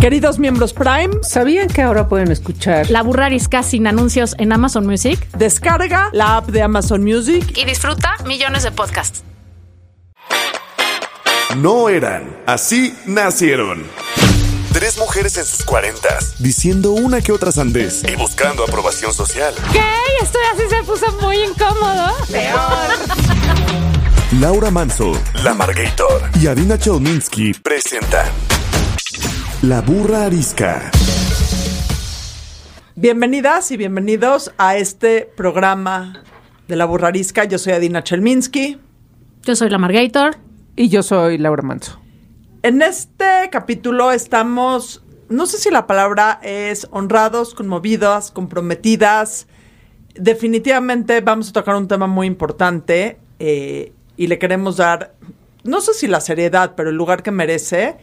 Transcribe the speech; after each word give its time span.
Queridos 0.00 0.38
miembros 0.38 0.72
Prime, 0.72 1.10
¿sabían 1.22 1.66
que 1.66 1.82
ahora 1.82 2.06
pueden 2.08 2.30
escuchar 2.30 2.88
La 2.88 3.02
Burrarisca 3.02 3.64
sin 3.64 3.88
anuncios 3.88 4.36
en 4.38 4.52
Amazon 4.52 4.86
Music? 4.86 5.18
Descarga 5.36 6.10
la 6.12 6.36
app 6.36 6.50
de 6.50 6.62
Amazon 6.62 7.02
Music 7.02 7.52
y 7.56 7.64
disfruta 7.64 8.14
millones 8.24 8.62
de 8.62 8.70
podcasts. 8.70 9.24
No 11.56 11.88
eran, 11.88 12.36
así 12.46 12.96
nacieron. 13.06 13.82
Tres 14.72 14.98
mujeres 14.98 15.36
en 15.36 15.44
sus 15.44 15.64
cuarentas, 15.64 16.36
diciendo 16.38 16.92
una 16.92 17.20
que 17.20 17.32
otra 17.32 17.50
sandez 17.50 18.04
y 18.04 18.14
buscando 18.14 18.62
aprobación 18.62 19.12
social. 19.12 19.52
¿Qué? 19.72 19.82
Esto 20.22 20.38
así 20.54 20.62
se 20.68 20.82
puso 20.84 21.10
muy 21.20 21.38
incómodo. 21.42 22.12
Peor. 22.30 23.18
Laura 24.38 24.70
Manso, 24.70 25.10
La 25.42 25.54
Margator 25.54 26.30
y 26.40 26.46
Adina 26.46 26.78
Chelminsky 26.78 27.54
presentan 27.54 28.26
La 29.62 29.80
Burra 29.80 30.26
Arisca. 30.26 30.88
Bienvenidas 32.94 33.72
y 33.72 33.76
bienvenidos 33.76 34.52
a 34.56 34.76
este 34.76 35.28
programa 35.36 36.22
de 36.68 36.76
La 36.76 36.84
Burra 36.84 37.08
Arisca. 37.08 37.42
Yo 37.42 37.58
soy 37.58 37.72
Adina 37.72 38.04
Chelminsky. 38.04 38.78
Yo 39.42 39.56
soy 39.56 39.68
La 39.68 39.78
Margator. 39.78 40.36
Y 40.76 40.90
yo 40.90 41.02
soy 41.02 41.38
Laura 41.38 41.64
Manso. 41.64 42.00
En 42.62 42.82
este 42.82 43.50
capítulo 43.50 44.12
estamos, 44.12 45.02
no 45.28 45.44
sé 45.46 45.58
si 45.58 45.72
la 45.72 45.88
palabra 45.88 46.38
es 46.44 46.86
honrados, 46.92 47.52
conmovidas, 47.52 48.30
comprometidas. 48.30 49.48
Definitivamente 50.14 51.20
vamos 51.20 51.48
a 51.48 51.52
tocar 51.52 51.74
un 51.74 51.88
tema 51.88 52.06
muy 52.06 52.28
importante 52.28 53.18
eh, 53.40 53.92
y 54.16 54.28
le 54.28 54.38
queremos 54.38 54.76
dar, 54.76 55.16
no 55.64 55.80
sé 55.80 55.94
si 55.94 56.06
la 56.06 56.20
seriedad, 56.20 56.74
pero 56.76 56.90
el 56.90 56.96
lugar 56.96 57.24
que 57.24 57.32
merece. 57.32 57.96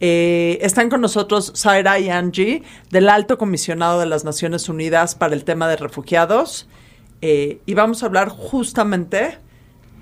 Eh, 0.00 0.58
están 0.60 0.90
con 0.90 1.00
nosotros 1.00 1.52
Zaira 1.56 1.98
y 1.98 2.10
Angie, 2.10 2.62
del 2.90 3.08
Alto 3.08 3.38
Comisionado 3.38 4.00
de 4.00 4.06
las 4.06 4.24
Naciones 4.24 4.68
Unidas 4.68 5.14
para 5.14 5.34
el 5.34 5.44
tema 5.44 5.68
de 5.68 5.76
refugiados. 5.76 6.68
Eh, 7.22 7.60
y 7.64 7.74
vamos 7.74 8.02
a 8.02 8.06
hablar 8.06 8.28
justamente 8.28 9.38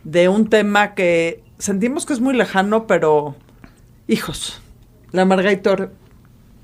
de 0.03 0.29
un 0.29 0.49
tema 0.49 0.95
que 0.95 1.43
sentimos 1.59 2.07
que 2.07 2.13
es 2.13 2.21
muy 2.21 2.35
lejano, 2.35 2.87
pero 2.87 3.37
hijos, 4.09 4.61
la 5.13 5.25
Margator, 5.25 5.93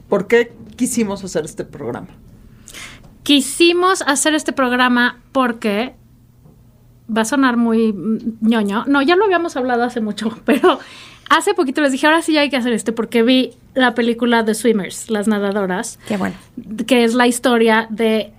¿por 0.09 0.27
qué 0.27 0.53
quisimos 0.77 1.23
hacer 1.25 1.45
este 1.45 1.65
programa? 1.65 2.09
Quisimos 3.23 4.03
hacer 4.03 4.35
este 4.35 4.53
programa 4.53 5.21
porque 5.31 5.95
va 7.17 7.23
a 7.23 7.25
sonar 7.25 7.57
muy 7.57 7.95
ñoño. 8.41 8.85
No, 8.87 9.03
ya 9.03 9.17
lo 9.17 9.25
habíamos 9.25 9.57
hablado 9.57 9.85
hace 9.85 10.01
mucho, 10.01 10.37
pero 10.45 10.81
hace 11.31 11.55
poquito 11.55 11.81
les 11.81 11.93
dije, 11.93 12.07
ahora 12.07 12.21
sí 12.21 12.37
hay 12.37 12.51
que 12.51 12.57
hacer 12.57 12.73
este 12.75 12.93
porque 12.93 13.23
vi 13.23 13.53
la 13.75 13.95
película 13.95 14.45
The 14.45 14.55
Swimmers, 14.55 15.11
las 15.11 15.27
nadadoras. 15.27 15.99
Qué 16.07 16.19
bueno. 16.19 16.37
Que 16.87 17.05
es 17.05 17.15
la 17.15 17.27
historia 17.27 17.87
de 17.89 18.33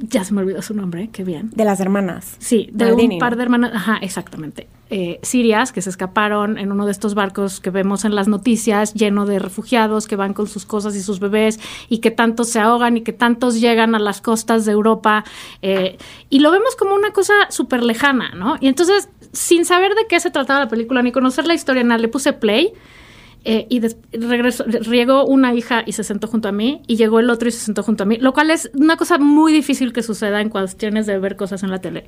ya 0.00 0.24
se 0.24 0.32
me 0.32 0.40
olvidó 0.40 0.62
su 0.62 0.74
nombre, 0.74 1.10
qué 1.12 1.24
bien. 1.24 1.50
De 1.54 1.64
las 1.64 1.80
hermanas. 1.80 2.36
Sí, 2.38 2.70
de 2.72 2.86
Maldini, 2.86 3.16
un 3.16 3.20
par 3.20 3.36
de 3.36 3.42
hermanas, 3.42 3.72
ajá, 3.74 3.98
exactamente. 4.00 4.66
Eh, 4.88 5.20
sirias 5.22 5.72
que 5.72 5.82
se 5.82 5.90
escaparon 5.90 6.58
en 6.58 6.72
uno 6.72 6.86
de 6.86 6.92
estos 6.92 7.14
barcos 7.14 7.60
que 7.60 7.70
vemos 7.70 8.04
en 8.04 8.14
las 8.14 8.26
noticias, 8.26 8.94
lleno 8.94 9.26
de 9.26 9.38
refugiados 9.38 10.08
que 10.08 10.16
van 10.16 10.32
con 10.32 10.48
sus 10.48 10.64
cosas 10.64 10.96
y 10.96 11.02
sus 11.02 11.20
bebés 11.20 11.60
y 11.88 11.98
que 11.98 12.10
tantos 12.10 12.48
se 12.48 12.60
ahogan 12.60 12.96
y 12.96 13.02
que 13.02 13.12
tantos 13.12 13.60
llegan 13.60 13.94
a 13.94 13.98
las 13.98 14.20
costas 14.20 14.64
de 14.64 14.72
Europa. 14.72 15.24
Eh, 15.62 15.98
y 16.30 16.40
lo 16.40 16.50
vemos 16.50 16.76
como 16.76 16.94
una 16.94 17.12
cosa 17.12 17.34
súper 17.50 17.82
lejana, 17.82 18.30
¿no? 18.34 18.56
Y 18.60 18.68
entonces, 18.68 19.10
sin 19.32 19.64
saber 19.64 19.94
de 19.94 20.06
qué 20.08 20.20
se 20.20 20.30
trataba 20.30 20.60
la 20.60 20.68
película 20.68 21.02
ni 21.02 21.12
conocer 21.12 21.46
la 21.46 21.54
historia, 21.54 21.82
nada, 21.84 21.98
le 21.98 22.08
puse 22.08 22.32
play. 22.32 22.72
Eh, 23.42 23.66
y 23.70 23.80
regresó, 24.12 24.66
llegó 24.66 25.24
una 25.24 25.54
hija 25.54 25.82
y 25.86 25.92
se 25.92 26.04
sentó 26.04 26.26
junto 26.26 26.48
a 26.48 26.52
mí, 26.52 26.82
y 26.86 26.96
llegó 26.96 27.20
el 27.20 27.30
otro 27.30 27.48
y 27.48 27.52
se 27.52 27.60
sentó 27.60 27.82
junto 27.82 28.02
a 28.02 28.06
mí, 28.06 28.18
lo 28.18 28.34
cual 28.34 28.50
es 28.50 28.70
una 28.74 28.98
cosa 28.98 29.16
muy 29.16 29.50
difícil 29.50 29.94
que 29.94 30.02
suceda 30.02 30.42
en 30.42 30.50
cuestiones 30.50 31.06
de 31.06 31.18
ver 31.18 31.36
cosas 31.36 31.62
en 31.62 31.70
la 31.70 31.80
tele. 31.80 32.06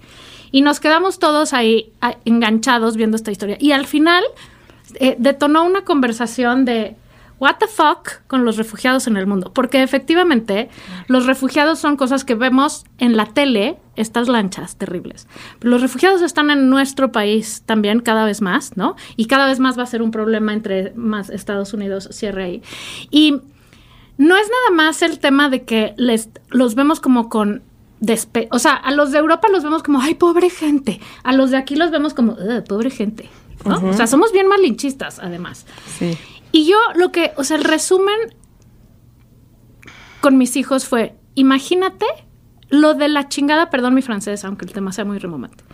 Y 0.50 0.60
nos 0.60 0.78
quedamos 0.78 1.18
todos 1.18 1.54
ahí 1.54 1.90
enganchados 2.26 2.96
viendo 2.96 3.16
esta 3.16 3.30
historia. 3.30 3.56
Y 3.58 3.72
al 3.72 3.86
final 3.86 4.22
eh, 5.00 5.16
detonó 5.18 5.64
una 5.64 5.84
conversación 5.84 6.66
de 6.66 6.96
what 7.42 7.56
the 7.58 7.66
fuck 7.66 8.24
con 8.28 8.44
los 8.44 8.56
refugiados 8.56 9.08
en 9.08 9.16
el 9.16 9.26
mundo. 9.26 9.50
Porque 9.52 9.82
efectivamente 9.82 10.68
los 11.08 11.26
refugiados 11.26 11.80
son 11.80 11.96
cosas 11.96 12.24
que 12.24 12.36
vemos 12.36 12.84
en 12.98 13.16
la 13.16 13.26
tele, 13.26 13.78
estas 13.96 14.28
lanchas 14.28 14.76
terribles. 14.76 15.26
Pero 15.58 15.72
los 15.72 15.82
refugiados 15.82 16.22
están 16.22 16.52
en 16.52 16.70
nuestro 16.70 17.10
país 17.10 17.64
también 17.66 17.98
cada 17.98 18.24
vez 18.24 18.42
más, 18.42 18.76
¿no? 18.76 18.94
Y 19.16 19.24
cada 19.26 19.46
vez 19.46 19.58
más 19.58 19.76
va 19.76 19.82
a 19.82 19.86
ser 19.86 20.02
un 20.02 20.12
problema 20.12 20.52
entre 20.52 20.92
más 20.94 21.30
Estados 21.30 21.74
Unidos 21.74 22.08
cierre 22.12 22.44
ahí. 22.44 22.62
Y 23.10 23.40
no 24.18 24.36
es 24.36 24.46
nada 24.48 24.76
más 24.76 25.02
el 25.02 25.18
tema 25.18 25.48
de 25.48 25.64
que 25.64 25.94
les, 25.96 26.28
los 26.48 26.76
vemos 26.76 27.00
como 27.00 27.28
con 27.28 27.62
Despe 27.98 28.48
o 28.50 28.58
sea, 28.58 28.74
a 28.74 28.90
los 28.92 29.10
de 29.10 29.18
Europa 29.18 29.48
los 29.50 29.64
vemos 29.64 29.82
como, 29.82 30.00
ay, 30.00 30.14
pobre 30.14 30.48
gente. 30.48 31.00
A 31.24 31.32
los 31.32 31.50
de 31.50 31.56
aquí 31.56 31.74
los 31.74 31.90
vemos 31.90 32.14
como, 32.14 32.36
pobre 32.68 32.90
gente. 32.90 33.28
¿no? 33.64 33.80
O 33.88 33.92
sea, 33.94 34.06
somos 34.06 34.30
bien 34.32 34.46
malinchistas, 34.46 35.18
además. 35.18 35.66
Sí. 35.98 36.16
Y 36.52 36.66
yo 36.66 36.76
lo 36.94 37.10
que, 37.10 37.32
o 37.36 37.44
sea, 37.44 37.56
el 37.56 37.64
resumen 37.64 38.14
con 40.20 40.38
mis 40.38 40.56
hijos 40.56 40.86
fue, 40.86 41.16
imagínate 41.34 42.06
lo 42.68 42.94
de 42.94 43.08
la 43.08 43.28
chingada, 43.28 43.70
perdón 43.70 43.94
mi 43.94 44.02
francés, 44.02 44.44
aunque 44.44 44.64
el 44.64 44.72
tema 44.72 44.92
sea 44.92 45.04
muy 45.04 45.18
remomante. 45.18 45.64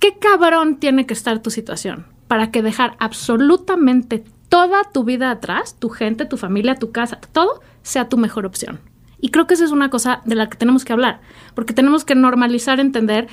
¿Qué 0.00 0.18
cabrón 0.18 0.78
tiene 0.78 1.06
que 1.06 1.14
estar 1.14 1.40
tu 1.40 1.50
situación 1.50 2.06
para 2.26 2.50
que 2.50 2.62
dejar 2.62 2.96
absolutamente 3.00 4.24
toda 4.48 4.84
tu 4.84 5.04
vida 5.04 5.30
atrás, 5.30 5.76
tu 5.78 5.88
gente, 5.90 6.24
tu 6.24 6.36
familia, 6.36 6.74
tu 6.74 6.90
casa, 6.92 7.20
todo, 7.32 7.60
sea 7.82 8.08
tu 8.08 8.16
mejor 8.16 8.46
opción? 8.46 8.80
Y 9.20 9.30
creo 9.30 9.46
que 9.46 9.54
esa 9.54 9.64
es 9.64 9.72
una 9.72 9.90
cosa 9.90 10.22
de 10.24 10.36
la 10.36 10.48
que 10.48 10.56
tenemos 10.56 10.84
que 10.84 10.92
hablar, 10.92 11.20
porque 11.54 11.74
tenemos 11.74 12.04
que 12.04 12.14
normalizar, 12.14 12.78
entender 12.78 13.28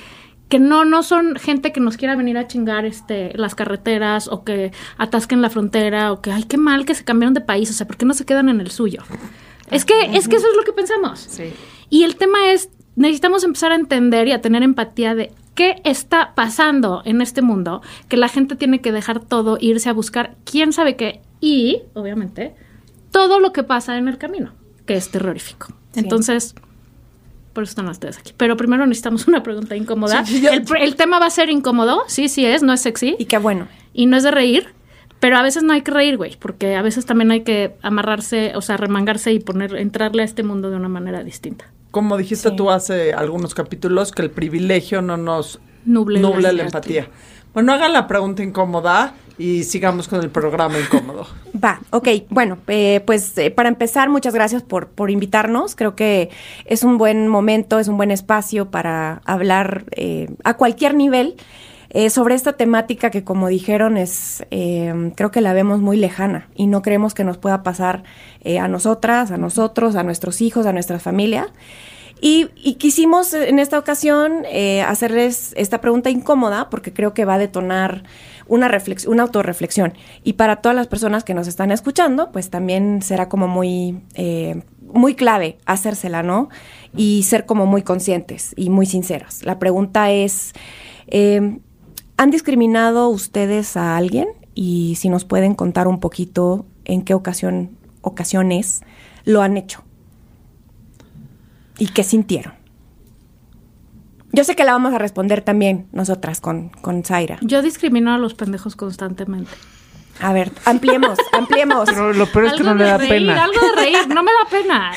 que 0.48 0.58
no, 0.58 0.84
no 0.84 1.02
son 1.02 1.36
gente 1.36 1.72
que 1.72 1.80
nos 1.80 1.96
quiera 1.96 2.14
venir 2.14 2.38
a 2.38 2.46
chingar 2.46 2.84
este, 2.84 3.32
las 3.36 3.54
carreteras 3.54 4.28
o 4.28 4.44
que 4.44 4.72
atasquen 4.96 5.42
la 5.42 5.50
frontera 5.50 6.12
o 6.12 6.20
que, 6.20 6.30
ay, 6.30 6.44
qué 6.44 6.56
mal 6.56 6.84
que 6.84 6.94
se 6.94 7.04
cambiaron 7.04 7.34
de 7.34 7.40
país, 7.40 7.70
o 7.70 7.72
sea, 7.72 7.86
¿por 7.86 7.96
qué 7.96 8.06
no 8.06 8.14
se 8.14 8.24
quedan 8.24 8.48
en 8.48 8.60
el 8.60 8.70
suyo? 8.70 9.02
Es 9.70 9.84
que, 9.84 9.94
es 10.16 10.28
que 10.28 10.36
eso 10.36 10.46
es 10.48 10.56
lo 10.56 10.62
que 10.62 10.72
pensamos. 10.72 11.18
Sí. 11.18 11.52
Y 11.90 12.04
el 12.04 12.16
tema 12.16 12.52
es, 12.52 12.70
necesitamos 12.94 13.42
empezar 13.42 13.72
a 13.72 13.74
entender 13.74 14.28
y 14.28 14.32
a 14.32 14.40
tener 14.40 14.62
empatía 14.62 15.16
de 15.16 15.32
qué 15.56 15.80
está 15.84 16.34
pasando 16.36 17.02
en 17.04 17.20
este 17.20 17.42
mundo, 17.42 17.82
que 18.08 18.16
la 18.16 18.28
gente 18.28 18.54
tiene 18.54 18.80
que 18.80 18.92
dejar 18.92 19.20
todo, 19.20 19.58
irse 19.60 19.88
a 19.88 19.92
buscar 19.92 20.36
quién 20.44 20.72
sabe 20.72 20.94
qué, 20.94 21.22
y, 21.40 21.82
obviamente, 21.94 22.54
todo 23.10 23.40
lo 23.40 23.52
que 23.52 23.64
pasa 23.64 23.98
en 23.98 24.06
el 24.06 24.18
camino, 24.18 24.52
que 24.86 24.94
es 24.94 25.10
terrorífico. 25.10 25.68
Sí. 25.92 26.00
Entonces 26.00 26.54
por 27.56 27.62
eso 27.62 27.70
están 27.70 27.88
ustedes 27.88 28.18
aquí. 28.18 28.34
Pero 28.36 28.54
primero 28.58 28.84
necesitamos 28.84 29.26
una 29.28 29.42
pregunta 29.42 29.74
incómoda. 29.74 30.26
Sí, 30.26 30.42
yo, 30.42 30.50
el, 30.50 30.66
el, 30.78 30.94
tema 30.94 31.18
va 31.18 31.24
a 31.24 31.30
ser 31.30 31.48
incómodo, 31.48 32.02
sí, 32.06 32.28
sí 32.28 32.44
es, 32.44 32.62
no 32.62 32.74
es 32.74 32.82
sexy. 32.82 33.16
Y 33.18 33.24
qué 33.24 33.38
bueno. 33.38 33.66
Y 33.94 34.04
no 34.04 34.18
es 34.18 34.24
de 34.24 34.30
reír, 34.30 34.74
pero 35.20 35.38
a 35.38 35.42
veces 35.42 35.62
no 35.62 35.72
hay 35.72 35.80
que 35.80 35.90
reír, 35.90 36.18
güey, 36.18 36.36
porque 36.38 36.76
a 36.76 36.82
veces 36.82 37.06
también 37.06 37.30
hay 37.30 37.44
que 37.44 37.74
amarrarse, 37.80 38.52
o 38.56 38.60
sea, 38.60 38.76
remangarse 38.76 39.32
y 39.32 39.40
poner, 39.40 39.74
entrarle 39.76 40.20
a 40.20 40.26
este 40.26 40.42
mundo 40.42 40.68
de 40.68 40.76
una 40.76 40.90
manera 40.90 41.24
distinta. 41.24 41.64
Como 41.92 42.18
dijiste 42.18 42.50
sí. 42.50 42.56
tú 42.56 42.70
hace 42.70 43.14
algunos 43.14 43.54
capítulos, 43.54 44.12
que 44.12 44.20
el 44.20 44.30
privilegio 44.30 45.00
no 45.00 45.16
nos 45.16 45.58
nuble, 45.86 46.20
nuble 46.20 46.52
la 46.52 46.64
empatía. 46.64 47.08
Bueno, 47.54 47.72
hagan 47.72 47.94
la 47.94 48.06
pregunta 48.06 48.42
incómoda 48.42 49.14
y 49.38 49.64
sigamos 49.64 50.08
con 50.08 50.20
el 50.20 50.30
programa 50.30 50.78
incómodo. 50.78 51.26
Va, 51.64 51.80
ok. 51.90 52.08
Bueno, 52.30 52.58
eh, 52.68 53.02
pues 53.06 53.36
eh, 53.38 53.50
para 53.50 53.68
empezar, 53.68 54.08
muchas 54.08 54.34
gracias 54.34 54.62
por, 54.62 54.88
por 54.88 55.10
invitarnos. 55.10 55.74
Creo 55.76 55.94
que 55.94 56.30
es 56.64 56.82
un 56.84 56.98
buen 56.98 57.28
momento, 57.28 57.78
es 57.78 57.88
un 57.88 57.96
buen 57.96 58.10
espacio 58.10 58.70
para 58.70 59.20
hablar 59.24 59.84
eh, 59.92 60.28
a 60.44 60.54
cualquier 60.54 60.94
nivel 60.94 61.36
sobre 62.10 62.34
esta 62.34 62.52
temática 62.52 63.10
que, 63.10 63.24
como 63.24 63.48
dijeron, 63.48 63.96
es 63.96 64.44
eh, 64.50 65.12
creo 65.16 65.30
que 65.30 65.40
la 65.40 65.54
vemos 65.54 65.80
muy 65.80 65.96
lejana 65.96 66.46
y 66.54 66.66
no 66.66 66.82
creemos 66.82 67.14
que 67.14 67.24
nos 67.24 67.38
pueda 67.38 67.62
pasar 67.62 68.02
a 68.44 68.68
nosotras, 68.68 69.30
a 69.30 69.38
nosotros, 69.38 69.96
a 69.96 70.02
nuestros 70.02 70.42
hijos, 70.42 70.66
a 70.66 70.74
nuestra 70.74 70.98
familia. 70.98 71.48
Y, 72.20 72.48
y, 72.56 72.74
quisimos 72.74 73.34
en 73.34 73.58
esta 73.58 73.78
ocasión 73.78 74.44
eh, 74.46 74.80
hacerles 74.80 75.52
esta 75.54 75.82
pregunta 75.82 76.08
incómoda 76.08 76.70
porque 76.70 76.94
creo 76.94 77.12
que 77.12 77.26
va 77.26 77.34
a 77.34 77.38
detonar 77.38 78.04
una, 78.48 78.68
reflexión, 78.68 79.12
una 79.14 79.24
autorreflexión. 79.24 79.94
Y 80.24 80.34
para 80.34 80.56
todas 80.56 80.76
las 80.76 80.86
personas 80.86 81.24
que 81.24 81.34
nos 81.34 81.46
están 81.48 81.70
escuchando, 81.70 82.32
pues 82.32 82.50
también 82.50 83.02
será 83.02 83.28
como 83.28 83.48
muy, 83.48 84.00
eh, 84.14 84.62
muy 84.92 85.14
clave 85.14 85.58
hacérsela, 85.66 86.22
¿no? 86.22 86.48
Y 86.94 87.24
ser 87.24 87.46
como 87.46 87.66
muy 87.66 87.82
conscientes 87.82 88.52
y 88.56 88.70
muy 88.70 88.86
sinceras. 88.86 89.44
La 89.44 89.58
pregunta 89.58 90.10
es, 90.10 90.52
eh, 91.08 91.58
¿han 92.16 92.30
discriminado 92.30 93.08
ustedes 93.08 93.76
a 93.76 93.96
alguien? 93.96 94.28
Y 94.54 94.94
si 94.96 95.08
nos 95.08 95.24
pueden 95.24 95.54
contar 95.54 95.86
un 95.86 96.00
poquito 96.00 96.66
en 96.84 97.02
qué 97.02 97.14
ocasión, 97.14 97.76
ocasiones 98.00 98.82
lo 99.24 99.42
han 99.42 99.56
hecho. 99.56 99.82
¿Y 101.78 101.88
qué 101.88 102.02
sintieron? 102.02 102.55
Yo 104.36 104.44
sé 104.44 104.54
que 104.54 104.64
la 104.64 104.72
vamos 104.72 104.92
a 104.94 104.98
responder 104.98 105.40
también 105.40 105.88
nosotras 105.92 106.40
con, 106.40 106.68
con 106.68 107.02
Zaira. 107.04 107.38
Yo 107.40 107.62
discrimino 107.62 108.12
a 108.14 108.18
los 108.18 108.34
pendejos 108.34 108.76
constantemente. 108.76 109.50
A 110.20 110.32
ver, 110.32 110.50
ampliemos, 110.64 111.18
ampliemos. 111.32 111.88
Pero 111.90 112.12
lo 112.14 112.26
peor 112.26 112.46
es 112.46 112.52
que 112.54 112.62
no 112.62 112.74
le 112.74 112.84
da 112.84 112.96
reír, 112.96 113.10
pena. 113.10 113.44
Algo 113.44 113.60
de 113.60 113.72
reír, 113.82 114.08
no 114.08 114.22
me 114.22 114.30
da 114.32 114.50
pena. 114.50 114.92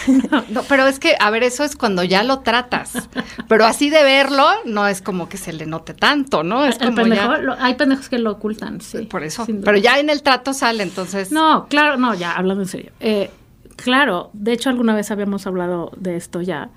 No, 0.50 0.64
pero 0.64 0.88
es 0.88 1.00
que, 1.00 1.16
a 1.20 1.30
ver, 1.30 1.44
eso 1.44 1.64
es 1.66 1.76
cuando 1.76 2.04
ya 2.04 2.24
lo 2.24 2.40
tratas. 2.40 3.10
Pero 3.50 3.66
así 3.66 3.90
de 3.90 4.02
verlo, 4.04 4.46
no 4.66 4.88
es 4.88 5.02
como 5.02 5.28
que 5.28 5.36
se 5.38 5.52
le 5.54 5.66
note 5.66 5.94
tanto, 5.94 6.44
¿no? 6.44 6.66
Es 6.66 6.78
como 6.78 6.96
pendejo, 6.96 7.34
ya. 7.34 7.38
lo- 7.40 7.56
hay 7.60 7.76
pendejos 7.76 8.08
que 8.10 8.18
lo 8.20 8.32
ocultan, 8.32 8.80
sí. 8.82 9.00
Por 9.08 9.24
eso. 9.24 9.46
Pero 9.66 9.78
ya 9.78 10.00
en 10.00 10.10
el 10.10 10.22
trato 10.22 10.54
sale, 10.54 10.84
entonces. 10.84 11.32
No, 11.34 11.68
claro, 11.70 11.98
no, 11.98 12.14
ya, 12.14 12.32
hablando 12.34 12.64
en 12.64 12.70
serio. 12.70 12.92
Eh, 13.02 13.30
claro, 13.76 14.30
de 14.34 14.54
hecho, 14.54 14.70
alguna 14.70 14.96
vez 14.96 15.12
habíamos 15.12 15.46
hablado 15.48 15.92
de 15.98 16.16
esto 16.16 16.42
ya. 16.42 16.70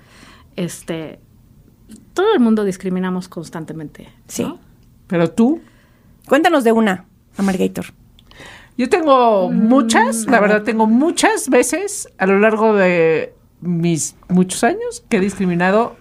Este. 0.57 1.19
Todo 2.13 2.33
el 2.33 2.39
mundo 2.39 2.63
discriminamos 2.63 3.27
constantemente. 3.27 4.07
Sí. 4.27 4.43
¿no? 4.43 4.59
Pero 5.07 5.31
tú, 5.31 5.61
Cuéntanos 6.27 6.63
de 6.63 6.71
una, 6.71 7.05
Amargator. 7.37 7.85
yo 8.77 8.87
tengo 8.89 9.49
muchas, 9.51 10.25
la 10.27 10.39
verdad, 10.39 10.63
tengo 10.63 10.87
muchas 10.87 11.49
veces 11.49 12.07
a 12.17 12.25
lo 12.25 12.39
largo 12.39 12.73
de 12.75 13.33
mis 13.59 14.15
muchos 14.29 14.63
años 14.63 15.03
que 15.09 15.17
he 15.17 15.19
discriminado 15.19 15.95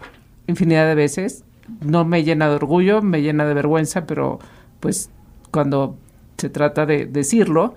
infinidad 0.47 0.87
de 0.87 0.95
veces. 0.95 1.45
No 1.81 2.05
me 2.05 2.23
llena 2.23 2.49
de 2.49 2.55
orgullo, 2.57 3.03
me 3.03 3.21
llena 3.23 3.45
de 3.47 3.55
vergüenza, 3.55 4.07
pero 4.07 4.39
pues 4.81 5.11
cuando 5.51 5.97
se 6.39 6.49
trata 6.51 6.87
de 6.87 7.07
decirlo, 7.07 7.75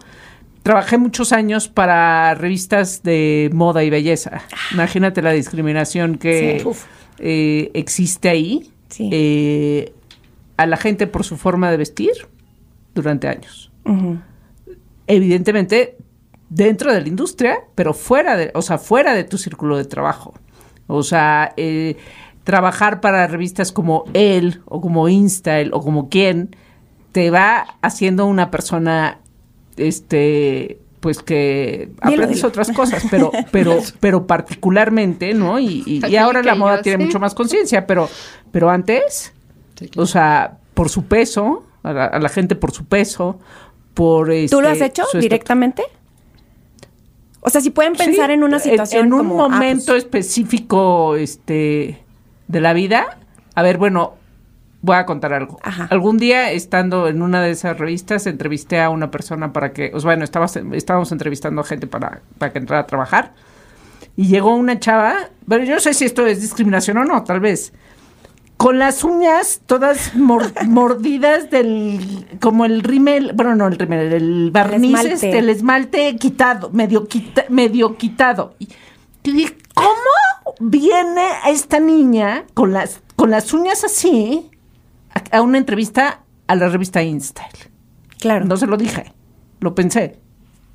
trabajé 0.64 0.98
muchos 0.98 1.34
años 1.34 1.68
para 1.68 2.34
revistas 2.36 3.02
de 3.04 3.50
moda 3.54 3.84
y 3.84 3.90
belleza. 3.90 4.42
Imagínate 4.72 5.22
la 5.22 5.32
discriminación 5.32 6.18
que 6.18 6.62
Sí. 6.64 6.70
Eh, 7.20 7.72
existe 7.74 8.30
ahí 8.30 8.70
Sí. 8.90 9.10
eh, 9.12 9.94
a 10.58 10.66
la 10.66 10.78
gente 10.78 11.08
por 11.08 11.24
su 11.24 11.38
forma 11.38 11.72
de 11.72 11.78
vestir 11.78 12.12
durante 12.94 13.28
años 13.28 13.72
evidentemente 15.08 15.98
dentro 16.50 16.94
de 16.94 17.02
la 17.02 17.08
industria, 17.08 17.58
pero 17.76 17.94
fuera 17.94 18.36
de, 18.38 18.52
o 18.54 18.62
sea, 18.62 18.78
fuera 18.78 19.14
de 19.14 19.24
tu 19.24 19.38
círculo 19.38 19.78
de 19.78 19.86
trabajo. 19.86 20.34
O 20.88 21.04
sea, 21.04 21.54
eh, 21.58 21.96
trabajar 22.44 23.02
para 23.02 23.28
revistas 23.28 23.72
como 23.72 24.06
Elle 24.14 24.60
o 24.66 24.82
como 24.82 25.10
InStyle 25.10 25.72
o 25.74 25.82
como 25.82 26.10
quien 26.10 26.56
te 27.12 27.32
va 27.32 27.66
haciendo 27.82 28.26
una 28.26 28.52
persona, 28.52 29.20
este, 29.78 30.80
pues 31.00 31.20
que 31.22 31.90
aprendes 32.02 32.44
otras 32.44 32.72
cosas, 32.72 33.04
pero, 33.12 33.32
pero, 33.52 33.80
pero 34.00 34.26
particularmente, 34.28 35.34
¿no? 35.34 35.60
Y, 35.60 35.84
y- 35.86 36.16
ahora 36.16 36.42
la 36.42 36.56
moda 36.56 36.78
yo 36.78 36.82
tiene 36.84 37.00
sí. 37.00 37.06
mucho 37.06 37.20
más 37.20 37.36
conciencia, 37.36 37.86
pero, 37.86 38.10
pero 38.52 38.70
antes, 38.70 39.34
Sí, 39.78 39.88
claro. 39.90 40.04
o 40.04 40.06
sea, 40.08 40.58
por 40.74 40.90
su 40.90 41.06
peso, 41.06 41.66
a 41.84 41.94
la, 41.94 42.06
a 42.06 42.20
la 42.20 42.30
gente 42.30 42.56
por 42.56 42.72
su 42.72 42.86
peso, 42.86 43.40
por 43.94 44.30
¿Tú 44.50 44.62
lo 44.62 44.68
has 44.68 44.74
este, 44.76 44.86
hecho 44.86 45.02
su 45.04 45.08
estatura. 45.10 45.22
directamente? 45.22 45.84
O 47.42 47.50
sea, 47.50 47.62
si 47.62 47.70
pueden 47.70 47.94
pensar 47.94 48.28
Sí, 48.28 48.34
en 48.34 48.44
una 48.44 48.60
situación 48.60 49.06
en, 49.08 49.14
un 49.14 49.20
como, 49.20 49.46
ah, 49.46 49.50
momento 49.50 49.92
pues, 49.92 50.04
específico 50.04 51.16
este 51.16 52.04
de 52.48 52.62
la 52.62 52.74
vida 52.74 53.20
a 53.54 53.62
ver 53.62 53.78
bueno 53.78 54.16
voy 54.86 54.96
a 54.98 55.06
contar 55.06 55.34
algo 55.34 55.58
Ajá. 55.64 55.88
algún 55.92 56.18
día 56.18 56.52
estando 56.52 57.08
en 57.08 57.22
una 57.22 57.42
de 57.42 57.52
esas 57.52 57.78
revistas 57.78 58.28
entrevisté 58.28 58.80
a 58.82 58.90
una 58.90 59.12
persona 59.12 59.52
para 59.52 59.74
que 59.74 59.90
pues, 59.90 60.04
bueno 60.04 60.24
estabas- 60.24 60.56
estábamos 60.74 61.12
entrevistando 61.12 61.62
a 61.62 61.64
gente 61.64 61.88
para, 61.88 62.22
para 62.38 62.54
que 62.54 62.60
entrara 62.60 62.84
a 62.84 62.88
trabajar 62.88 63.34
y 64.16 64.28
llegó 64.28 64.56
una 64.56 64.80
chava 64.80 65.16
pero 65.48 65.64
yo 65.64 65.74
no 65.76 65.80
sé 65.80 65.94
si 65.94 66.06
esto 66.06 66.26
es 66.26 66.42
discriminación 66.42 66.98
o 67.00 67.04
no 67.04 67.24
tal 67.24 67.40
vez 67.40 67.74
con 68.58 68.80
las 68.80 69.04
uñas 69.04 69.62
todas 69.66 70.16
mor- 70.16 70.54
mordidas 70.66 71.50
del 71.50 72.26
como 72.40 72.64
el 72.64 72.84
rímel, 72.84 73.34
bueno, 73.36 73.54
no 73.56 73.68
el 73.68 73.78
rímel, 73.78 74.14
el 74.14 74.50
barniz, 74.52 74.86
esmalte. 74.94 75.14
este, 75.14 75.38
el 75.40 75.50
esmalte 75.50 76.16
quitado, 76.16 76.70
medio 76.72 77.06
quita- 77.06 77.44
medio 77.50 77.98
quitado. 77.98 78.56
Y 78.60 78.70
¿cómo 79.74 80.56
viene 80.60 81.28
esta 81.48 81.80
niña 81.82 82.46
con 82.54 82.72
las 82.72 83.02
con 83.18 83.30
las 83.32 83.54
uñas 83.54 83.84
así 83.84 84.50
a, 85.32 85.42
una 85.42 85.58
entrevista 85.58 86.22
a 86.48 86.56
la 86.56 86.70
revista 86.70 87.02
InStyle? 87.04 87.72
claro. 88.20 88.46
No 88.46 88.58
se 88.58 88.68
lo 88.68 88.78
dije, 88.78 89.14
lo 89.60 89.76
pensé, 89.76 90.20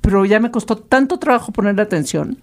pero 0.01 0.25
ya 0.25 0.39
me 0.39 0.51
costó 0.51 0.77
tanto 0.77 1.19
trabajo 1.19 1.51
ponerle 1.51 1.81
atención. 1.81 2.37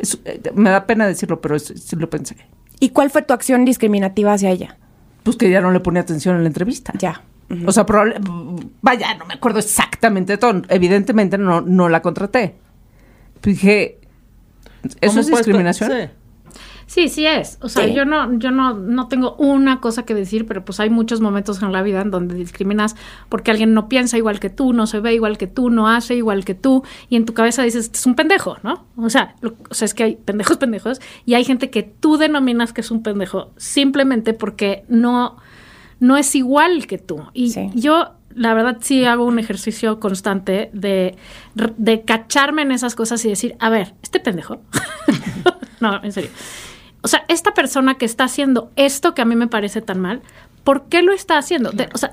Es- 0.00 0.18
eh, 0.24 0.40
me 0.54 0.70
da 0.70 0.86
pena 0.86 1.06
decirlo, 1.06 1.40
pero 1.40 1.56
es- 1.56 1.72
sí 1.76 1.96
lo 1.96 2.08
pensé. 2.08 2.36
¿Y 2.80 2.90
cuál 2.90 3.10
fue 3.10 3.22
tu 3.22 3.34
acción 3.34 3.64
discriminativa 3.64 4.32
hacia 4.32 4.50
ella? 4.50 4.76
Pues 5.24 5.36
que 5.36 5.50
ya 5.50 5.60
no 5.60 5.70
le 5.72 5.80
ponía 5.80 6.02
atención 6.02 6.36
en 6.36 6.42
la 6.42 6.48
entrevista. 6.48 6.92
Ya. 6.98 7.22
O 7.66 7.72
sea, 7.72 7.84
probable- 7.86 8.20
vaya, 8.82 9.14
no 9.14 9.24
me 9.24 9.34
acuerdo 9.34 9.58
exactamente 9.58 10.34
de 10.34 10.38
todo. 10.38 10.62
Evidentemente 10.68 11.38
no, 11.38 11.60
no 11.62 11.88
la 11.88 12.02
contraté. 12.02 12.54
Pues 13.40 13.56
dije, 13.56 13.98
¿eso 15.00 15.08
¿Cómo 15.08 15.20
es 15.20 15.26
discriminación? 15.28 15.90
Sí. 15.90 15.96
Sí, 16.88 17.08
sí 17.10 17.26
es. 17.26 17.58
O 17.60 17.68
sea, 17.68 17.84
Sí. 17.86 17.92
yo 17.92 18.06
no, 18.06 18.38
yo 18.38 18.50
no, 18.50 18.72
no 18.72 19.08
tengo 19.08 19.34
una 19.36 19.78
cosa 19.78 20.04
que 20.04 20.14
decir, 20.14 20.46
pero 20.46 20.64
pues 20.64 20.80
hay 20.80 20.88
muchos 20.88 21.20
momentos 21.20 21.62
en 21.62 21.70
la 21.70 21.82
vida 21.82 22.00
en 22.00 22.10
donde 22.10 22.34
discriminas 22.34 22.96
porque 23.28 23.50
alguien 23.50 23.74
no 23.74 23.88
piensa 23.90 24.16
igual 24.16 24.40
que 24.40 24.48
tú, 24.48 24.72
no 24.72 24.86
se 24.86 24.98
ve 25.00 25.12
igual 25.12 25.36
que 25.36 25.46
tú, 25.46 25.68
no 25.68 25.86
hace 25.86 26.14
igual 26.14 26.46
que 26.46 26.54
tú, 26.54 26.82
y 27.10 27.16
en 27.16 27.26
tu 27.26 27.34
cabeza 27.34 27.62
dices, 27.62 27.84
"Este 27.84 27.98
es 27.98 28.06
un 28.06 28.14
pendejo, 28.14 28.56
¿no? 28.62 28.86
O 28.96 29.10
sea, 29.10 29.34
lo- 29.42 29.54
o 29.68 29.74
sea, 29.74 29.84
es 29.84 29.92
que 29.92 30.02
hay 30.02 30.16
pendejos 30.16 30.56
pendejos, 30.58 30.98
y 31.26 31.34
hay 31.34 31.44
gente 31.44 31.68
que 31.68 31.82
tú 31.82 32.16
denominas 32.16 32.72
que 32.72 32.80
es 32.80 32.90
un 32.90 33.02
pendejo 33.02 33.50
simplemente 33.58 34.32
porque 34.32 34.84
no, 34.88 35.36
no 36.00 36.16
es 36.16 36.34
igual 36.34 36.86
que 36.86 36.96
tú. 36.96 37.22
Y 37.34 37.50
Sí. 37.50 37.70
yo 37.74 38.12
la 38.34 38.54
verdad 38.54 38.78
sí 38.80 39.04
hago 39.04 39.24
un 39.26 39.38
ejercicio 39.38 40.00
constante 40.00 40.70
de, 40.72 41.16
de 41.76 42.02
cacharme 42.02 42.62
en 42.62 42.72
esas 42.72 42.94
cosas 42.94 43.22
y 43.26 43.28
decir, 43.28 43.56
a 43.58 43.68
ver, 43.68 43.94
este 44.02 44.20
pendejo. 44.20 44.62
no, 45.80 46.02
en 46.02 46.12
serio. 46.12 46.30
O 47.08 47.10
sea, 47.10 47.24
esta 47.28 47.54
persona 47.54 47.94
que 47.94 48.04
está 48.04 48.24
haciendo 48.24 48.70
esto 48.76 49.14
que 49.14 49.22
a 49.22 49.24
mí 49.24 49.34
me 49.34 49.46
parece 49.46 49.80
tan 49.80 49.98
mal, 49.98 50.20
¿por 50.62 50.84
qué 50.90 51.00
lo 51.00 51.12
está 51.14 51.38
haciendo? 51.38 51.70
De- 51.70 51.88
o 51.94 51.96
sea, 51.96 52.12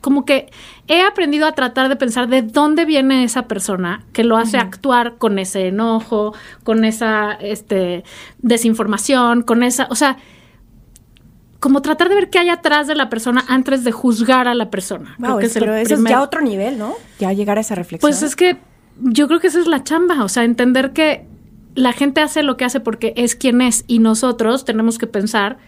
como 0.00 0.24
que 0.24 0.50
he 0.88 1.02
aprendido 1.02 1.46
a 1.46 1.52
tratar 1.52 1.90
de 1.90 1.96
pensar 1.96 2.26
de 2.26 2.40
dónde 2.40 2.86
viene 2.86 3.22
esa 3.22 3.42
persona 3.42 4.02
que 4.14 4.24
lo 4.24 4.38
hace 4.38 4.56
actuar 4.56 5.16
con 5.18 5.38
ese 5.38 5.66
enojo, 5.66 6.32
con 6.64 6.86
esa 6.86 7.32
este, 7.34 8.02
desinformación, 8.38 9.42
con 9.42 9.62
esa, 9.62 9.88
o 9.90 9.94
sea, 9.94 10.16
como 11.58 11.82
tratar 11.82 12.08
de 12.08 12.14
ver 12.14 12.30
qué 12.30 12.38
hay 12.38 12.48
atrás 12.48 12.86
de 12.86 12.94
la 12.94 13.10
persona 13.10 13.44
antes 13.48 13.84
de 13.84 13.92
juzgar 13.92 14.48
a 14.48 14.54
la 14.54 14.70
persona. 14.70 15.16
Creo 15.18 15.32
Wow, 15.32 15.38
que 15.40 15.44
es- 15.46 15.50
es 15.52 15.56
el 15.56 15.60
pero 15.64 15.74
eso 15.74 15.92
es 15.92 15.98
primer- 15.98 16.10
ya 16.12 16.22
otro 16.22 16.40
nivel, 16.40 16.78
¿no? 16.78 16.94
Ya 17.18 17.30
llegar 17.34 17.58
a 17.58 17.60
esa 17.60 17.74
reflexión. 17.74 18.00
Pues 18.08 18.22
es 18.22 18.34
que 18.36 18.56
yo 19.02 19.28
creo 19.28 19.40
que 19.40 19.48
esa 19.48 19.60
es 19.60 19.66
la 19.66 19.84
chamba, 19.84 20.24
o 20.24 20.28
sea, 20.30 20.44
entender 20.44 20.92
que 20.92 21.26
la 21.74 21.92
gente 21.92 22.20
hace 22.20 22.42
lo 22.42 22.56
que 22.56 22.64
hace 22.64 22.80
porque 22.80 23.12
es 23.16 23.34
quien 23.34 23.60
es 23.60 23.84
y 23.86 23.98
nosotros 23.98 24.64
tenemos 24.64 24.98
que 24.98 25.06
pensar, 25.06 25.58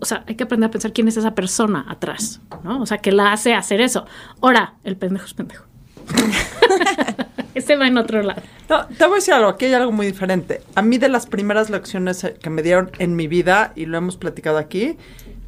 o 0.00 0.04
sea, 0.04 0.24
hay 0.26 0.34
que 0.34 0.44
aprender 0.44 0.68
a 0.68 0.70
pensar 0.70 0.92
quién 0.92 1.08
es 1.08 1.16
esa 1.16 1.34
persona 1.34 1.84
atrás, 1.88 2.40
¿no? 2.62 2.80
O 2.80 2.86
sea, 2.86 2.98
que 2.98 3.12
la 3.12 3.32
hace 3.32 3.54
hacer 3.54 3.80
eso. 3.80 4.06
Ahora, 4.40 4.74
el 4.84 4.96
pendejo 4.96 5.26
es 5.26 5.34
pendejo. 5.34 5.64
Ese 7.54 7.76
va 7.76 7.88
en 7.88 7.98
otro 7.98 8.22
lado. 8.22 8.42
No, 8.68 8.86
te 8.86 9.04
voy 9.04 9.14
a 9.14 9.16
decir 9.16 9.34
algo, 9.34 9.48
aquí 9.48 9.66
hay 9.66 9.74
algo 9.74 9.92
muy 9.92 10.06
diferente. 10.06 10.62
A 10.76 10.82
mí 10.82 10.98
de 10.98 11.08
las 11.08 11.26
primeras 11.26 11.68
lecciones 11.68 12.22
eh, 12.22 12.36
que 12.40 12.48
me 12.48 12.62
dieron 12.62 12.90
en 12.98 13.16
mi 13.16 13.26
vida, 13.26 13.72
y 13.74 13.86
lo 13.86 13.98
hemos 13.98 14.16
platicado 14.16 14.58
aquí, 14.58 14.96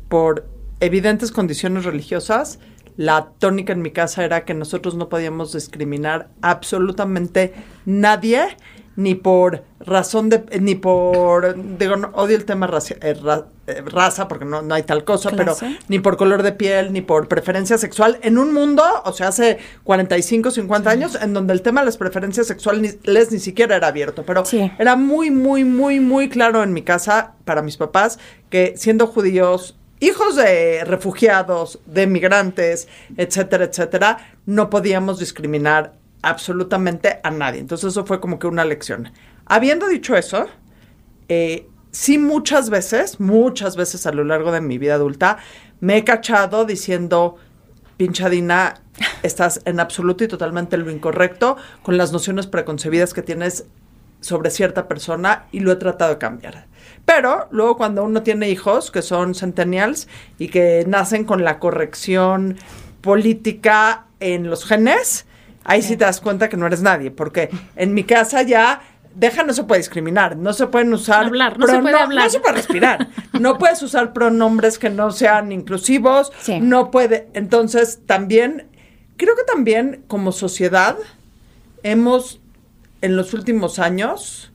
por 0.09 0.49
evidentes 0.81 1.31
condiciones 1.31 1.85
religiosas, 1.85 2.59
la 2.97 3.31
tónica 3.39 3.73
en 3.73 3.83
mi 3.83 3.91
casa 3.91 4.25
era 4.25 4.45
que 4.45 4.53
nosotros 4.53 4.95
no 4.95 5.09
podíamos 5.09 5.53
discriminar 5.53 6.29
absolutamente 6.43 7.55
nadie, 7.87 8.57
ni 8.97 9.15
por 9.15 9.63
razón 9.81 10.29
de, 10.29 10.45
eh, 10.51 10.61
ni 10.61 10.75
por, 10.75 11.57
digo, 11.79 11.97
no, 11.97 12.09
odio 12.15 12.37
el 12.37 12.45
tema 12.45 12.67
racia- 12.67 12.99
eh, 13.01 13.15
ra- 13.15 13.47
eh, 13.67 13.83
raza, 13.87 14.29
porque 14.29 14.45
no, 14.45 14.61
no 14.63 14.75
hay 14.75 14.83
tal 14.83 15.05
cosa, 15.05 15.31
pero 15.37 15.57
ni 15.89 15.99
por 15.99 16.17
color 16.17 16.43
de 16.43 16.53
piel, 16.53 16.93
ni 16.93 17.01
por 17.01 17.27
preferencia 17.29 17.79
sexual, 17.79 18.19
en 18.23 18.39
un 18.39 18.53
mundo, 18.53 18.83
o 19.05 19.13
sea, 19.13 19.29
hace 19.29 19.59
45, 19.85 20.51
50 20.51 20.91
años, 20.91 21.19
en 21.21 21.33
donde 21.33 21.53
el 21.53 21.63
tema 21.63 21.81
de 21.81 21.87
las 21.87 21.97
preferencias 21.97 22.47
sexuales 22.47 22.99
ni, 23.05 23.13
les 23.13 23.33
ni 23.33 23.39
siquiera 23.39 23.77
era 23.77 23.89
abierto, 23.89 24.25
pero 24.27 24.45
Sí. 24.45 24.71
era 24.79 24.95
muy, 24.97 25.31
muy, 25.31 25.65
muy, 25.65 26.01
muy 26.01 26.29
claro 26.29 26.63
en 26.63 26.73
mi 26.73 26.83
casa, 26.83 27.33
para 27.45 27.63
mis 27.63 27.77
papás, 27.77 28.19
que 28.51 28.75
siendo 28.77 29.07
judíos, 29.07 29.77
hijos 30.01 30.37
de 30.37 30.85
refugiados, 30.85 31.79
de 31.87 32.07
migrantes, 32.07 32.89
etcétera, 33.17 33.65
etcétera, 33.65 34.19
no 34.47 34.69
podíamos 34.71 35.19
discriminar 35.19 35.93
absolutamente 36.23 37.21
a 37.23 37.31
nadie. 37.31 37.61
Entonces 37.61 37.91
eso 37.91 38.07
fue 38.07 38.21
como 38.21 38.39
que 38.39 38.47
una 38.47 38.65
lección. 38.65 39.13
Habiendo 39.47 39.89
dicho 39.89 40.17
eso, 40.17 40.47
eh, 41.29 41.69
sí 41.91 42.19
muchas 42.19 42.71
veces, 42.71 43.21
muchas 43.21 43.77
veces 43.77 44.07
a 44.07 44.13
lo 44.13 44.25
largo 44.25 44.53
de 44.53 44.61
mi 44.61 44.79
vida 44.79 44.95
adulta, 44.95 45.39
me 45.81 45.97
he 45.97 46.05
cachado 46.05 46.65
diciendo, 46.65 47.37
pinchadina, 47.97 48.81
estás 49.23 49.61
en 49.65 49.81
absoluto 49.81 50.25
y 50.25 50.29
totalmente 50.29 50.77
lo 50.77 50.91
incorrecto 50.91 51.57
con 51.83 51.97
las 51.97 52.13
nociones 52.13 52.47
preconcebidas 52.47 53.15
que 53.15 53.23
tienes 53.23 53.67
sobre 54.21 54.51
cierta 54.51 54.87
persona 54.87 55.47
y 55.51 55.61
lo 55.61 55.73
he 55.73 55.77
tratado 55.77 56.13
de 56.13 56.19
cambiar. 56.19 56.67
Pero 57.05 57.49
luego 57.51 57.77
cuando 57.77 58.05
uno 58.05 58.23
tiene 58.23 58.49
hijos 58.49 58.91
que 58.91 59.03
son 59.03 59.35
centennials 59.35 60.09
y 60.39 60.49
que 60.49 60.85
nacen 60.87 61.25
con 61.25 61.43
la 61.43 61.59
corrección 61.59 62.57
política 63.01 64.07
en 64.21 64.49
los 64.49 64.65
genes, 64.65 65.27
ahí 65.65 65.83
sí 65.83 65.97
te 65.97 66.05
das 66.05 66.21
cuenta 66.21 66.49
que 66.49 66.57
no 66.57 66.67
eres 66.67 66.83
nadie, 66.83 67.11
porque 67.11 67.51
en 67.77 67.95
mi 67.95 68.05
casa 68.05 68.43
ya 68.43 68.83
deja 69.15 69.43
no 69.45 69.53
se 69.53 69.65
puede 69.65 69.81
discriminar, 69.81 70.37
no 70.37 70.53
se 70.55 70.67
pueden 70.69 70.93
usar 70.95 71.27
Hablar, 71.27 71.59
no 71.59 71.67
se 71.67 71.79
puede 71.81 71.99
hablar. 72.01 72.25
no 72.25 72.31
se 72.31 72.41
puede 72.41 72.55
respirar, 72.55 73.09
no 73.39 73.59
puedes 73.59 73.83
usar 73.83 74.13
pronombres 74.15 74.79
que 74.79 74.89
no 74.91 75.11
sean 75.11 75.53
inclusivos, 75.53 76.33
Sí. 76.41 76.61
no 76.61 76.91
puede, 76.91 77.29
entonces 77.35 78.01
también 78.07 78.69
creo 79.19 79.37
que 79.37 79.45
también 79.45 80.03
como 80.09 80.33
sociedad 80.33 80.97
hemos 81.83 82.41
en 83.03 83.17
los 83.17 83.35
últimos 83.35 83.79
años 83.79 84.53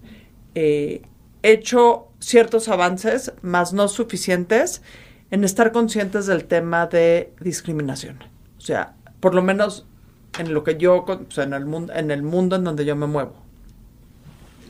eh, 0.55 1.03
hecho 1.43 2.07
ciertos 2.19 2.67
avances, 2.67 3.31
más 3.43 3.73
no 3.73 3.87
suficientes, 3.87 4.81
en 5.29 5.43
estar 5.43 5.71
conscientes 5.71 6.25
del 6.25 6.45
tema 6.45 6.87
de 6.87 7.31
discriminación. 7.41 8.23
O 8.57 8.61
sea, 8.61 8.93
por 9.19 9.35
lo 9.35 9.43
menos 9.43 9.85
en 10.39 10.53
lo 10.53 10.63
que 10.63 10.77
yo, 10.77 11.03
con- 11.05 11.25
o 11.27 11.31
sea, 11.31 11.43
en 11.45 11.53
el 11.53 11.65
mundo, 11.65 11.93
en 11.93 12.11
el 12.11 12.21
mundo 12.23 12.55
en 12.55 12.63
donde 12.63 12.85
yo 12.85 12.95
me 12.95 13.07
muevo. 13.07 13.33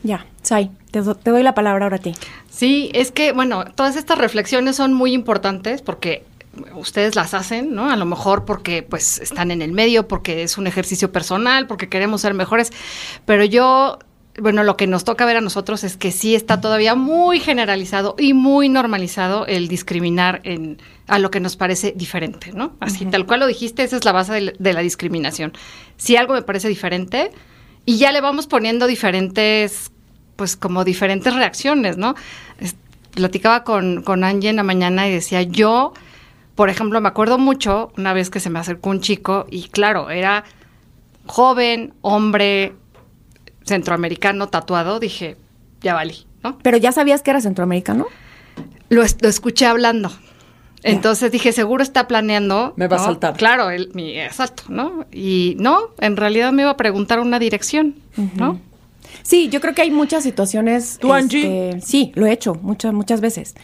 Ya, 0.03 0.25
Sai, 0.41 0.71
te, 0.91 1.01
do- 1.01 1.15
te 1.15 1.31
doy 1.31 1.43
la 1.43 1.53
palabra 1.55 1.85
ahora 1.85 1.97
a 1.97 1.99
ti. 1.99 2.13
Sí, 2.49 2.89
es 2.93 3.11
que, 3.11 3.33
bueno, 3.33 3.65
todas 3.75 3.95
estas 3.97 4.17
reflexiones 4.17 4.75
son 4.77 4.93
muy 4.93 5.11
importantes 5.13 5.81
porque 5.81 6.23
ustedes 6.75 7.15
las 7.15 7.33
hacen, 7.33 7.75
¿no? 7.75 7.89
A 7.91 7.95
lo 7.97 8.05
mejor 8.05 8.45
porque 8.45 8.81
pues 8.83 9.19
están 9.19 9.51
en 9.51 9.61
el 9.61 9.73
medio, 9.73 10.07
porque 10.07 10.43
es 10.43 10.57
un 10.57 10.65
ejercicio 10.65 11.11
personal, 11.11 11.67
porque 11.67 11.89
queremos 11.89 12.21
ser 12.21 12.33
mejores, 12.33 12.71
pero 13.25 13.43
yo, 13.43 13.99
bueno, 14.39 14.63
lo 14.63 14.77
que 14.77 14.87
nos 14.87 15.03
toca 15.03 15.25
ver 15.25 15.37
a 15.37 15.41
nosotros 15.41 15.83
es 15.83 15.97
que 15.97 16.11
sí 16.11 16.35
está 16.35 16.61
todavía 16.61 16.93
muy 16.95 17.39
generalizado 17.39 18.15
y 18.19 18.33
muy 18.33 18.69
normalizado 18.69 19.45
el 19.47 19.67
discriminar 19.67 20.41
en 20.43 20.79
a 21.07 21.19
lo 21.19 21.31
que 21.31 21.39
nos 21.39 21.55
parece 21.55 21.93
diferente, 21.95 22.51
¿no? 22.53 22.75
Así, 22.79 23.05
tal 23.05 23.25
cual 23.25 23.39
lo 23.39 23.47
dijiste, 23.47 23.83
esa 23.83 23.95
es 23.97 24.05
la 24.05 24.11
base 24.11 24.33
de, 24.33 24.41
la- 24.41 24.53
de 24.59 24.73
la 24.73 24.81
discriminación. 24.81 25.53
Si 25.95 26.15
algo 26.17 26.33
me 26.33 26.41
parece 26.41 26.67
diferente 26.67 27.31
y 27.85 27.97
ya 27.97 28.11
le 28.11 28.21
vamos 28.21 28.45
poniendo 28.47 28.87
diferentes 28.87 29.91
pues 30.35 30.55
como 30.55 30.83
diferentes 30.83 31.33
reacciones, 31.33 31.97
¿no? 31.97 32.13
Es- 32.59 32.75
platicaba 33.15 33.63
con, 33.63 34.03
con 34.03 34.23
Angie 34.23 34.49
en 34.51 34.57
la 34.57 34.63
mañana 34.63 35.07
y 35.07 35.11
decía, 35.13 35.41
yo, 35.41 35.93
por 36.53 36.69
ejemplo, 36.69 37.01
me 37.01 37.07
acuerdo 37.07 37.39
mucho 37.39 37.91
una 37.97 38.13
vez 38.13 38.29
que 38.29 38.39
se 38.39 38.49
me 38.51 38.59
acercó 38.59 38.89
un 38.91 39.01
chico 39.01 39.47
y 39.49 39.69
claro, 39.69 40.11
era 40.11 40.43
joven, 41.25 41.93
hombre, 42.01 42.73
centroamericano, 43.67 44.47
tatuado, 44.47 44.99
dije, 44.99 45.37
ya 45.81 45.93
valí, 45.93 46.25
¿no? 46.43 46.57
Pero 46.63 46.77
ya 46.77 46.91
sabías 46.91 47.21
que 47.21 47.29
era 47.31 47.41
centroamericano. 47.41 48.07
Lo, 48.89 49.03
es- 49.03 49.17
lo 49.21 49.29
escuché 49.29 49.65
hablando. 49.65 50.11
Entonces 50.83 51.31
dije, 51.31 51.51
seguro 51.51 51.83
está 51.83 52.07
planeando. 52.07 52.73
Me 52.77 52.87
va 52.87 52.97
a 52.97 52.99
saltar. 52.99 53.35
Claro, 53.35 53.69
el, 53.71 53.89
mi 53.93 54.19
asalto, 54.19 54.63
¿no? 54.69 55.05
Y 55.11 55.55
no, 55.59 55.79
en 55.99 56.15
realidad 56.15 56.51
me 56.53 56.61
iba 56.61 56.71
a 56.71 56.77
preguntar 56.77 57.19
una 57.19 57.39
dirección, 57.39 57.95
¿no? 58.35 58.59
Sí, 59.23 59.49
yo 59.49 59.59
creo 59.59 59.73
que 59.73 59.81
hay 59.81 59.91
muchas 59.91 60.23
situaciones. 60.23 60.97
¿Tú, 61.01 61.11
Angie? 61.13 61.69
este, 61.71 61.81
sí, 61.85 62.11
lo 62.15 62.25
he 62.25 62.31
hecho 62.31 62.55
muchas, 62.55 62.93
muchas 62.93 63.19
veces. 63.19 63.55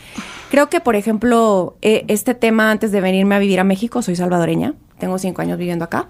Creo 0.50 0.69
que, 0.69 0.81
por 0.81 0.95
ejemplo, 0.95 1.77
eh, 1.81 2.03
este 2.10 2.33
tema 2.33 2.72
antes 2.72 2.91
de 2.91 3.00
venirme 3.00 3.36
a 3.36 3.39
vivir 3.39 3.60
a 3.60 3.63
México, 3.63 4.01
soy 4.01 4.15
salvadoreña, 4.17 4.74
tengo 5.00 5.17
cinco 5.19 5.41
años 5.41 5.57
viviendo 5.57 5.86
acá. 5.86 6.10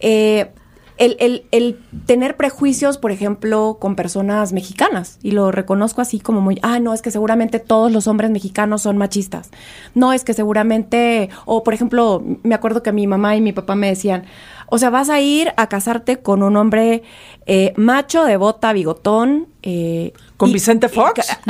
eh, 0.00 0.50
el, 0.98 1.16
el- 1.20 1.44
el 1.52 1.78
tener 2.06 2.36
prejuicios, 2.36 2.98
por 2.98 3.10
ejemplo, 3.12 3.78
con 3.80 3.94
personas 3.96 4.52
mexicanas, 4.52 5.18
y 5.22 5.30
lo 5.30 5.50
reconozco 5.52 6.00
así 6.00 6.20
como 6.20 6.40
muy, 6.40 6.58
ah, 6.62 6.78
no, 6.80 6.92
es 6.94 7.02
que 7.02 7.10
seguramente 7.10 7.58
todos 7.60 7.90
los 7.92 8.06
hombres 8.06 8.30
mexicanos 8.30 8.82
son 8.82 8.96
machistas. 8.98 9.50
No, 9.94 10.12
es 10.12 10.24
que 10.24 10.34
seguramente, 10.34 11.30
o 11.44 11.62
por 11.62 11.74
ejemplo, 11.74 12.22
me 12.42 12.54
acuerdo 12.54 12.82
que 12.82 12.92
mi 12.92 13.06
mamá 13.06 13.36
y 13.36 13.40
mi 13.40 13.52
papá 13.52 13.74
me 13.74 13.88
decían, 13.88 14.24
o 14.68 14.76
sea, 14.78 14.90
vas 14.90 15.08
a 15.08 15.20
ir 15.20 15.52
a 15.56 15.68
casarte 15.68 16.18
con 16.20 16.42
un 16.42 16.56
hombre 16.56 17.02
eh, 17.46 17.72
macho, 17.76 18.24
de 18.24 18.36
bota, 18.36 18.72
bigotón. 18.72 19.46
eh, 19.62 20.12
¿Con 20.36 20.50
y- 20.50 20.52
Vicente 20.54 20.88
Fox? 20.88 21.26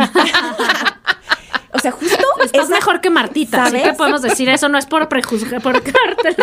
O 1.71 1.79
sea, 1.79 1.91
justo 1.93 2.25
Estás 2.45 2.65
esa- 2.67 2.75
mejor 2.75 3.01
que 3.01 3.11
Martita, 3.11 3.65
así 3.65 3.73
¿sabes? 3.77 3.91
que 3.91 3.97
podemos 3.97 4.23
decir 4.23 4.49
eso, 4.49 4.69
no 4.69 4.79
es 4.79 4.87
por 4.87 5.09
prejuzgar, 5.09 5.61
por 5.63 5.83
cártel. 5.83 6.37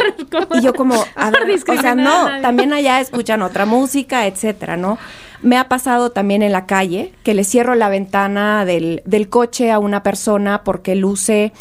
Y 0.55 0.61
yo 0.61 0.73
como, 0.73 0.95
a 1.15 1.29
ver, 1.31 1.43
o 1.67 1.81
sea, 1.81 1.95
no, 1.95 2.41
también 2.41 2.73
allá 2.73 2.99
escuchan 2.99 3.41
otra 3.41 3.65
música, 3.65 4.27
etcétera, 4.27 4.77
¿no? 4.77 4.97
Me 5.41 5.57
ha 5.57 5.67
pasado 5.67 6.11
también 6.11 6.41
en 6.41 6.51
la 6.53 6.65
calle 6.65 7.13
que 7.23 7.35
le 7.35 7.43
cierro 7.43 7.75
la 7.75 7.87
ventana 7.89 8.65
del, 8.65 9.03
del 9.05 9.29
coche 9.29 9.69
a 9.69 9.77
una 9.77 10.01
persona 10.01 10.63
porque 10.63 10.95
luce 10.95 11.51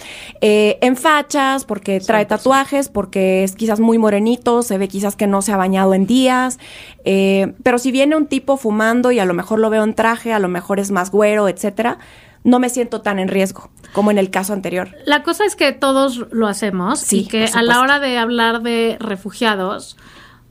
eh, 0.41 0.79
en 0.81 0.97
fachas, 0.97 1.65
porque 1.67 2.01
trae 2.01 2.25
tatuajes, 2.25 2.89
porque 2.89 3.45
es 3.45 3.55
quizás 3.57 3.81
muy 3.81 3.99
morenito, 3.99 4.63
se 4.63 4.79
ve 4.79 4.89
quizás 4.89 5.17
que 5.17 5.27
no 5.27 5.43
se 5.43 5.53
ha 5.53 5.57
bañado 5.59 5.93
en 5.93 6.07
días. 6.07 6.59
eh, 7.05 7.53
pero 7.63 7.79
si 7.79 7.91
viene 7.93 8.17
un 8.17 8.27
tipo 8.27 8.57
fumando 8.57 9.11
y 9.11 9.19
a 9.19 9.27
lo 9.27 9.35
mejor 9.35 9.59
lo 9.59 9.69
veo 9.69 9.85
en 9.85 9.93
traje, 9.95 10.33
a 10.33 10.39
lo 10.39 10.49
mejor 10.49 10.81
es 10.81 10.91
más 10.91 11.11
güero, 11.11 11.49
etcétera, 11.49 11.99
no 12.45 12.59
me 12.59 12.69
siento 12.69 13.01
tan 13.01 13.19
en 13.19 13.29
riesgo 13.29 13.71
como 13.93 14.11
en 14.11 14.19
el 14.19 14.31
caso 14.31 14.53
anterior. 14.53 14.91
La 15.07 15.23
cosa 15.23 15.45
es 15.45 15.57
que 15.57 15.73
todos 15.73 16.27
lo 16.31 16.47
hacemos 16.47 17.01
Sí, 17.01 17.21
y 17.21 17.27
que 17.27 17.47
a 17.47 17.63
la 17.63 17.81
hora 17.81 18.01
de 18.01 18.19
hablar 18.19 18.63
de 18.63 18.97
refugiados, 19.01 19.97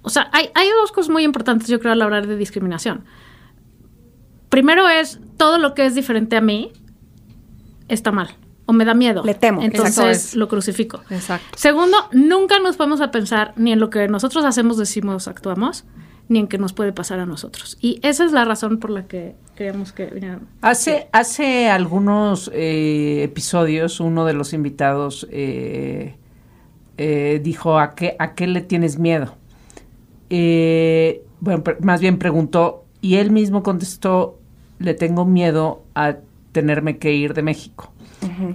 o 0.01 0.09
sea, 0.09 0.29
hay, 0.33 0.49
hay 0.55 0.67
dos 0.81 0.91
cosas 0.91 1.09
muy 1.09 1.23
importantes, 1.23 1.67
yo 1.67 1.79
creo, 1.79 1.93
al 1.93 2.01
hablar 2.01 2.27
de 2.27 2.35
discriminación. 2.35 3.05
Primero 4.49 4.89
es 4.89 5.19
todo 5.37 5.57
lo 5.57 5.73
que 5.73 5.85
es 5.85 5.95
diferente 5.95 6.35
a 6.35 6.41
mí 6.41 6.73
está 7.87 8.11
mal 8.11 8.35
o 8.65 8.73
me 8.73 8.85
da 8.85 8.93
miedo. 8.93 9.23
Le 9.23 9.33
temo. 9.33 9.61
Entonces 9.61 10.27
Es. 10.29 10.35
lo 10.35 10.47
crucifico. 10.47 11.01
Exacto. 11.09 11.57
Segundo, 11.57 11.97
nunca 12.11 12.59
nos 12.59 12.77
podemos 12.77 13.01
a 13.01 13.11
pensar 13.11 13.53
ni 13.55 13.71
en 13.71 13.79
lo 13.79 13.89
que 13.89 14.07
nosotros 14.07 14.45
hacemos, 14.45 14.77
decimos, 14.77 15.27
actuamos, 15.27 15.85
ni 16.29 16.39
en 16.39 16.47
qué 16.47 16.57
nos 16.57 16.73
puede 16.73 16.93
pasar 16.93 17.19
a 17.19 17.25
nosotros. 17.25 17.77
Y 17.81 17.99
esa 18.01 18.25
es 18.25 18.31
la 18.31 18.45
razón 18.45 18.79
por 18.79 18.89
la 18.89 19.07
que 19.07 19.35
queríamos 19.55 19.91
que 19.91 20.05
vinieran. 20.05 20.47
Hace, 20.61 21.07
hace 21.11 21.69
algunos 21.69 22.49
eh, 22.53 23.23
episodios, 23.23 23.99
uno 23.99 24.25
de 24.25 24.33
los 24.33 24.53
invitados 24.53 25.27
eh, 25.31 26.15
eh, 26.97 27.41
dijo, 27.43 27.79
¿a 27.79 27.95
qué, 27.95 28.15
¿a 28.19 28.35
qué 28.35 28.47
le 28.47 28.61
tienes 28.61 28.99
miedo? 28.99 29.35
Eh, 30.29 31.23
bueno, 31.39 31.63
más 31.81 32.01
bien 32.01 32.17
preguntó, 32.17 32.85
y 33.01 33.15
él 33.15 33.31
mismo 33.31 33.63
contestó, 33.63 34.39
le 34.79 34.93
tengo 34.93 35.25
miedo 35.25 35.83
a 35.93 36.17
tenerme 36.51 36.97
que 36.97 37.13
ir 37.13 37.33
de 37.33 37.41
México. 37.41 37.91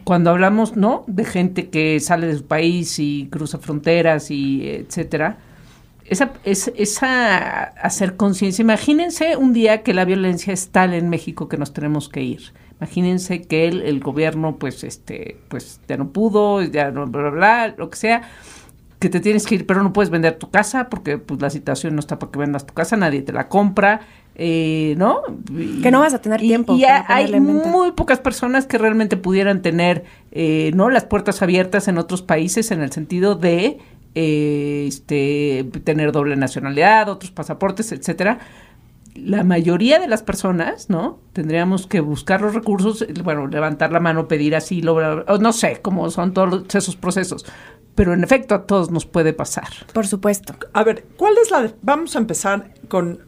Cuando 0.04 0.30
hablamos, 0.30 0.76
¿no? 0.76 1.04
De 1.06 1.26
gente 1.26 1.68
que 1.68 2.00
sale 2.00 2.26
de 2.26 2.38
su 2.38 2.46
país 2.46 2.98
y 2.98 3.28
cruza 3.30 3.58
fronteras 3.58 4.30
y 4.30 4.66
etcétera, 4.66 5.36
esa, 6.10 6.32
es, 6.44 6.72
esa 6.76 7.62
hacer 7.62 8.16
conciencia. 8.16 8.62
Imagínense 8.62 9.36
un 9.36 9.52
día 9.52 9.82
que 9.82 9.94
la 9.94 10.04
violencia 10.04 10.52
es 10.52 10.68
tal 10.70 10.94
en 10.94 11.08
México 11.08 11.48
que 11.48 11.56
nos 11.56 11.72
tenemos 11.72 12.08
que 12.08 12.22
ir. 12.22 12.52
Imagínense 12.80 13.42
que 13.42 13.66
el, 13.66 13.82
el 13.82 14.00
gobierno, 14.00 14.56
pues, 14.56 14.84
este, 14.84 15.36
pues, 15.48 15.80
ya 15.88 15.96
no 15.96 16.10
pudo, 16.10 16.62
ya 16.62 16.90
no, 16.90 17.06
bla, 17.06 17.22
bla, 17.22 17.30
bla, 17.30 17.74
lo 17.76 17.90
que 17.90 17.96
sea, 17.96 18.22
que 19.00 19.08
te 19.08 19.20
tienes 19.20 19.46
que 19.46 19.56
ir, 19.56 19.66
pero 19.66 19.82
no 19.82 19.92
puedes 19.92 20.10
vender 20.10 20.38
tu 20.38 20.50
casa 20.50 20.88
porque, 20.88 21.18
pues, 21.18 21.40
la 21.40 21.50
situación 21.50 21.94
no 21.94 22.00
está 22.00 22.18
para 22.18 22.30
que 22.30 22.38
vendas 22.38 22.66
tu 22.66 22.74
casa, 22.74 22.96
nadie 22.96 23.22
te 23.22 23.32
la 23.32 23.48
compra, 23.48 24.02
eh, 24.36 24.94
¿no? 24.96 25.22
Y- 25.50 25.82
Que 25.82 25.90
no 25.90 25.98
vas 26.00 26.14
a 26.14 26.20
tener 26.22 26.40
tiempo 26.40 26.76
Y, 26.76 26.82
para 26.82 27.04
hay 27.08 27.40
muy 27.40 27.90
pocas 27.92 28.20
personas 28.20 28.66
que 28.66 28.78
realmente 28.78 29.16
pudieran 29.16 29.60
tener, 29.62 30.04
eh, 30.30 30.70
¿no? 30.74 30.88
Las 30.88 31.04
puertas 31.04 31.42
abiertas 31.42 31.88
en 31.88 31.98
otros 31.98 32.22
países 32.22 32.70
en 32.70 32.80
el 32.80 32.92
sentido 32.92 33.34
de 33.34 33.78
eh, 34.14 34.84
este, 34.88 35.68
tener 35.84 36.12
doble 36.12 36.36
nacionalidad, 36.36 37.08
otros 37.08 37.30
pasaportes, 37.30 37.92
etcétera. 37.92 38.38
La 39.14 39.42
mayoría 39.42 39.98
de 39.98 40.06
las 40.06 40.22
personas, 40.22 40.90
¿no? 40.90 41.18
Tendríamos 41.32 41.86
que 41.86 42.00
buscar 42.00 42.40
los 42.40 42.54
recursos, 42.54 43.04
bueno, 43.24 43.46
levantar 43.48 43.90
la 43.92 43.98
mano, 44.00 44.28
pedir 44.28 44.54
asilo, 44.54 44.94
bla, 44.94 45.14
bla, 45.16 45.24
o 45.34 45.38
no 45.38 45.52
sé 45.52 45.80
cómo 45.82 46.08
son 46.10 46.32
todos 46.34 46.72
esos 46.74 46.94
procesos. 46.96 47.44
Pero 47.96 48.14
en 48.14 48.22
efecto 48.22 48.54
a 48.54 48.64
todos 48.66 48.92
nos 48.92 49.06
puede 49.06 49.32
pasar. 49.32 49.68
Por 49.92 50.06
supuesto. 50.06 50.54
A 50.72 50.84
ver, 50.84 51.04
¿cuál 51.16 51.34
es 51.42 51.50
la... 51.50 51.62
de- 51.62 51.74
Vamos 51.82 52.14
a 52.14 52.20
empezar 52.20 52.72
con 52.86 53.18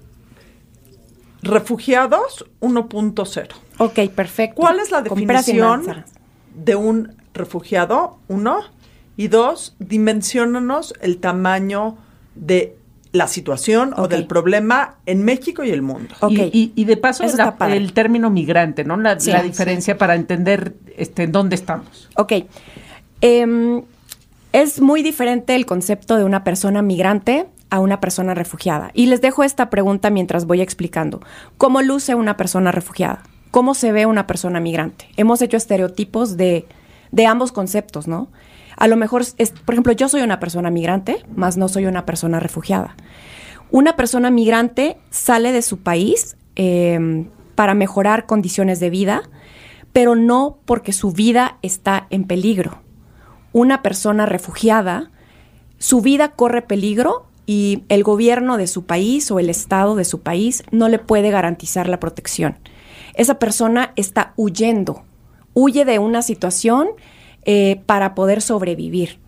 refugiados 1.43 2.45
1.0. 2.61 3.49
Ok, 3.79 3.99
perfecto. 4.15 4.57
¿Cuál 4.61 4.79
es 4.81 4.91
la 4.91 5.03
definición 5.03 6.05
de 6.55 6.77
un 6.77 7.17
refugiado? 7.35 8.19
Uno. 8.29 8.61
Y 9.21 9.29
dos, 9.29 9.75
dimensionanos 9.79 10.95
el 11.03 11.19
tamaño 11.19 11.99
de 12.35 12.77
la 13.13 13.27
situación 13.29 13.93
o 13.99 14.09
del 14.09 14.27
problema 14.27 14.95
en 15.05 15.25
México 15.25 15.63
y 15.65 15.71
el 15.71 15.83
mundo. 15.83 16.15
Ok. 16.21 16.31
Y, 16.33 16.43
y- 16.53 16.73
y 16.75 16.85
de 16.85 16.97
paso, 16.97 17.25
la- 17.37 17.55
el 17.75 17.93
término 17.93 18.31
migrante, 18.31 18.85
¿no? 18.85 18.97
La, 18.97 19.21
Sí, 19.21 19.31
la 19.31 19.41
sí. 19.43 19.49
diferencia 19.49 19.99
para 19.99 20.15
entender 20.15 20.75
este, 20.97 21.25
en 21.25 21.33
dónde 21.33 21.55
estamos. 21.57 22.09
Ok. 22.17 22.33
Em, 23.21 23.83
es 24.53 24.81
muy 24.81 25.03
diferente 25.03 25.55
el 25.55 25.67
concepto 25.67 26.17
de 26.17 26.25
una 26.25 26.43
persona 26.45 26.83
migrante 26.83 27.47
a 27.69 27.81
una 27.81 28.01
persona 28.01 28.35
refugiada. 28.35 28.91
Y 28.95 29.07
les 29.07 29.21
dejo 29.21 29.45
esta 29.45 29.71
pregunta 29.71 30.11
mientras 30.11 30.47
voy 30.47 30.61
explicando. 30.61 31.21
¿Cómo 31.59 31.83
luce 31.83 32.15
una 32.15 32.37
persona 32.37 32.73
refugiada? 32.73 33.23
¿Cómo 33.51 33.75
se 33.75 33.93
ve 33.93 34.07
una 34.07 34.27
persona 34.27 34.61
migrante? 34.61 35.07
Hemos 35.17 35.43
hecho 35.43 35.57
estereotipos 35.57 36.37
de, 36.37 36.65
de 37.13 37.27
ambos 37.27 37.53
conceptos, 37.53 38.09
¿no? 38.09 38.29
A 38.81 38.89
lo 38.89 38.97
mejor, 38.97 39.23
por 39.67 39.75
ejemplo, 39.75 39.93
yo 39.93 40.09
soy 40.09 40.23
una 40.23 40.41
persona 40.41 40.71
migrante, 40.71 41.23
más 41.37 41.59
no 41.59 41.69
soy 41.69 41.85
una 41.85 42.07
persona 42.07 42.41
refugiada. 42.41 42.97
Una 43.71 43.95
persona 43.95 44.31
migrante 44.31 44.97
sale 45.11 45.53
de 45.53 45.61
su 45.61 45.81
país 45.81 46.39
eh, 46.57 47.27
para 47.55 47.75
mejorar 47.75 48.25
condiciones 48.25 48.81
de 48.81 48.89
vida, 48.89 49.29
pero 49.93 50.17
no 50.17 50.61
porque 50.65 50.95
su 50.95 51.13
vida 51.13 51.59
está 51.61 52.07
en 52.09 52.25
peligro. 52.25 52.81
Una 53.53 53.83
persona 53.83 54.25
refugiada, 54.25 55.11
su 55.77 56.01
vida 56.01 56.31
corre 56.31 56.63
peligro 56.63 57.27
y 57.45 57.85
el 57.91 58.03
gobierno 58.03 58.57
de 58.57 58.67
su 58.67 58.87
país 58.87 59.31
o 59.31 59.39
el 59.39 59.51
Estado 59.51 59.95
de 59.95 60.07
su 60.07 60.23
país 60.23 60.63
no 60.71 60.89
le 60.89 60.99
puede 60.99 61.31
garantizar 61.31 61.87
la 61.87 62.01
protección. 62.01 62.57
Esa 63.13 63.39
persona 63.39 63.93
está 63.97 64.33
huyendo, 64.37 65.03
huye 65.53 65.85
de 65.85 65.99
una 65.99 66.23
situación 66.23 66.89
eh, 67.45 67.81
para 67.87 68.15
poder 68.15 68.43
sobrevivir. 68.43 69.19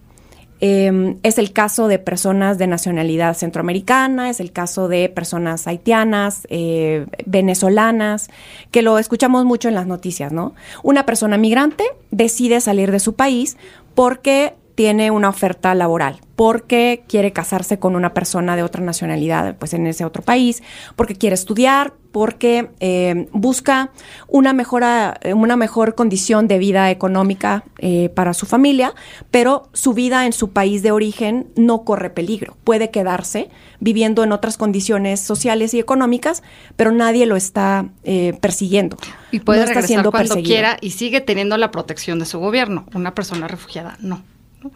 Eh, 0.65 1.17
es 1.25 1.39
el 1.39 1.53
caso 1.53 1.89
de 1.89 1.99
personas 1.99 2.57
de 2.57 2.69
nacionalidad 2.69 3.35
centroamericana, 3.35 4.31
es 4.31 4.39
el 4.39 4.53
caso 4.53 4.87
de 4.87 5.09
personas 5.09 5.67
haitianas, 5.67 6.47
eh, 6.51 7.07
venezolanas, 7.27 8.31
que 8.71 8.83
lo 8.83 8.99
escuchamos 8.99 9.45
mucho 9.45 9.69
en 9.69 9.75
las 9.75 9.89
noticias, 9.89 10.31
¿no? 10.31 10.55
Una 10.85 11.05
persona 11.05 11.37
migrante 11.37 11.85
decide 12.13 12.61
salir 12.61 12.93
de 12.93 13.01
su 13.01 13.15
país 13.15 13.57
porque 13.97 14.55
tiene 14.75 15.11
una 15.11 15.29
oferta 15.29 15.75
laboral, 15.75 16.21
porque 16.37 17.05
quiere 17.09 17.33
casarse 17.33 17.79
con 17.79 17.95
una 17.95 18.15
persona 18.15 18.57
de 18.57 18.63
otra 18.63 18.83
nacionalidad, 18.83 19.57
pues 19.57 19.75
en 19.75 19.87
ese 19.87 20.05
otro 20.05 20.23
país, 20.23 20.63
porque 20.97 21.15
quiere 21.15 21.35
estudiar, 21.35 21.93
porque 22.11 22.71
eh, 22.81 23.29
busca 23.33 23.91
una, 24.29 24.53
mejora, 24.53 25.19
eh, 25.23 25.35
una 25.35 25.57
mejor 25.57 25.95
condición 25.95 26.47
de 26.49 26.59
vida 26.59 26.91
económica 26.91 27.65
eh, 27.79 28.11
para 28.11 28.35
su 28.35 28.45
familia, 28.45 28.95
pero 29.31 29.69
su 29.73 29.95
vida 29.95 30.27
en 30.27 30.33
su 30.33 30.51
país 30.51 30.83
de 30.83 30.91
origen 30.91 31.49
no 31.57 31.85
corre 31.85 32.11
peligro. 32.11 32.57
Puede 32.65 32.91
quedarse 32.91 33.49
viviendo 33.81 34.23
en 34.25 34.33
otras 34.33 34.59
condiciones 34.59 35.21
sociales 35.21 35.75
y 35.75 35.81
económicas, 35.81 36.43
pero 36.77 36.93
nadie 36.93 37.27
lo 37.27 37.37
está 37.37 37.87
eh, 38.05 38.37
persiguiendo. 38.41 38.97
Y 39.31 39.41
puede 39.41 39.61
No 39.61 39.65
está 39.65 39.75
regresar 39.75 39.89
siendo 39.89 40.11
cuando 40.11 40.35
perseguido. 40.35 40.55
quiera 40.55 40.77
y 40.81 40.91
sigue 40.91 41.21
teniendo 41.21 41.57
la 41.57 41.71
protección 41.71 42.19
de 42.19 42.27
su 42.27 42.39
gobierno. 42.39 42.87
Una 42.95 43.15
persona 43.15 43.49
refugiada, 43.49 43.97
no. 44.01 44.23
¿No? 44.63 44.71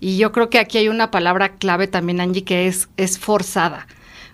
Y 0.00 0.16
yo 0.18 0.32
creo 0.32 0.50
que 0.50 0.58
aquí 0.58 0.78
hay 0.78 0.88
una 0.88 1.10
palabra 1.10 1.56
clave 1.56 1.86
también, 1.86 2.20
Angie, 2.20 2.44
que 2.44 2.66
es, 2.66 2.88
es 2.96 3.18
forzada. 3.18 3.86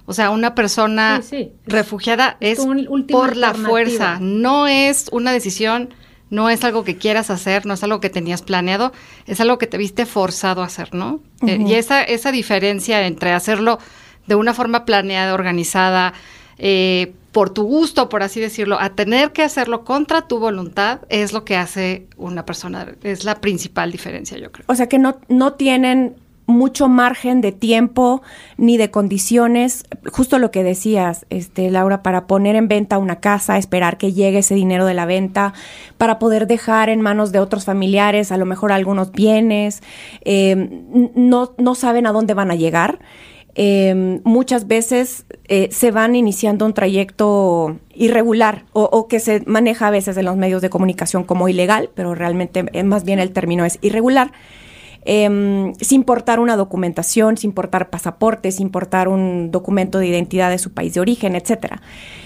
O 0.07 0.13
sea, 0.13 0.31
una 0.31 0.55
persona 0.55 1.21
Sí, 1.23 1.29
sí. 1.31 1.53
refugiada 1.67 2.37
Es 2.41 2.59
por 3.11 3.37
la 3.37 3.55
fuerza, 3.55 4.19
no 4.21 4.67
es 4.67 5.09
una 5.13 5.33
decisión, 5.33 5.95
no 6.29 6.51
es 6.51 6.63
algo 6.65 6.85
que 6.85 6.97
quieras 6.99 7.31
hacer, 7.31 7.65
no 7.65 7.75
es 7.75 7.83
algo 7.85 8.01
que 8.01 8.11
tenías 8.11 8.43
planeado, 8.43 8.93
es 9.27 9.41
algo 9.41 9.57
que 9.57 9.67
te 9.67 9.79
viste 9.79 10.05
forzado 10.05 10.63
a 10.63 10.67
hacer, 10.67 10.95
¿no? 10.95 11.21
Eh, 11.47 11.59
y 11.67 11.75
esa, 11.75 12.03
esa 12.03 12.33
diferencia 12.33 13.07
entre 13.07 13.33
hacerlo 13.33 13.79
de 14.27 14.35
una 14.35 14.53
forma 14.53 14.85
planeada, 14.85 15.33
organizada, 15.33 16.13
eh, 16.59 17.13
por 17.33 17.51
tu 17.51 17.65
gusto, 17.65 18.09
por 18.09 18.23
así 18.23 18.41
decirlo, 18.41 18.79
a 18.81 18.91
tener 18.91 19.33
que 19.33 19.43
hacerlo 19.43 19.85
contra 19.85 20.29
tu 20.29 20.39
voluntad, 20.39 21.01
es 21.09 21.33
lo 21.33 21.45
que 21.45 21.57
hace 21.57 22.07
una 22.17 22.47
persona, 22.47 22.87
es 23.03 23.25
la 23.25 23.41
principal 23.41 23.91
diferencia, 23.91 24.39
yo 24.39 24.53
creo. 24.53 24.65
O 24.69 24.75
sea 24.75 24.89
que 24.89 24.99
no, 24.99 25.19
no 25.29 25.55
tienen 25.55 26.15
mucho 26.47 26.89
margen 26.89 27.41
de 27.41 27.53
tiempo 27.53 28.23
ni 28.57 28.77
de 28.77 28.91
condiciones, 28.91 29.85
justo 30.13 30.39
lo 30.39 30.51
que 30.51 30.63
decías, 30.63 31.27
este, 31.31 31.71
Laura, 31.71 32.03
para 32.03 32.27
poner 32.27 32.55
en 32.57 32.69
venta 32.69 32.99
una 32.99 33.17
casa, 33.17 33.57
esperar 33.57 33.97
que 33.97 34.13
llegue 34.13 34.39
ese 34.39 34.55
dinero 34.55 34.85
de 34.85 34.95
la 34.95 35.07
venta, 35.07 35.55
para 35.97 36.19
poder 36.19 36.47
dejar 36.47 36.89
en 36.91 37.01
manos 37.01 37.33
de 37.33 37.39
otros 37.39 37.65
familiares, 37.65 38.31
a 38.31 38.37
lo 38.37 38.47
mejor 38.47 38.73
algunos 38.73 39.13
bienes, 39.13 39.83
eh, 40.25 40.55
no, 41.15 41.55
no 41.57 41.75
saben 41.75 42.07
a 42.07 42.13
dónde 42.13 42.35
van 42.35 42.51
a 42.51 42.55
llegar. 42.55 42.99
Eh, 43.57 44.21
muchas 44.25 44.67
veces 44.67 45.27
eh, 45.45 45.69
se 45.71 45.91
van 45.91 46.17
iniciando 46.17 46.67
un 46.67 46.75
trayecto 46.75 47.77
irregular 47.95 48.65
o, 48.73 49.07
que 49.07 49.21
se 49.21 49.43
maneja 49.47 49.87
a 49.87 49.91
veces 49.91 50.17
en 50.17 50.25
los 50.25 50.37
medios 50.37 50.61
de 50.61 50.71
comunicación 50.71 51.25
como 51.25 51.49
ilegal, 51.49 51.91
pero 51.95 52.15
realmente 52.15 52.65
eh, 52.73 52.83
más 52.83 53.05
bien 53.05 53.21
el 53.21 53.33
término 53.33 53.65
es 53.65 53.79
irregular 53.81 54.33
eh, 55.07 55.73
sin 55.81 56.05
portar 56.05 56.41
una 56.41 56.57
documentación, 56.57 57.37
sin 57.37 57.53
portar 57.53 57.91
pasaporte, 57.91 58.51
sin 58.53 58.71
portar 58.71 59.09
un 59.09 59.51
documento 59.51 59.99
de 59.99 60.07
identidad 60.07 60.51
de 60.51 60.59
su 60.59 60.73
país 60.73 60.95
de 60.95 61.01
origen, 61.01 61.35
etcétera. 61.37 61.83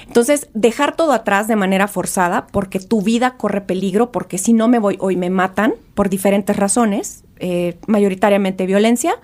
Entonces, 0.06 0.48
dejar 0.54 0.94
todo 0.94 1.12
atrás 1.12 1.48
de 1.48 1.56
manera 1.56 1.88
forzada 1.88 2.46
porque 2.46 2.78
tu 2.78 3.02
vida 3.02 3.36
corre 3.36 3.62
peligro, 3.62 4.12
porque 4.12 4.38
si 4.38 4.52
no 4.52 4.68
me 4.68 4.78
voy 4.78 4.96
hoy 5.00 5.16
me 5.16 5.30
matan 5.30 5.74
por 5.94 6.08
diferentes 6.08 6.56
razones, 6.56 7.24
eh, 7.40 7.76
mayoritariamente 7.86 8.64
violencia. 8.66 9.14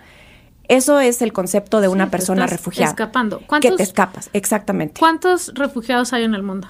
Eso 0.69 0.99
es 1.01 1.21
el 1.23 1.33
concepto 1.33 1.81
de 1.81 1.89
una 1.89 2.11
persona 2.11 2.45
estás 2.45 2.59
refugiada. 2.59 2.91
escapando. 2.91 3.39
Que 3.41 3.47
¿Cuántos- 3.47 3.77
te 3.77 3.83
escapas, 3.83 4.31
exactamente. 4.33 4.99
¿Cuántos 4.99 5.53
refugiados 5.55 6.13
hay 6.13 6.25
en 6.25 6.35
el 6.35 6.43
mundo? 6.43 6.69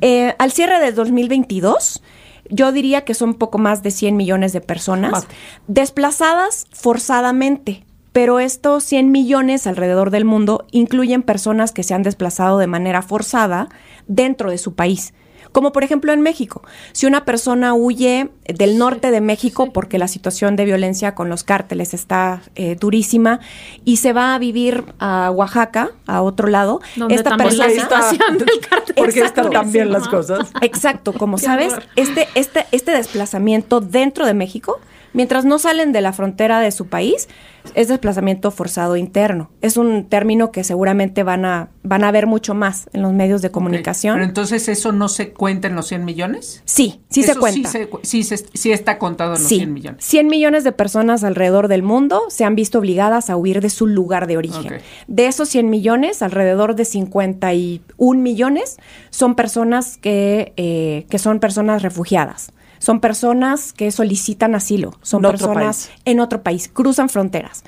Eh, 0.00 0.34
al 0.38 0.52
cierre 0.52 0.80
del 0.80 0.94
2022, 0.94 2.02
yo 2.48 2.72
diría 2.72 3.04
que 3.04 3.14
son 3.14 3.34
poco 3.34 3.58
más 3.58 3.82
de 3.82 3.90
100 3.90 4.16
millones 4.16 4.52
de 4.52 4.60
personas 4.60 5.10
Más. 5.12 5.26
desplazadas 5.66 6.66
forzadamente. 6.72 7.84
Pero 8.12 8.40
estos 8.40 8.82
100 8.84 9.12
millones 9.12 9.68
alrededor 9.68 10.10
del 10.10 10.24
mundo 10.24 10.66
incluyen 10.72 11.22
personas 11.22 11.70
que 11.70 11.84
se 11.84 11.94
han 11.94 12.02
desplazado 12.02 12.58
de 12.58 12.66
manera 12.66 13.02
forzada 13.02 13.68
dentro 14.08 14.50
de 14.50 14.58
su 14.58 14.74
país. 14.74 15.14
Como 15.52 15.72
por 15.72 15.84
ejemplo 15.84 16.12
en 16.12 16.20
México. 16.20 16.62
Si 16.92 17.06
una 17.06 17.24
persona 17.24 17.74
huye 17.74 18.30
del 18.46 18.78
norte 18.78 19.10
de 19.10 19.20
México 19.20 19.72
porque 19.72 19.98
la 19.98 20.08
situación 20.08 20.56
de 20.56 20.64
violencia 20.64 21.14
con 21.14 21.28
los 21.28 21.44
cárteles 21.44 21.94
está 21.94 22.42
eh, 22.54 22.76
durísima 22.78 23.40
y 23.84 23.96
se 23.96 24.12
va 24.12 24.34
a 24.34 24.38
vivir 24.38 24.84
a 24.98 25.30
Oaxaca, 25.30 25.90
a 26.06 26.22
otro 26.22 26.48
lado, 26.48 26.80
Donde 26.96 27.14
esta 27.14 27.30
también 27.30 27.58
la 27.58 27.66
persona 27.66 27.82
situación 27.82 28.38
del 28.38 28.60
cártel 28.68 28.94
Porque 28.96 29.20
está 29.20 29.42
están 29.42 29.50
tan 29.50 29.72
bien 29.72 29.92
las 29.92 30.08
cosas. 30.08 30.50
Exacto, 30.60 31.12
como 31.12 31.36
Qué 31.36 31.44
sabes, 31.44 31.72
horror. 31.72 31.84
este, 31.96 32.28
este, 32.34 32.66
este 32.72 32.92
desplazamiento 32.92 33.80
dentro 33.80 34.26
de 34.26 34.34
México, 34.34 34.80
mientras 35.12 35.44
no 35.44 35.58
salen 35.58 35.92
de 35.92 36.00
la 36.00 36.12
frontera 36.12 36.60
de 36.60 36.70
su 36.70 36.86
país, 36.86 37.28
es 37.74 37.88
desplazamiento 37.88 38.50
forzado 38.50 38.96
interno. 38.96 39.50
Es 39.60 39.76
un 39.76 40.08
término 40.08 40.50
que 40.50 40.64
seguramente 40.64 41.22
van 41.24 41.44
a, 41.44 41.68
van 41.82 42.04
a 42.04 42.10
ver 42.10 42.26
mucho 42.26 42.54
más 42.54 42.88
en 42.94 43.02
los 43.02 43.12
medios 43.12 43.42
de 43.42 43.50
comunicación. 43.50 44.14
Pero 44.14 44.24
entonces, 44.24 44.66
¿eso 44.68 44.92
no 44.92 45.08
se 45.10 45.32
cuenta 45.34 45.68
en 45.68 45.74
los 45.76 45.86
100 45.88 46.04
millones? 46.04 46.62
sí, 46.64 47.00
sí 47.10 47.22
se 47.22 47.34
cuenta. 47.36 47.68
Sí, 47.70 47.78
se 47.78 47.88
cu- 47.88 48.00
sí, 48.02 48.22
se- 48.24 48.38
sí 48.54 48.72
está 48.72 48.98
contado 48.98 49.34
en 49.34 49.40
los 49.42 49.48
Sí, 49.48 49.56
100 49.56 49.74
millones. 49.74 50.04
100 50.04 50.26
millones 50.28 50.64
de 50.64 50.72
personas 50.72 51.22
alrededor 51.22 51.68
del 51.68 51.82
mundo 51.82 52.22
se 52.30 52.44
han 52.44 52.54
visto 52.54 52.78
obligadas 52.78 53.28
a 53.28 53.36
huir 53.36 53.60
de 53.60 53.68
su 53.68 53.86
lugar 53.86 54.26
de 54.26 54.38
origen. 54.38 54.78
De 55.06 55.26
esos 55.26 55.48
100 55.50 55.68
millones, 55.68 56.22
alrededor 56.22 56.74
de 56.76 56.84
51 56.86 58.20
millones 58.22 58.78
son 59.10 59.34
personas 59.34 59.98
que, 59.98 60.52
eh, 60.56 61.06
que 61.10 61.18
son 61.18 61.40
personas 61.40 61.82
refugiadas. 61.82 62.52
Son 62.80 62.98
personas 62.98 63.72
que 63.72 63.92
solicitan 63.92 64.56
asilo, 64.56 64.94
son 65.02 65.24
En 65.24 65.30
personas 65.30 65.90
en 66.04 66.18
otro 66.18 66.42
país, 66.42 66.68
cruzan 66.72 67.08
fronteras. 67.08 67.62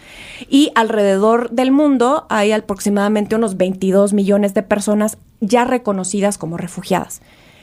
Y 0.48 0.72
alrededor 0.74 1.50
del 1.50 1.70
mundo 1.70 2.26
hay 2.28 2.50
aproximadamente 2.50 3.36
unos 3.36 3.56
22 3.56 4.14
millones 4.14 4.54
de 4.54 4.64
personas 4.64 5.18
ya 5.40 5.64
reconocidas 5.64 6.38
como 6.38 6.56
refugiadas 6.56 7.22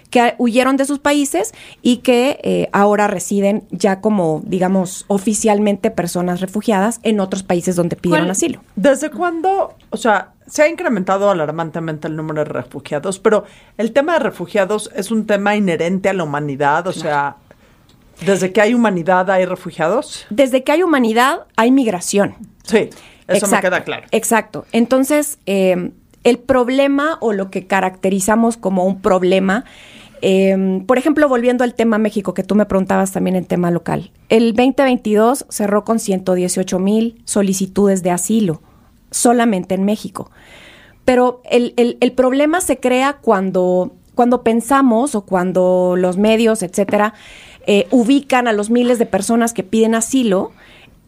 que 0.10 0.34
huyeron 0.40 0.76
de 0.78 0.86
sus 0.86 1.00
países 1.00 1.54
y 1.82 1.98
que 1.98 2.40
eh, 2.44 2.68
ahora 2.72 3.08
residen 3.08 3.64
ya 3.70 4.02
como, 4.02 4.42
digamos, 4.46 5.06
oficialmente 5.08 5.92
personas 5.92 6.42
refugiadas 6.42 7.00
en 7.04 7.20
otros 7.20 7.44
países 7.44 7.76
donde 7.76 7.96
pidieron 7.96 8.26
¿Cuál- 8.26 8.32
asilo. 8.32 8.62
¿Desde 8.76 9.12
cuándo, 9.12 9.76
o 9.92 9.98
sea, 9.98 10.34
se 10.48 10.64
ha 10.64 10.68
incrementado 10.68 11.30
alarmantemente 11.30 12.08
el 12.08 12.16
número 12.16 12.44
de 12.44 12.50
refugiados, 12.52 13.20
pero 13.20 13.44
el 13.78 13.92
tema 13.92 14.14
de 14.14 14.20
refugiados 14.20 14.90
es 14.96 15.12
un 15.12 15.28
tema 15.28 15.56
inherente 15.56 16.10
a 16.10 16.14
la 16.14 16.24
humanidad, 16.24 16.88
o 16.88 16.94
sea, 16.94 17.36
desde 18.26 18.52
que 18.52 18.62
hay 18.62 18.74
humanidad 18.74 19.30
hay 19.30 19.46
refugiados? 19.46 20.26
Desde 20.32 20.64
que 20.64 20.72
hay 20.72 20.82
humanidad, 20.84 21.42
hay 21.56 21.70
migración. 21.72 22.36
Sí, 22.64 22.78
eso 22.88 22.92
me 23.28 23.38
Exacto, 23.38 23.62
queda 23.68 23.84
claro. 23.84 24.08
Exacto. 24.12 24.66
Entonces, 24.72 25.38
eh, 25.46 25.92
el 26.24 26.38
problema 26.40 27.18
o 27.22 27.32
lo 27.32 27.50
que 27.52 27.68
caracterizamos 27.68 28.58
como 28.58 28.86
un 28.86 29.02
problema, 29.02 29.64
eh, 30.22 30.84
por 30.86 30.98
ejemplo, 30.98 31.28
volviendo 31.30 31.64
al 31.64 31.74
tema 31.74 31.98
México, 31.98 32.34
que 32.34 32.44
tú 32.44 32.56
me 32.56 32.66
preguntabas 32.66 33.12
también 33.12 33.36
en 33.36 33.46
tema 33.46 33.72
local, 33.72 34.12
el 34.30 34.54
2022 34.54 35.46
cerró 35.50 35.84
con 35.86 36.00
118 36.00 36.80
mil 36.80 37.22
solicitudes 37.26 38.04
de 38.04 38.12
asilo 38.12 38.62
solamente 39.12 39.76
en 39.76 39.84
México. 39.86 40.30
Pero 41.06 41.42
el, 41.50 41.74
el- 41.78 41.98
el 42.02 42.12
problema 42.12 42.62
se 42.62 42.78
crea 42.80 43.14
cuando, 43.22 43.94
cuando 44.16 44.44
pensamos 44.44 45.16
o 45.16 45.22
cuando 45.26 45.96
los 45.98 46.18
medios, 46.18 46.62
etcétera, 46.62 47.14
eh, 47.66 47.88
ubican 47.92 48.48
a 48.48 48.54
los 48.54 48.70
miles 48.70 49.00
de 49.00 49.06
personas 49.06 49.54
que 49.54 49.64
piden 49.64 49.96
asilo, 49.96 50.52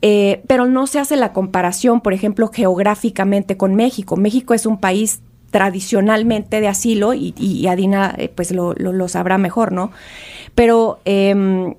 eh, 0.02 0.41
pero 0.47 0.65
no 0.65 0.88
se 0.88 1.00
hace 1.00 1.15
la 1.15 1.32
comparación, 1.34 2.02
por 2.02 2.13
ejemplo, 2.13 2.47
geográficamente 2.52 3.58
con 3.58 3.76
México. 3.76 4.15
México 4.17 4.54
es 4.56 4.65
un 4.65 4.80
país 4.80 5.21
tradicionalmente 5.52 6.62
de 6.62 6.68
asilo 6.68 7.14
y, 7.14 7.68
Adina 7.68 8.16
eh, 8.18 8.30
pues 8.34 8.52
lo, 8.52 8.74
lo- 8.74 8.94
lo 8.94 9.08
sabrá 9.08 9.38
mejor, 9.38 9.72
¿no? 9.72 9.92
Pero 10.56 11.00
em, 11.06 11.76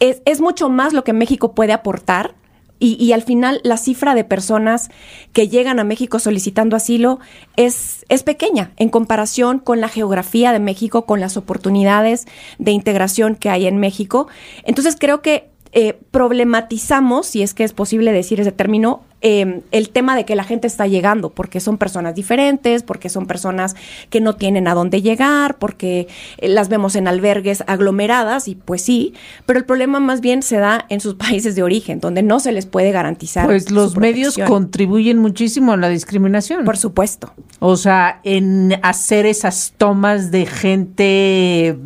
es, 0.00 0.22
es 0.24 0.40
mucho 0.40 0.68
más 0.68 0.92
lo 0.92 1.04
que 1.04 1.12
México 1.12 1.54
puede 1.54 1.72
aportar 1.72 2.34
y, 2.82 2.94
y 3.02 3.12
al 3.12 3.20
final 3.22 3.60
la 3.62 3.76
cifra 3.76 4.14
de 4.14 4.24
personas 4.24 4.88
que 5.34 5.48
llegan 5.48 5.78
a 5.78 5.84
México 5.84 6.18
solicitando 6.18 6.76
asilo 6.76 7.18
es, 7.56 8.06
es 8.08 8.22
pequeña 8.22 8.72
en 8.78 8.88
comparación 8.88 9.58
con 9.58 9.82
la 9.82 9.88
geografía 9.88 10.50
de 10.52 10.60
México, 10.60 11.04
con 11.04 11.20
las 11.20 11.36
oportunidades 11.36 12.26
de 12.58 12.70
integración 12.70 13.34
que 13.36 13.50
hay 13.50 13.66
en 13.66 13.76
México. 13.76 14.28
Entonces 14.64 14.96
creo 14.98 15.20
que 15.20 15.49
eh, 15.72 15.98
problematizamos, 16.10 17.26
si 17.26 17.42
es 17.42 17.54
que 17.54 17.62
es 17.62 17.72
posible 17.72 18.12
decir 18.12 18.40
ese 18.40 18.50
término, 18.50 19.02
eh, 19.22 19.60
el 19.70 19.90
tema 19.90 20.16
de 20.16 20.24
que 20.24 20.34
la 20.34 20.44
gente 20.44 20.66
está 20.66 20.86
llegando, 20.86 21.30
porque 21.30 21.60
son 21.60 21.78
personas 21.78 22.14
diferentes, 22.14 22.82
porque 22.82 23.08
son 23.08 23.26
personas 23.26 23.76
que 24.08 24.20
no 24.20 24.34
tienen 24.34 24.66
a 24.66 24.74
dónde 24.74 25.02
llegar, 25.02 25.58
porque 25.58 26.08
eh, 26.38 26.48
las 26.48 26.70
vemos 26.70 26.96
en 26.96 27.06
albergues 27.06 27.62
aglomeradas, 27.66 28.48
y 28.48 28.54
pues 28.54 28.82
sí, 28.82 29.14
pero 29.46 29.58
el 29.58 29.64
problema 29.64 30.00
más 30.00 30.20
bien 30.20 30.42
se 30.42 30.56
da 30.56 30.86
en 30.88 31.00
sus 31.00 31.14
países 31.16 31.54
de 31.54 31.62
origen, 31.62 32.00
donde 32.00 32.22
no 32.22 32.40
se 32.40 32.50
les 32.50 32.66
puede 32.66 32.90
garantizar. 32.90 33.46
Pues 33.46 33.66
su 33.66 33.74
los 33.74 33.96
medios 33.96 34.38
contribuyen 34.46 35.18
muchísimo 35.18 35.72
a 35.72 35.76
la 35.76 35.88
discriminación. 35.88 36.64
Por 36.64 36.78
supuesto. 36.78 37.32
O 37.60 37.76
sea, 37.76 38.20
en 38.24 38.78
hacer 38.82 39.26
esas 39.26 39.74
tomas 39.76 40.30
de 40.30 40.46
gente, 40.46 41.76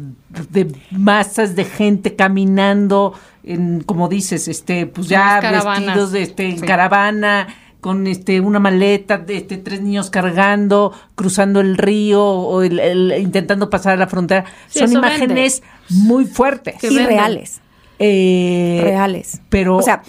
de 0.50 0.72
masas 0.90 1.56
de 1.56 1.64
gente 1.64 2.14
caminando, 2.14 3.14
en, 3.46 3.80
como 3.82 4.08
dices, 4.08 4.48
este, 4.48 4.86
pues 4.86 5.08
ya 5.08 5.40
vestidos 5.40 6.12
de 6.12 6.22
este, 6.22 6.48
en 6.48 6.58
Sí. 6.60 6.66
caravana, 6.66 7.48
con 7.80 8.06
este, 8.06 8.40
una 8.40 8.58
maleta, 8.60 9.18
de 9.18 9.36
este, 9.36 9.58
tres 9.58 9.82
niños 9.82 10.08
cargando, 10.08 10.92
cruzando 11.14 11.60
el 11.60 11.76
río 11.76 12.24
o 12.24 12.62
el- 12.62 12.80
el- 12.80 13.14
intentando 13.20 13.68
pasar 13.68 13.92
a 13.92 13.96
la 13.96 14.06
frontera. 14.06 14.46
Sí, 14.68 14.78
Son 14.78 14.92
imágenes 14.92 15.62
muy 15.90 16.24
fuertes. 16.24 16.76
Que 16.80 16.86
y 16.88 16.98
reales. 16.98 17.60
Eh, 17.98 18.80
reales. 18.82 19.40
Pero 19.50 19.76
O 19.76 19.82
sea, 19.82 20.02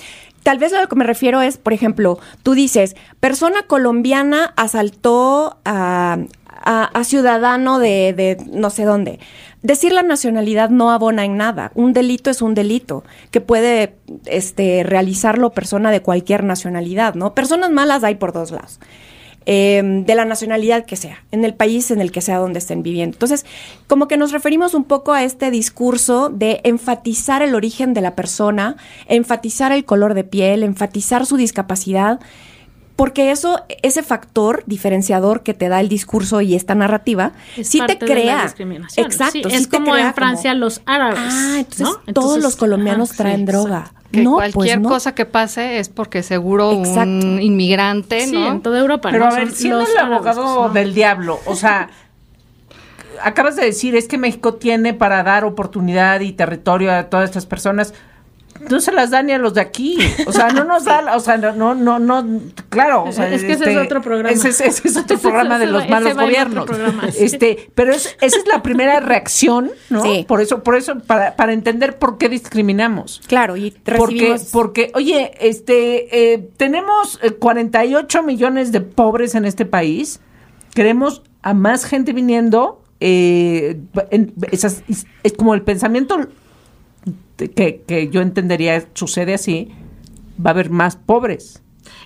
tal 0.43 0.57
vez 0.57 0.71
a 0.73 0.81
lo 0.81 0.87
que 0.87 0.95
me 0.95 1.03
refiero 1.03 1.41
es, 1.41 1.57
por 1.57 1.73
ejemplo, 1.73 2.17
tú 2.43 2.53
dices, 2.53 2.95
persona 3.19 3.63
colombiana 3.67 4.53
asaltó 4.55 5.57
a, 5.65 6.17
a- 6.65 7.03
ciudadano 7.03 7.79
de, 7.79 8.37
no 8.51 8.69
sé 8.69 8.83
dónde. 8.83 9.19
Decir 9.61 9.93
la 9.93 10.03
nacionalidad 10.03 10.69
no 10.69 10.91
abona 10.91 11.23
en 11.25 11.37
nada. 11.37 11.71
Un 11.75 11.93
delito 11.93 12.29
es 12.29 12.41
un 12.41 12.53
delito 12.53 13.03
que 13.31 13.41
puede 13.41 13.95
este, 14.25 14.83
realizarlo 14.83 15.51
persona 15.51 15.89
de 15.91 16.01
cualquier 16.01 16.43
nacionalidad, 16.43 17.15
¿no? 17.15 17.33
Personas 17.33 17.71
malas 17.71 18.03
hay 18.03 18.15
por 18.15 18.33
dos 18.33 18.51
lados. 18.51 18.79
eh, 19.47 19.83
de 20.05 20.15
la 20.15 20.25
nacionalidad 20.25 20.85
que 20.85 20.95
sea, 20.95 21.23
en 21.31 21.45
el 21.45 21.53
país 21.53 21.91
en 21.91 22.01
el 22.01 22.11
que 22.11 22.21
sea 22.21 22.39
donde 22.39 22.57
estén 22.57 22.81
viviendo. 22.81 23.13
Entonces, 23.15 23.45
como 23.85 24.07
que 24.07 24.17
nos 24.17 24.31
referimos 24.31 24.73
un 24.73 24.85
poco 24.85 25.13
a 25.13 25.23
este 25.23 25.51
discurso 25.51 26.29
de 26.29 26.61
enfatizar 26.63 27.43
el 27.43 27.53
origen 27.53 27.93
de 27.93 28.01
la 28.01 28.15
persona, 28.15 28.75
enfatizar 29.07 29.71
el 29.71 29.85
color 29.85 30.15
de 30.15 30.23
piel, 30.23 30.63
enfatizar 30.63 31.27
su 31.27 31.37
discapacidad, 31.37 32.19
porque 32.95 33.31
eso, 33.31 33.61
ese 33.83 34.03
factor 34.03 34.63
diferenciador 34.67 35.43
que 35.43 35.53
te 35.53 35.67
da 35.67 35.81
el 35.81 35.89
discurso 35.89 36.39
y 36.41 36.55
esta 36.55 36.75
narrativa, 36.75 37.33
Es 37.57 37.67
sí 37.67 37.79
te 37.79 37.87
parte 37.97 38.05
de 38.05 38.15
la 38.15 38.21
crea. 38.21 38.43
discriminación. 38.43 39.05
Exacto. 39.05 39.49
Sí, 39.49 39.55
es 39.55 39.67
como 39.67 39.97
en 39.97 40.13
Francia 40.13 40.53
los 40.53 40.81
árabes. 40.85 41.19
Ah, 41.21 41.55
entonces 41.59 41.79
¿no? 42.07 42.13
todos 42.13 42.41
los 42.41 42.55
colombianos 42.55 43.09
traen 43.11 43.39
sí, 43.41 43.45
droga. 43.45 43.77
exacto. 43.79 43.99
Que 44.11 44.21
no, 44.23 44.33
cualquier 44.35 44.53
pues 44.53 44.79
no. 44.79 44.89
cosa 44.89 45.13
que 45.13 45.25
pase 45.25 45.79
es 45.79 45.89
porque 45.89 46.23
seguro 46.23 46.71
Exacto. 46.71 47.01
un 47.27 47.41
inmigrante, 47.41 48.27
Sí, 48.27 48.31
¿no? 48.33 48.47
en 48.47 48.61
toda 48.61 48.79
Europa. 48.79 49.09
Pero 49.11 49.25
¿no? 49.25 49.31
a 49.31 49.35
ver, 49.35 49.51
siendo 49.51 49.81
el 49.81 49.87
árabes, 49.97 50.15
abogado 50.15 50.41
pues, 50.43 50.67
¿no? 50.67 50.69
del 50.69 50.93
diablo, 50.93 51.39
o 51.45 51.55
sea, 51.55 51.89
acabas 53.21 53.55
de 53.57 53.65
decir, 53.65 53.95
es 53.95 54.07
que 54.07 54.17
México 54.17 54.53
tiene 54.55 54.93
para 54.93 55.23
dar 55.23 55.43
oportunidad 55.43 56.21
y 56.21 56.31
territorio 56.31 56.93
a 56.93 57.03
todas 57.09 57.25
estas 57.29 57.45
personas. 57.45 57.93
No 58.69 58.79
se 58.79 58.91
las 58.91 59.09
da 59.11 59.21
ni 59.21 59.31
a 59.33 59.37
los 59.37 59.53
de 59.53 59.61
aquí. 59.61 59.97
O 60.25 60.31
sea, 60.31 60.47
no 60.49 60.63
nos 60.63 60.85
da, 60.85 61.15
o 61.15 61.19
sea, 61.19 61.37
no, 61.37 61.53
no, 61.53 61.75
no, 61.75 61.99
no, 61.99 62.41
claro. 62.69 63.03
O 63.03 63.11
sea, 63.11 63.29
Es 63.31 63.43
que 63.43 63.51
ese 63.53 63.71
es 63.71 63.77
otro 63.77 64.01
programa. 64.01 64.31
Ese, 64.31 64.49
es- 64.49 64.61
ese 64.61 64.87
es 64.87 64.97
otro 64.97 65.17
programa 65.19 65.59
de 65.59 65.65
los 65.67 65.87
malos 65.89 66.15
gobiernos. 66.15 66.65
programa, 66.65 67.11
sí. 67.11 67.25
Este, 67.25 67.69
pero 67.75 67.93
es, 67.93 68.15
esa 68.21 68.37
es 68.37 68.47
la 68.47 68.63
primera 68.63 68.99
reacción, 69.01 69.71
¿no? 69.89 70.03
Sí. 70.03 70.25
Por 70.27 70.41
eso, 70.41 70.63
por 70.63 70.75
eso, 70.75 70.99
para, 70.99 71.35
para 71.35 71.53
entender 71.53 71.99
por 71.99 72.17
qué 72.17 72.29
discriminamos. 72.29 73.21
Claro, 73.27 73.57
y 73.57 73.71
Porque, 73.71 73.91
recibimos... 74.13 74.43
porque, 74.51 74.91
oye, 74.95 75.31
este, 75.41 76.33
eh, 76.33 76.49
tenemos 76.57 77.19
eh, 77.21 77.31
48 77.31 78.23
millones 78.23 78.71
de 78.71 78.81
pobres 78.81 79.35
en 79.35 79.45
este 79.45 79.65
país. 79.65 80.21
Queremos 80.73 81.21
a 81.41 81.53
más 81.53 81.85
gente 81.85 82.13
viniendo. 82.13 82.81
eh, 83.01 83.77
en- 84.11 84.33
esas- 84.51 84.81
es, 84.87 85.33
como 85.33 85.53
el 85.53 85.61
pensamiento 85.61 86.17
que, 87.37 87.83
que 87.87 88.09
yo 88.09 88.21
entendería 88.21 88.85
sucede 88.93 89.33
así. 89.33 89.71
Va 90.43 90.49
a 90.49 90.53
haber 90.53 90.69
más 90.69 90.95
pobres. 90.95 91.61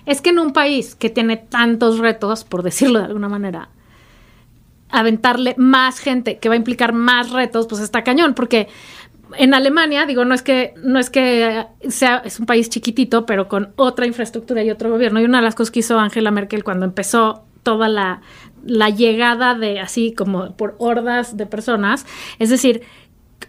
Es 0.06 0.20
que 0.20 0.30
en 0.30 0.38
un 0.38 0.52
país 0.52 0.94
que 0.94 1.10
tiene 1.10 1.36
tantos 1.36 1.98
retos, 1.98 2.44
por 2.44 2.62
decirlo 2.62 3.00
de 3.00 3.06
alguna 3.06 3.28
manera, 3.28 3.70
aventarle 4.90 5.54
más 5.56 5.98
gente 5.98 6.38
que 6.38 6.48
va 6.48 6.54
a 6.54 6.58
implicar 6.58 6.92
más 6.92 7.30
retos, 7.30 7.66
pues 7.66 7.80
está 7.80 8.02
cañón, 8.02 8.34
porque 8.34 8.68
en 9.36 9.54
Alemania, 9.54 10.06
digo, 10.06 10.24
no 10.24 10.34
es 10.34 10.42
que 10.42 10.74
no 10.82 10.98
es 10.98 11.10
que 11.10 11.64
sea 11.88 12.22
es 12.24 12.40
un 12.40 12.46
país 12.46 12.68
chiquitito, 12.68 13.26
pero 13.26 13.48
con 13.48 13.72
otra 13.76 14.06
infraestructura 14.06 14.62
y 14.62 14.70
otro 14.70 14.90
gobierno. 14.90 15.20
Y 15.20 15.24
una 15.24 15.38
de 15.38 15.44
las 15.44 15.54
cosas 15.54 15.70
que 15.70 15.80
hizo 15.80 15.98
Angela 15.98 16.30
Merkel 16.30 16.64
cuando 16.64 16.84
empezó 16.84 17.44
toda 17.62 17.88
la, 17.88 18.22
la 18.64 18.90
llegada 18.90 19.54
de 19.54 19.80
así 19.80 20.14
como 20.14 20.56
por 20.56 20.74
hordas 20.78 21.36
de 21.36 21.46
personas, 21.46 22.06
es 22.38 22.50
decir, 22.50 22.82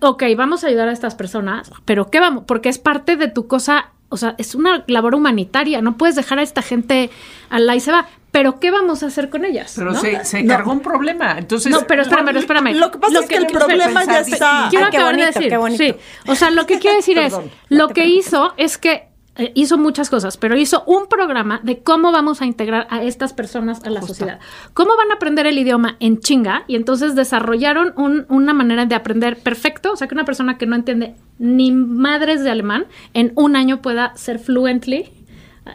ok, 0.01 0.23
vamos 0.35 0.63
a 0.63 0.67
ayudar 0.67 0.89
a 0.89 0.91
estas 0.91 1.15
personas, 1.15 1.71
pero 1.85 2.09
¿qué 2.11 2.19
vamos? 2.19 2.43
Porque 2.45 2.69
es 2.69 2.77
parte 2.79 3.15
de 3.15 3.27
tu 3.29 3.47
cosa, 3.47 3.91
o 4.09 4.17
sea, 4.17 4.35
es 4.37 4.55
una 4.55 4.83
labor 4.87 5.15
humanitaria, 5.15 5.81
no 5.81 5.95
puedes 5.97 6.15
dejar 6.15 6.39
a 6.39 6.41
esta 6.43 6.61
gente 6.61 7.09
al 7.49 7.65
la 7.65 7.75
y 7.75 7.79
se 7.79 7.91
va, 7.91 8.07
pero 8.31 8.59
¿qué 8.59 8.71
vamos 8.71 9.03
a 9.03 9.07
hacer 9.07 9.29
con 9.29 9.45
ellas? 9.45 9.73
Pero 9.77 9.91
¿no? 9.91 9.99
se, 9.99 10.23
se 10.25 10.41
No. 10.43 10.55
cargó 10.55 10.71
un 10.71 10.79
problema. 10.79 11.37
Entonces, 11.37 11.71
No, 11.71 11.81
pero 11.85 12.01
espérame, 12.03 12.25
pero 12.27 12.39
espérame. 12.39 12.73
Lo 12.75 12.89
que 12.89 12.97
pasa 12.97 13.19
es 13.19 13.27
que 13.27 13.35
el 13.35 13.47
problema 13.47 14.05
ya 14.05 14.19
está. 14.21 14.67
Quiero 14.69 14.85
Ay, 14.85 14.91
qué 14.91 14.97
acabar 14.97 15.15
de 15.15 15.21
bonito, 15.23 15.39
decir. 15.39 15.49
qué 15.51 15.57
bonito. 15.57 15.83
Sí. 15.83 15.95
O 16.27 16.35
sea, 16.35 16.49
lo 16.49 16.65
que 16.65 16.79
quiero 16.79 16.95
decir 16.97 17.17
es, 17.19 17.35
lo 17.69 17.89
que 17.89 18.07
hizo 18.07 18.53
es 18.57 18.77
que 18.77 19.10
eh, 19.37 19.51
hizo 19.55 19.77
muchas 19.77 20.09
cosas, 20.09 20.35
pero 20.37 20.57
hizo 20.57 20.83
un 20.87 21.07
programa 21.07 21.61
de 21.63 21.81
cómo 21.83 22.11
vamos 22.11 22.41
a 22.41 22.45
integrar 22.45 22.85
a 22.89 23.01
estas 23.01 23.31
personas 23.33 23.81
a 23.85 23.89
la 23.89 24.01
sociedad. 24.01 24.39
Cómo 24.73 24.91
van 24.97 25.09
a 25.11 25.13
aprender 25.15 25.47
el 25.47 25.57
idioma 25.57 25.95
en 26.01 26.19
chinga 26.19 26.63
y 26.67 26.75
entonces 26.75 27.15
desarrollaron 27.15 27.93
un- 27.95 28.25
una 28.29 28.53
manera 28.53 28.85
de 28.85 28.93
aprender 28.95 29.37
perfecto, 29.37 29.93
o 29.93 29.95
sea, 29.95 30.07
que 30.07 30.15
una 30.15 30.25
persona 30.25 30.57
que 30.57 30.65
no 30.65 30.75
entiende 30.75 31.15
ni 31.39 31.71
madres 31.71 32.43
de 32.43 32.51
alemán 32.51 32.85
en 33.13 33.31
un 33.35 33.55
año 33.55 33.81
pueda 33.81 34.11
ser 34.15 34.37
fluently 34.39 35.11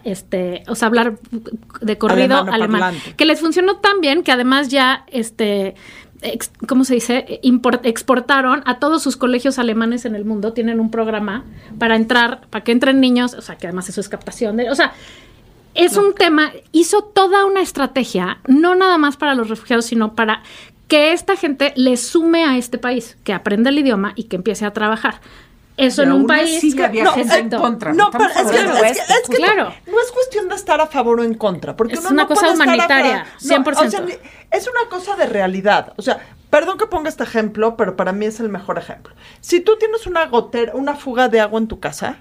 este, 0.02 0.64
o 0.66 0.74
sea, 0.74 0.88
hablar 0.88 1.16
de 1.80 1.96
corrido 1.96 2.38
alemán, 2.54 2.80
que 3.16 3.24
les 3.24 3.40
funcionó 3.40 3.76
tan 3.76 4.00
bien 4.00 4.24
que 4.24 4.32
además 4.32 4.68
ya, 4.68 5.04
este, 5.06 5.76
ex- 6.32 6.50
¿cómo 6.68 6.84
se 6.84 6.94
dice? 6.94 7.40
Import- 7.42 7.80
exportaron 7.84 8.62
a 8.66 8.78
todos 8.78 9.02
sus 9.02 9.16
colegios 9.16 9.58
alemanes 9.58 10.04
en 10.04 10.14
el 10.14 10.24
mundo, 10.24 10.52
tienen 10.52 10.80
un 10.80 10.90
programa 10.90 11.44
para 11.78 11.96
entrar, 11.96 12.42
para 12.50 12.64
que 12.64 12.72
entren 12.72 13.00
niños, 13.00 13.34
o 13.34 13.40
sea, 13.42 13.56
que 13.56 13.66
además 13.66 13.88
eso 13.88 14.00
es 14.00 14.08
captación 14.08 14.56
de, 14.56 14.70
o 14.70 14.74
sea, 14.74 14.92
es 15.74 15.96
un 15.98 16.14
tema, 16.14 16.52
hizo 16.72 17.02
toda 17.04 17.44
una 17.44 17.60
estrategia, 17.60 18.38
no 18.46 18.74
nada 18.74 18.96
más 18.96 19.16
para 19.18 19.34
los 19.34 19.48
refugiados, 19.50 19.84
sino 19.84 20.14
para 20.14 20.42
que 20.88 21.12
esta 21.12 21.36
gente 21.36 21.72
le 21.76 21.96
sume 21.96 22.44
a 22.44 22.56
este 22.56 22.78
país, 22.78 23.18
que 23.24 23.32
aprenda 23.32 23.70
el 23.70 23.78
idioma 23.78 24.12
y 24.16 24.24
que 24.24 24.36
empiece 24.36 24.64
a 24.64 24.72
trabajar. 24.72 25.20
Eso 25.76 26.02
Y 26.02 26.06
en 26.06 26.12
un 26.12 26.26
país. 26.26 26.56
así 26.58 26.80
había 26.82 27.04
No, 27.04 27.12
gente 27.12 27.34
en 27.34 27.44
Exacto. 27.46 27.60
contra. 27.60 27.92
No, 27.92 28.10
pero 28.10 28.24
es 28.24 28.32
que, 28.32 28.38
hablando- 28.40 28.76
es 28.84 28.92
que- 28.92 29.12
es 29.12 29.28
que 29.28 29.36
Claro. 29.36 29.64
no, 29.86 29.92
no 29.92 30.00
es 30.00 30.10
cuestión 30.10 30.48
de 30.48 30.54
estar 30.54 30.80
a 30.80 30.86
favor 30.86 31.20
o 31.20 31.24
en 31.24 31.34
contra, 31.34 31.76
porque 31.76 31.94
Es 31.94 32.00
uno 32.00 32.10
una 32.10 32.22
no 32.22 32.28
cosa 32.28 32.40
puede 32.40 32.52
estar 32.54 32.68
a 32.68 32.72
humanitaria, 32.72 33.24
favor- 33.24 33.40
100%. 33.40 33.86
o 33.86 33.90
sea, 33.90 34.18
es 34.52 34.68
una 34.68 34.88
cosa 34.88 35.16
de 35.16 35.26
realidad. 35.26 35.92
O 35.96 36.02
sea, 36.02 36.18
perdón 36.48 36.78
que 36.78 36.86
ponga 36.86 37.10
este 37.10 37.24
ejemplo, 37.24 37.76
pero 37.76 37.94
para 37.94 38.12
mí 38.12 38.24
es 38.24 38.40
el 38.40 38.48
mejor 38.48 38.78
ejemplo. 38.78 39.14
Si 39.40 39.60
tú 39.60 39.76
tienes 39.76 40.06
una 40.06 40.24
gotera, 40.26 40.72
una 40.74 40.94
fuga 40.94 41.28
de 41.28 41.40
agua 41.40 41.60
en 41.60 41.68
tu 41.68 41.78
casa, 41.78 42.20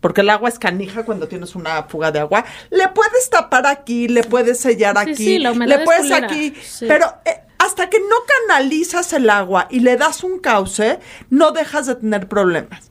porque 0.00 0.22
el 0.22 0.30
agua 0.30 0.48
es 0.48 0.58
canija 0.58 1.04
cuando 1.04 1.28
tienes 1.28 1.54
una 1.54 1.84
fuga 1.84 2.10
de 2.10 2.18
agua, 2.18 2.44
le 2.70 2.88
puedes 2.88 3.30
tapar 3.30 3.66
aquí, 3.68 4.08
le 4.08 4.24
puedes 4.24 4.58
sellar 4.58 4.96
Sí, 5.04 5.10
aquí, 5.12 5.24
sí, 5.24 5.38
la 5.38 5.52
le 5.52 5.74
es 5.76 5.80
puedes 5.84 6.02
culera. 6.02 6.26
aquí, 6.26 6.54
Sí. 6.60 6.86
pero 6.88 7.06
eh, 7.24 7.42
hasta 7.60 7.90
que 7.90 8.00
no 8.00 8.16
canalizas 8.48 9.12
el 9.12 9.28
agua 9.28 9.68
y 9.70 9.80
le 9.80 9.98
das 9.98 10.24
un 10.24 10.38
cauce, 10.38 10.98
no 11.28 11.52
dejas 11.52 11.86
de 11.86 11.96
tener 11.96 12.26
problemas. 12.26 12.90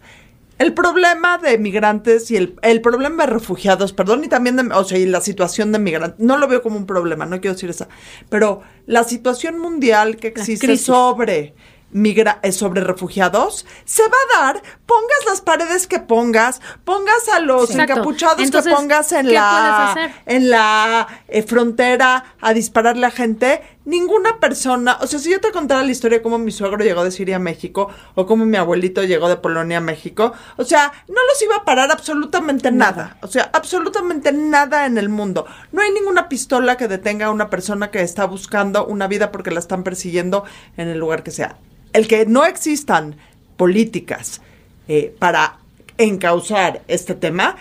El 0.59 0.75
problema 0.75 1.39
de 1.39 1.57
migrantes 1.57 2.29
y 2.29 2.35
el, 2.35 2.55
el 2.61 2.79
problema 2.79 3.25
de 3.25 3.31
refugiados, 3.31 3.93
perdón, 3.93 4.23
y 4.25 4.27
también 4.27 4.57
de, 4.57 4.71
o 4.75 4.83
sea, 4.83 4.99
y 4.99 5.07
la 5.07 5.21
situación 5.21 5.71
de 5.71 5.79
migrantes, 5.79 6.19
no 6.19 6.37
lo 6.37 6.47
veo 6.47 6.61
como 6.61 6.77
un 6.77 6.85
problema, 6.85 7.25
no 7.25 7.41
quiero 7.41 7.55
decir 7.55 7.71
esa, 7.71 7.87
pero 8.29 8.61
la 8.85 9.03
situación 9.03 9.57
mundial 9.57 10.17
que 10.17 10.27
existe 10.27 10.77
sobre 10.77 11.55
migra 11.91 12.39
eh, 12.43 12.51
sobre 12.51 12.81
refugiados 12.81 13.65
se 13.85 14.03
va 14.03 14.17
a 14.37 14.43
dar, 14.43 14.61
pongas 14.85 15.25
las 15.27 15.41
paredes 15.41 15.87
que 15.87 15.99
pongas, 15.99 16.61
pongas 16.83 17.27
a 17.33 17.39
los 17.39 17.71
Exacto. 17.71 17.93
encapuchados 17.93 18.43
Entonces, 18.43 18.71
que 18.71 18.75
pongas 18.75 19.11
en 19.11 19.27
¿qué 19.27 19.33
la 19.33 20.13
en 20.25 20.49
la 20.49 21.07
eh, 21.27 21.41
frontera 21.43 22.35
a 22.39 22.53
dispararle 22.53 23.05
a 23.05 23.11
gente, 23.11 23.61
ninguna 23.89 24.39
persona, 24.39 24.97
o 25.01 25.07
sea, 25.07 25.19
si 25.19 25.31
yo 25.31 25.41
te 25.41 25.51
contara 25.51 25.83
la 25.83 25.91
historia 25.91 26.19
de 26.19 26.21
cómo 26.21 26.37
mi 26.37 26.51
suegro 26.51 26.83
llegó 26.83 27.03
de 27.03 27.09
Siria 27.09 27.37
a 27.37 27.39
México 27.39 27.89
o 28.13 28.27
cómo 28.27 28.45
mi 28.45 28.55
abuelito 28.55 29.03
llegó 29.03 29.27
de 29.27 29.37
Polonia 29.37 29.79
a 29.79 29.81
México, 29.81 30.31
o 30.57 30.63
sea, 30.63 30.91
no 31.07 31.15
los 31.27 31.41
iba 31.41 31.55
a 31.55 31.65
parar 31.65 31.91
absolutamente 31.91 32.71
nada, 32.71 33.17
o 33.21 33.27
sea, 33.27 33.49
absolutamente 33.51 34.31
nada 34.31 34.85
en 34.85 34.99
el 34.99 35.09
mundo. 35.09 35.47
No 35.71 35.81
hay 35.81 35.91
ninguna 35.91 36.29
pistola 36.29 36.77
que 36.77 36.87
detenga 36.87 37.25
a 37.25 37.31
una 37.31 37.49
persona 37.49 37.89
que 37.89 38.01
está 38.01 38.25
buscando 38.25 38.85
una 38.85 39.07
vida 39.07 39.31
porque 39.31 39.49
la 39.49 39.59
están 39.59 39.83
persiguiendo 39.83 40.43
en 40.77 40.87
el 40.87 40.99
lugar 40.99 41.23
que 41.23 41.31
sea. 41.31 41.57
El 41.91 42.07
que 42.07 42.27
no 42.27 42.45
existan 42.45 43.15
políticas 43.57 44.41
eh, 44.87 45.15
para 45.17 45.57
encauzar 45.97 46.83
este 46.87 47.15
tema 47.15 47.55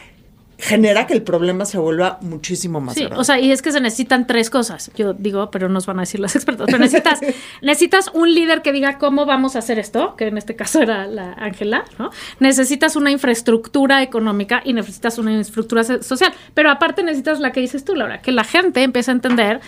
genera 0.61 1.07
que 1.07 1.15
el 1.15 1.23
problema 1.23 1.65
se 1.65 1.79
vuelva 1.79 2.19
muchísimo 2.21 2.81
más 2.81 2.95
Sí, 2.95 3.03
grande. 3.03 3.21
o 3.21 3.23
sea, 3.25 3.39
y 3.39 3.53
es 3.53 3.63
que 3.63 3.71
se 3.71 3.81
necesitan 3.81 4.27
tres 4.27 4.51
cosas. 4.51 4.91
Yo 4.97 5.13
digo, 5.15 5.53
pero 5.53 5.69
nos 5.69 5.87
van 5.87 5.99
a 5.99 6.03
decir 6.03 6.19
los 6.19 6.35
expertos. 6.37 6.67
Pero 6.67 6.79
necesitas, 6.79 7.21
necesitas 7.63 8.11
un 8.13 8.35
líder 8.35 8.61
que 8.63 8.73
diga 8.73 8.99
cómo 8.99 9.25
vamos 9.25 9.55
a 9.55 9.61
hacer 9.61 9.79
esto, 9.79 10.17
que 10.17 10.27
en 10.27 10.37
este 10.37 10.57
caso 10.57 10.83
era 10.83 11.07
la 11.07 11.33
Ángela, 11.35 11.85
¿no? 11.99 12.11
Necesitas 12.41 12.97
una 12.97 13.11
infraestructura 13.13 14.03
económica 14.03 14.61
y 14.65 14.73
necesitas 14.73 15.19
una 15.19 15.31
infraestructura 15.33 15.85
so- 15.85 16.03
social. 16.03 16.33
Pero 16.55 16.71
aparte 16.71 17.05
necesitas 17.05 17.39
la 17.39 17.53
que 17.53 17.61
dices 17.61 17.85
tú, 17.85 17.95
Laura, 17.95 18.21
que 18.21 18.33
la 18.33 18.43
gente 18.45 18.83
empiece 18.83 19.13
a 19.13 19.15
entender 19.15 19.61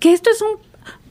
que 0.00 0.12
esto 0.12 0.28
es 0.30 0.42
un, 0.42 0.58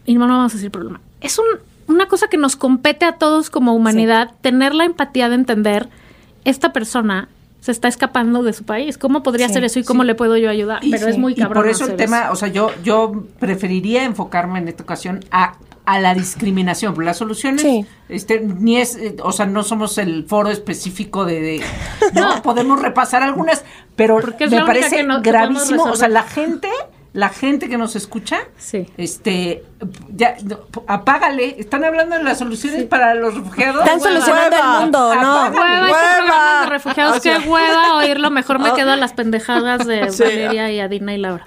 y 0.06 0.16
no 0.16 0.28
vamos 0.28 0.52
a 0.52 0.56
decir 0.58 0.72
problema, 0.72 1.00
es 1.22 1.40
un, 1.40 1.46
una 1.88 2.08
cosa 2.08 2.28
que 2.28 2.36
nos 2.36 2.58
compete 2.58 3.06
a 3.06 3.14
todos 3.14 3.50
como 3.50 3.74
humanidad, 3.74 4.32
tener 4.42 4.76
la 4.76 4.84
empatía 4.84 5.30
de 5.30 5.36
entender 5.36 5.88
esta 6.44 6.74
persona 6.74 7.30
se 7.62 7.72
está 7.72 7.88
escapando 7.88 8.44
de 8.44 8.52
su 8.54 8.66
país. 8.66 8.98
¿Cómo 8.98 9.24
podría 9.24 9.48
Sí, 9.48 9.52
hacer 9.54 9.64
eso 9.64 9.80
y 9.80 9.84
cómo 9.84 10.02
sí. 10.04 10.08
le 10.08 10.16
puedo 10.16 10.36
yo 10.36 10.50
ayudar? 10.50 10.84
Y 10.84 10.92
Pero 10.92 11.06
sí, 11.06 11.12
es 11.12 11.18
muy 11.18 11.32
y 11.34 11.36
cabrón. 11.36 11.64
por 11.64 11.70
eso 11.72 11.86
el 11.86 11.96
tema, 11.96 12.30
o 12.32 12.36
sea, 12.36 12.50
yo, 12.50 12.72
yo 12.84 13.24
preferiría 13.40 14.04
enfocarme 14.04 14.60
en 14.60 14.68
esta 14.68 14.84
ocasión 14.84 15.20
a, 15.32 15.54
a 15.86 16.00
la 16.00 16.14
discriminación. 16.14 16.94
Las 17.06 17.18
soluciones, 17.18 17.62
Sí. 17.62 17.86
este, 18.10 18.40
ni 18.42 18.78
es, 18.78 18.96
eh, 18.98 19.16
o 19.24 19.32
sea, 19.32 19.46
no 19.46 19.64
somos 19.64 19.98
el 20.00 20.26
foro 20.26 20.50
específico 20.50 21.24
de, 21.24 21.40
de- 21.40 21.64
no, 22.14 22.42
podemos 22.42 22.82
repasar 22.82 23.24
algunas, 23.24 23.64
pero 23.96 24.18
me 24.18 24.66
parece 24.66 24.98
que 24.98 25.04
no- 25.04 25.22
que 25.22 25.32
podemos 25.32 25.64
gravísimo, 25.70 25.84
o 25.84 25.96
sea, 25.96 26.08
la 26.10 26.24
gente, 26.24 26.68
la 27.14 27.28
gente 27.30 27.68
que 27.68 27.78
nos 27.78 27.96
escucha, 27.98 28.40
Sí. 28.58 28.86
este, 28.96 29.64
ya, 30.16 30.38
no, 30.44 30.60
apágale, 30.88 31.56
están 31.60 31.84
hablando 31.84 32.18
de 32.18 32.24
las 32.24 32.40
soluciones 32.40 32.86
para 32.86 33.16
los 33.16 33.36
refugiados. 33.36 33.84
Están 33.84 34.00
Hueva. 34.00 34.12
solucionando 34.22 34.56
el 34.58 34.82
mundo, 34.82 35.16
¿no? 35.16 35.40
Apágale. 35.42 35.92
Hueva, 35.92 36.20
Hueva. 36.22 36.62
de 36.64 36.70
refugiados, 36.70 37.18
O 37.18 37.20
sea- 37.20 37.40
qué 37.40 37.50
hueva 37.50 37.96
oírlo. 37.98 38.32
Mejor 38.32 38.60
me 38.60 38.72
quedo 38.74 38.92
a 38.92 38.96
las 38.96 39.12
pendejadas 39.14 39.86
de 39.86 40.10
Sí. 40.12 40.24
Valeria 40.24 40.72
y 40.72 40.80
Adina 40.80 41.14
y 41.14 41.18
Laura. 41.18 41.44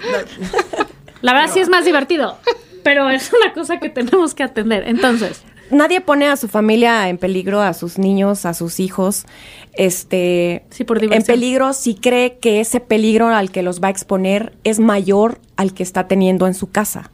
La 1.22 1.33
verdad 1.33 1.48
sí 1.53 1.61
es 1.61 1.68
más 1.70 1.85
divertido, 1.87 2.37
pero 2.83 3.09
es 3.09 3.33
una 3.33 3.55
cosa 3.55 3.79
que 3.81 3.88
tenemos 3.88 4.35
que 4.35 4.42
atender. 4.42 4.85
Entonces, 4.87 5.42
Nadie 5.70 6.03
pone 6.03 6.29
a 6.29 6.37
su 6.37 6.46
familia 6.46 7.09
en 7.09 7.16
peligro, 7.16 7.62
a 7.62 7.72
sus 7.72 7.96
niños, 7.98 8.44
a 8.44 8.53
sus 8.53 8.81
hijos, 8.81 9.24
este, 9.72 10.62
Sí, 10.68 10.85
por 10.85 11.03
en 11.03 11.22
peligro 11.22 11.72
si 11.72 11.94
cree 11.94 12.38
que 12.38 12.61
ese 12.61 12.81
peligro 12.81 13.29
al 13.29 13.50
que 13.50 13.62
los 13.62 13.81
va 13.83 13.88
a 13.88 13.90
exponer 13.90 14.53
es 14.62 14.79
mayor 14.79 15.40
al 15.56 15.74
que 15.74 15.82
está 15.82 16.08
teniendo 16.08 16.46
en 16.46 16.54
su 16.54 16.70
casa. 16.70 17.10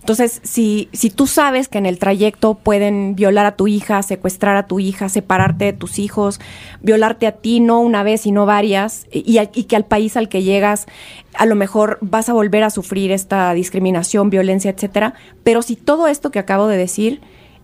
Entonces, 0.00 0.40
si, 0.44 0.88
si 0.92 1.10
tú 1.10 1.26
sabes 1.26 1.66
que 1.66 1.78
en 1.78 1.86
el 1.86 1.98
trayecto 1.98 2.54
pueden 2.54 3.16
violar 3.16 3.44
a 3.44 3.56
tu 3.56 3.66
hija, 3.66 4.00
secuestrar 4.04 4.56
a 4.56 4.68
tu 4.68 4.78
hija, 4.78 5.08
separarte 5.08 5.64
de 5.64 5.72
tus 5.72 5.98
hijos, 5.98 6.38
violarte 6.80 7.26
a 7.26 7.32
ti 7.32 7.58
no 7.58 7.80
una 7.80 8.04
vez, 8.04 8.20
sino 8.20 8.46
varias, 8.46 9.06
y, 9.10 9.36
y 9.52 9.64
que 9.64 9.74
al 9.74 9.84
país 9.84 10.16
al 10.16 10.28
que 10.28 10.44
llegas 10.44 10.86
a 11.34 11.44
lo 11.44 11.56
mejor 11.56 11.98
vas 12.02 12.28
a 12.28 12.34
volver 12.34 12.62
a 12.62 12.70
sufrir 12.70 13.10
esta 13.10 13.52
discriminación, 13.52 14.30
violencia, 14.30 14.70
etcétera, 14.70 15.14
pero 15.42 15.60
si 15.60 15.74
todo 15.74 16.06
esto 16.06 16.30
que 16.30 16.38
acabo 16.38 16.68
de 16.68 16.76
decir 16.76 17.20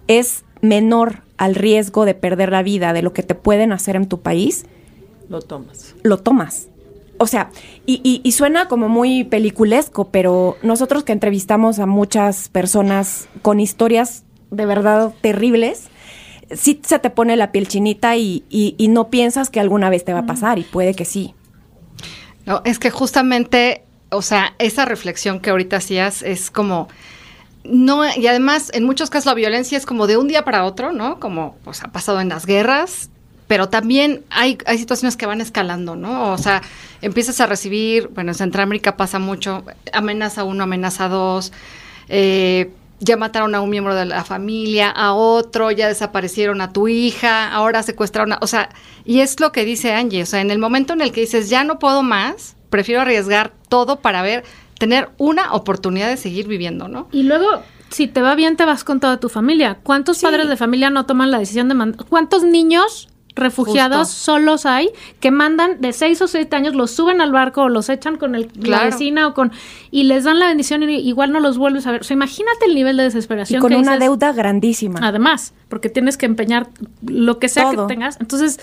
es 0.09 0.45
menor 0.63 1.23
al 1.37 1.55
riesgo 1.55 2.05
de 2.05 2.15
perder 2.15 2.51
la 2.51 2.65
vida 2.65 2.93
de 2.93 3.03
lo 3.03 3.13
que 3.13 3.23
te 3.23 3.37
pueden 3.37 3.71
hacer 3.73 3.95
en 3.95 4.09
tu 4.09 4.21
país, 4.21 4.67
Lo 5.29 5.41
tomas. 5.43 5.95
lo 6.03 6.19
tomas. 6.19 6.67
O 7.23 7.29
sea, 7.29 7.51
y, 7.87 8.21
suena 8.33 8.67
como 8.67 8.89
muy 8.89 9.23
peliculesco, 9.23 10.09
pero 10.09 10.57
nosotros 10.65 11.05
que 11.05 11.13
entrevistamos 11.13 11.79
a 11.79 11.87
muchas 11.87 12.49
personas 12.49 13.29
con 13.43 13.61
historias 13.61 14.25
de 14.51 14.67
verdad 14.67 15.15
terribles, 15.21 15.85
sí 16.51 16.81
se 16.85 16.99
te 16.99 17.11
pone 17.11 17.37
la 17.37 17.53
piel 17.53 17.69
chinita 17.69 18.17
y, 18.17 18.43
y- 18.51 18.75
y 18.77 18.89
no 18.89 19.09
piensas 19.09 19.51
que 19.51 19.61
alguna 19.61 19.89
vez 19.89 20.05
te 20.05 20.13
va 20.13 20.19
a 20.21 20.27
pasar, 20.27 20.59
y 20.59 20.65
puede 20.65 20.95
que 20.95 21.05
sí. 21.05 21.33
No, 22.45 22.61
es 22.65 22.81
que 22.81 22.91
justamente, 22.91 23.85
o 24.11 24.21
sea, 24.21 24.55
esa 24.59 24.85
reflexión 24.85 25.39
que 25.39 25.51
ahorita 25.51 25.77
hacías 25.77 26.23
es 26.23 26.51
como 26.51 26.89
no 27.63 28.03
y 28.17 28.27
además 28.27 28.73
en 28.75 28.83
muchos 28.83 29.11
casos 29.11 29.27
la 29.27 29.35
violencia 29.35 29.79
es 29.79 29.87
como 29.87 30.09
de 30.09 30.17
un 30.17 30.27
día 30.27 30.45
para 30.45 30.65
otro, 30.65 30.91
¿no? 30.91 31.21
Como 31.21 31.55
pues 31.63 31.85
ha 31.85 31.93
pasado 31.93 32.21
en 32.21 32.31
las 32.31 32.47
guerras, 32.47 33.11
pero 33.47 33.69
también 33.69 34.23
hay 34.31 34.59
hay 34.67 34.79
situaciones 34.79 35.17
que 35.17 35.27
van 35.27 35.41
escalando, 35.41 35.97
¿no? 35.97 36.33
O 36.33 36.39
sea, 36.39 36.63
empiezas 37.01 37.41
a 37.41 37.47
recibir, 37.47 38.09
bueno, 38.09 38.31
en 38.31 38.35
Centroamérica 38.37 38.97
pasa 38.97 39.19
mucho, 39.19 39.65
amenaza 39.93 40.45
uno, 40.45 40.65
amenaza 40.65 41.09
dos, 41.09 41.53
eh, 42.09 42.71
ya 43.01 43.17
mataron 43.17 43.55
a 43.55 43.61
un 43.61 43.69
miembro 43.69 43.95
de 43.95 44.07
la 44.07 44.25
familia, 44.25 44.89
a 44.89 45.13
otro, 45.13 45.73
ya 45.73 45.89
desaparecieron 45.89 46.61
a 46.61 46.73
tu 46.73 46.87
hija, 46.87 47.53
ahora 47.53 47.83
secuestraron 47.83 48.33
a, 48.33 48.39
o 48.41 48.47
sea, 48.47 48.71
y 49.05 49.21
es 49.21 49.41
lo 49.41 49.51
que 49.51 49.65
dice 49.65 49.93
Angie, 49.93 50.23
o 50.23 50.27
sea, 50.27 50.41
en 50.41 50.53
el 50.53 50.59
momento 50.59 50.93
en 50.93 51.01
el 51.01 51.11
que 51.11 51.23
dices, 51.23 51.51
ya 51.51 51.65
no 51.65 51.81
puedo 51.81 52.05
más, 52.05 52.55
prefiero 52.71 53.01
arriesgar 53.01 53.53
todo 53.69 53.97
para 53.97 54.23
ver, 54.23 54.45
tener 54.79 55.11
una 55.19 55.53
oportunidad 55.53 56.09
de 56.09 56.17
seguir 56.17 56.47
viviendo, 56.47 56.87
¿no? 56.87 57.09
y 57.11 57.25
luego, 57.25 57.63
si 57.91 58.07
te 58.07 58.23
va 58.23 58.37
bien, 58.37 58.57
te 58.57 58.65
vas 58.65 58.85
con 58.85 59.01
toda 59.01 59.21
tu 59.21 59.29
familia. 59.29 59.79
¿Cuántos 59.83 60.21
padres 60.23 60.49
de 60.49 60.57
familia 60.57 60.89
no 60.89 61.05
toman 61.05 61.31
la 61.31 61.39
decisión 61.39 61.69
de 61.69 61.75
mandar? 61.75 62.07
¿Cuántos 62.07 62.43
niños 62.43 63.09
refugiados 63.35 64.09
Justo. 64.09 64.25
solos 64.33 64.67
hay 64.67 64.91
que 65.21 65.31
mandan 65.31 65.81
de 65.81 65.93
seis 65.93 66.21
o 66.21 66.29
siete 66.29 66.55
años, 66.55 66.75
los 66.75 66.91
suben 66.91 67.21
al 67.21 67.33
barco 67.33 67.63
o 67.63 67.69
los 67.69 67.89
echan 67.89 68.17
con 68.17 68.35
el, 68.35 68.51
la 68.61 68.85
vecina 68.85 69.27
o 69.27 69.35
con 69.35 69.53
y 69.91 70.05
les 70.05 70.25
dan 70.25 70.39
la 70.39 70.49
bendición 70.49 70.83
y 70.83 70.97
igual 70.97 71.33
no 71.33 71.41
los 71.41 71.57
vuelves 71.59 71.87
a 71.87 71.93
ver. 71.93 72.03
O 72.03 72.05
sea, 72.05 72.15
imagínate 72.15 72.67
el 72.67 72.75
nivel 72.75 72.97
de 72.97 73.05
Y 73.05 73.07
desesperación 73.07 73.61
con 73.61 73.71
que 73.71 73.77
una 73.77 73.93
dices, 73.93 74.01
deuda 74.01 74.33
grandísima. 74.33 75.01
Además, 75.03 75.55
porque 75.69 75.89
tienes 75.89 76.17
que 76.17 76.27
empeñar 76.27 76.69
lo 77.07 77.39
que 77.39 77.49
sea 77.49 77.71
Todo. 77.71 77.87
que 77.87 77.95
tengas. 77.95 78.19
Entonces, 78.21 78.61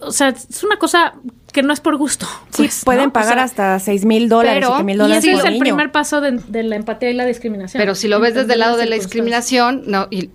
o 0.00 0.10
sea, 0.12 0.28
es 0.28 0.64
una 0.64 0.78
cosa 0.78 1.14
que 1.52 1.62
no 1.62 1.72
es 1.72 1.80
por 1.80 1.96
gusto. 1.96 2.26
Sí, 2.50 2.62
pues, 2.62 2.84
pueden 2.84 3.04
¿no? 3.04 3.08
O 3.08 3.12
pagar 3.12 3.34
sea, 3.34 3.42
hasta 3.44 3.78
seis 3.78 4.04
mil 4.04 4.28
dólares, 4.28 4.68
mil 4.84 4.96
Y 4.96 4.98
dólares 4.98 5.24
ese 5.24 5.32
por 5.32 5.40
es 5.40 5.44
el 5.46 5.52
niño. 5.54 5.60
primer 5.64 5.92
paso 5.92 6.20
de, 6.20 6.32
de 6.32 6.62
la 6.62 6.76
empatía 6.76 7.10
y 7.10 7.14
la 7.14 7.24
discriminación. 7.24 7.80
Pero 7.80 7.94
si 7.94 8.08
lo 8.08 8.20
ves 8.20 8.34
desde 8.34 8.52
el 8.54 8.60
lado 8.60 8.76
de 8.76 8.86
la 8.86 8.96
circunstancias. 8.96 9.10
discriminación, 9.10 9.82
no, 9.86 10.06
y 10.10 10.30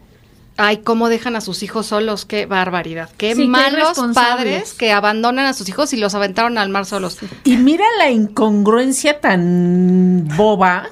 ay, 0.57 0.77
cómo 0.77 1.09
dejan 1.09 1.35
a 1.35 1.41
sus 1.41 1.63
hijos 1.63 1.87
solos, 1.87 2.25
qué 2.25 2.45
barbaridad, 2.45 3.09
qué 3.17 3.35
Sí, 3.35 3.47
malos 3.47 3.97
padres 4.13 4.73
que 4.73 4.91
abandonan 4.91 5.45
a 5.45 5.53
sus 5.53 5.67
hijos 5.69 5.91
y 5.93 5.97
los 5.97 6.15
aventaron 6.15 6.57
al 6.57 6.69
mar 6.69 6.85
solos. 6.85 7.17
Y 7.43 7.57
mira 7.57 7.85
la 7.97 8.09
incongruencia 8.09 9.19
tan 9.19 10.27
boba 10.37 10.87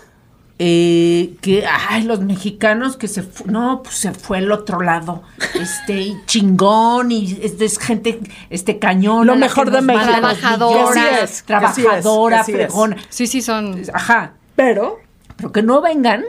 eh, 0.59 1.35
que, 1.41 1.65
ay, 1.89 2.03
los 2.03 2.21
mexicanos 2.21 2.95
que 2.95 3.07
se 3.07 3.23
fu- 3.23 3.45
no, 3.49 3.81
pues 3.83 3.95
se 3.95 4.11
fue 4.13 4.37
al 4.37 4.51
otro 4.51 4.81
lado, 4.81 5.23
este, 5.55 5.99
y 5.99 6.17
chingón, 6.25 7.11
y 7.11 7.39
es, 7.41 7.59
es 7.59 7.79
gente, 7.79 8.19
este, 8.49 8.77
cañón. 8.79 9.25
Lo 9.27 9.35
mejor 9.35 9.71
de 9.71 9.81
México. 9.81 10.05
Trabajadora. 10.05 11.19
Es, 11.21 11.31
es, 11.31 11.43
trabajadora, 11.43 12.43
fregona. 12.43 12.97
Sí, 13.09 13.27
sí, 13.27 13.41
son... 13.41 13.81
Ajá, 13.93 14.33
Pero 14.55 14.99
pero 15.35 15.51
que 15.51 15.63
no 15.63 15.81
vengan 15.81 16.23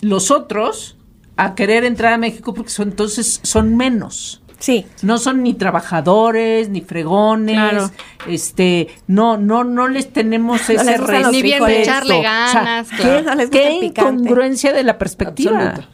los 0.00 0.30
otros 0.30 0.96
a 1.44 1.54
querer 1.54 1.84
entrar 1.84 2.12
a 2.12 2.18
México 2.18 2.54
porque 2.54 2.70
son, 2.70 2.88
entonces 2.90 3.40
son 3.42 3.76
menos. 3.76 4.42
Sí. 4.58 4.84
No 5.02 5.16
son 5.16 5.42
ni 5.42 5.54
trabajadores, 5.54 6.68
ni 6.68 6.82
fregones, 6.82 7.54
Claro. 7.56 7.90
este, 8.28 8.88
no, 9.06 9.38
no, 9.38 9.64
no 9.64 9.88
les 9.88 10.12
tenemos 10.12 10.68
No 10.68 10.74
ese 10.80 10.98
los 10.98 11.32
Ni 11.32 11.40
bien 11.40 11.64
de 11.64 11.80
echarle 11.80 12.20
ganas, 12.22 12.90
¿qué, 12.90 12.96
claro. 12.96 13.22
No 13.22 13.34
les 13.36 13.46
gusta 13.50 13.58
qué 13.58 13.68
el 13.74 13.80
picante. 13.80 14.10
incongruencia 14.22 14.72
de 14.74 14.82
la 14.82 14.98
perspectiva. 14.98 15.58
Absoluta. 15.58 15.88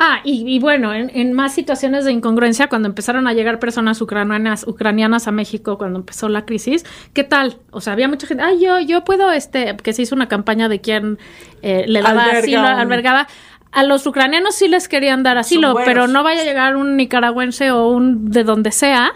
Ah, 0.00 0.20
y, 0.24 0.44
y 0.46 0.60
bueno, 0.60 0.94
en, 0.94 1.10
en 1.12 1.32
más 1.32 1.52
situaciones 1.52 2.04
de 2.04 2.12
incongruencia, 2.12 2.68
cuando 2.68 2.88
empezaron 2.88 3.26
a 3.26 3.34
llegar 3.34 3.58
personas 3.58 4.00
ucranianas, 4.00 4.64
ucranianas 4.66 5.26
a 5.26 5.32
México, 5.32 5.76
cuando 5.76 5.98
empezó 5.98 6.28
la 6.28 6.46
crisis, 6.46 6.86
¿qué 7.12 7.24
tal? 7.24 7.58
O 7.72 7.80
sea, 7.80 7.94
había 7.94 8.06
mucha 8.06 8.28
gente, 8.28 8.42
ay, 8.44 8.60
yo, 8.64 8.78
yo 8.78 9.02
puedo, 9.02 9.32
este, 9.32 9.76
que 9.76 9.92
se 9.92 10.02
hizo 10.02 10.14
una 10.14 10.28
campaña 10.28 10.68
de 10.68 10.80
quién 10.80 11.18
eh, 11.62 11.84
le 11.88 12.00
daba 12.00 12.26
asilo, 12.26 12.60
albergaba. 12.60 13.26
A 13.70 13.82
los 13.82 14.06
ucranianos 14.06 14.54
sí 14.54 14.68
les 14.68 14.88
querían 14.88 15.22
dar 15.22 15.38
asilo, 15.38 15.74
pero 15.84 16.08
no 16.08 16.22
vaya 16.22 16.40
a 16.40 16.44
llegar 16.44 16.76
un 16.76 16.96
nicaragüense 16.96 17.70
o 17.70 17.88
un 17.88 18.30
de 18.30 18.44
donde 18.44 18.72
sea, 18.72 19.12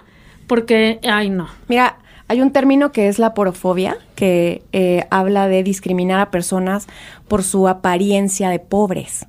Porque, 0.46 1.00
ay, 1.04 1.30
no. 1.30 1.48
Mira, 1.68 1.96
hay 2.28 2.42
un 2.42 2.50
término 2.50 2.92
que 2.92 3.08
es 3.08 3.18
la 3.18 3.32
porofobia, 3.32 3.96
que 4.14 4.62
eh, 4.72 5.06
habla 5.10 5.48
de 5.48 5.62
discriminar 5.62 6.20
a 6.20 6.30
personas 6.30 6.86
por 7.28 7.42
su 7.42 7.68
apariencia 7.68 8.50
de 8.50 8.58
pobres. 8.58 9.26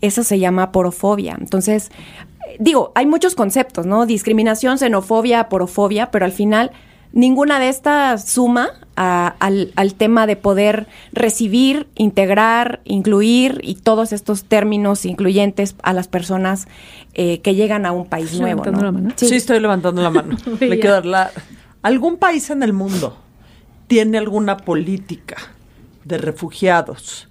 Eso 0.00 0.22
se 0.22 0.38
llama 0.38 0.72
porofobia. 0.72 1.36
Entonces, 1.38 1.90
digo, 2.58 2.92
hay 2.94 3.06
muchos 3.06 3.34
conceptos, 3.34 3.86
¿no? 3.86 4.06
Discriminación, 4.06 4.78
xenofobia, 4.78 5.48
porofobia, 5.48 6.10
pero 6.10 6.24
al 6.24 6.32
final 6.32 6.72
ninguna 7.12 7.58
de 7.58 7.68
estas 7.68 8.28
suma 8.28 8.70
a- 8.96 9.34
al, 9.40 9.72
al 9.76 9.94
tema 9.94 10.26
de 10.26 10.36
poder 10.36 10.86
recibir, 11.12 11.88
integrar, 11.96 12.80
incluir 12.84 13.60
y 13.62 13.74
todos 13.76 14.12
estos 14.12 14.44
términos 14.44 15.04
incluyentes 15.06 15.74
a 15.82 15.92
las 15.92 16.06
personas 16.08 16.68
eh, 17.14 17.40
que 17.40 17.54
llegan 17.54 17.86
a 17.86 17.92
un 17.92 18.06
país 18.06 18.26
Estoy 18.26 18.40
nuevo. 18.42 18.62
levantando 18.64 18.80
¿no? 18.80 18.86
la 18.86 18.92
mano. 18.92 19.14
Sí. 19.16 19.34
estoy 19.34 19.60
levantando 19.60 20.02
la 20.02 20.10
mano. 20.10 20.36
Le 20.60 20.78
quiero 20.78 20.92
dar 20.94 21.06
la- 21.06 21.30
¿Algún 21.82 22.16
país 22.18 22.50
en 22.50 22.62
el 22.62 22.72
mundo 22.72 23.16
tiene 23.86 24.18
alguna 24.18 24.58
política 24.58 25.36
de 26.04 26.18
refugiados? 26.18 27.28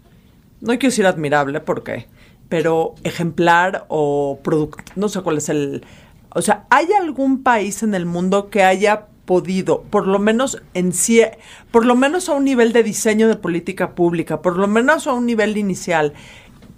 No 0.62 0.70
quiero 0.74 0.88
decir 0.90 1.06
admirable, 1.06 1.62
porque, 1.62 2.08
pero 2.50 2.96
ejemplar 3.04 3.86
o 3.88 4.40
producto, 4.44 4.84
no 4.96 5.08
sé 5.08 5.22
cuál 5.22 5.38
es 5.38 5.50
el... 5.50 5.86
O 6.32 6.42
sea, 6.42 6.66
¿hay 6.70 6.88
algún 7.00 7.44
país 7.44 7.82
en 7.84 7.94
el 7.96 8.06
mundo 8.06 8.50
que 8.50 8.64
haya 8.64 9.06
podido, 9.30 9.84
por 9.84 10.08
lo 10.08 10.18
menos 10.18 10.60
en 10.74 10.92
sí, 10.92 11.22
por 11.70 11.86
lo 11.86 11.96
menos 11.96 12.30
a 12.30 12.34
un 12.34 12.46
nivel 12.46 12.74
de 12.74 12.82
diseño 12.82 13.28
de 13.28 13.36
política 13.36 13.92
pública, 13.92 14.42
por 14.42 14.58
lo 14.58 14.68
menos 14.68 15.06
a 15.06 15.14
un 15.14 15.28
nivel 15.28 15.56
inicial, 15.56 16.14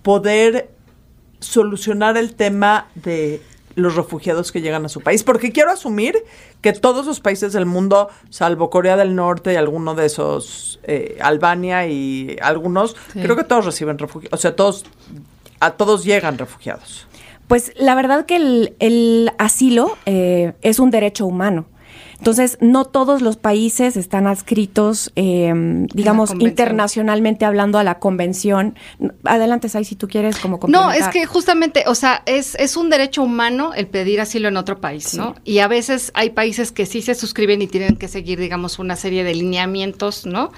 poder 0.01 0.69
solucionar 1.39 2.17
el 2.17 2.35
tema 2.35 2.89
de 2.93 3.41
los 3.75 3.95
refugiados 3.95 4.51
que 4.51 4.59
llegan 4.59 4.83
a 4.83 4.89
su 4.89 4.99
país, 4.99 5.23
porque 5.23 5.53
quiero 5.53 5.71
asumir 5.71 6.17
que 6.59 6.73
todos 6.73 7.05
los 7.05 7.21
países 7.21 7.53
del 7.53 7.65
mundo, 7.65 8.09
salvo 8.29 8.69
Corea 8.69 8.97
del 8.97 9.15
Norte 9.15 9.53
y 9.53 9.55
alguno 9.55 9.95
de 9.95 10.07
esos, 10.07 10.81
eh, 10.83 11.19
Albania 11.21 11.87
y 11.87 12.35
algunos, 12.41 12.97
creo 13.13 13.37
que 13.37 13.45
todos 13.45 13.63
reciben 13.63 13.97
refugiados, 13.97 14.37
o 14.37 14.41
sea, 14.41 14.57
todos, 14.57 14.83
a 15.61 15.71
todos 15.71 16.03
llegan 16.03 16.37
refugiados. 16.37 17.07
Pues 17.47 17.71
la 17.77 17.95
verdad 17.95 18.25
que 18.25 18.35
el, 18.35 18.75
el 18.79 19.31
asilo 19.37 19.97
eh, 20.05 20.51
es 20.61 20.79
un 20.79 20.91
derecho 20.91 21.25
humano. 21.25 21.65
Entonces, 22.21 22.59
no 22.61 22.85
todos 22.85 23.23
los 23.23 23.35
países 23.35 23.97
están 23.97 24.27
adscritos, 24.27 25.11
eh, 25.15 25.51
digamos, 25.91 26.35
internacionalmente 26.37 27.45
hablando 27.45 27.79
a 27.79 27.83
la 27.83 27.97
convención. 27.97 28.75
Adelante, 29.23 29.69
Sai, 29.69 29.85
si 29.85 29.95
tú 29.95 30.07
quieres 30.07 30.37
como 30.37 30.59
No, 30.67 30.91
es 30.91 31.07
que 31.07 31.25
justamente, 31.25 31.85
o 31.87 31.95
sea, 31.95 32.21
es, 32.27 32.53
es 32.59 32.77
un 32.77 32.91
derecho 32.91 33.23
humano 33.23 33.73
el 33.73 33.87
pedir 33.87 34.21
asilo 34.21 34.49
en 34.49 34.57
otro 34.57 34.79
país, 34.79 35.15
¿no? 35.15 35.33
Y 35.45 35.59
a 35.59 35.67
veces 35.67 36.11
hay 36.13 36.29
países 36.29 36.71
que 36.71 36.85
sí 36.85 37.01
se 37.01 37.15
suscriben 37.15 37.59
y 37.63 37.67
tienen 37.67 37.95
que 37.95 38.07
seguir, 38.07 38.39
digamos, 38.39 38.77
una 38.77 38.95
serie 38.95 39.23
de 39.23 39.33
lineamientos, 39.33 40.27
¿no? 40.27 40.51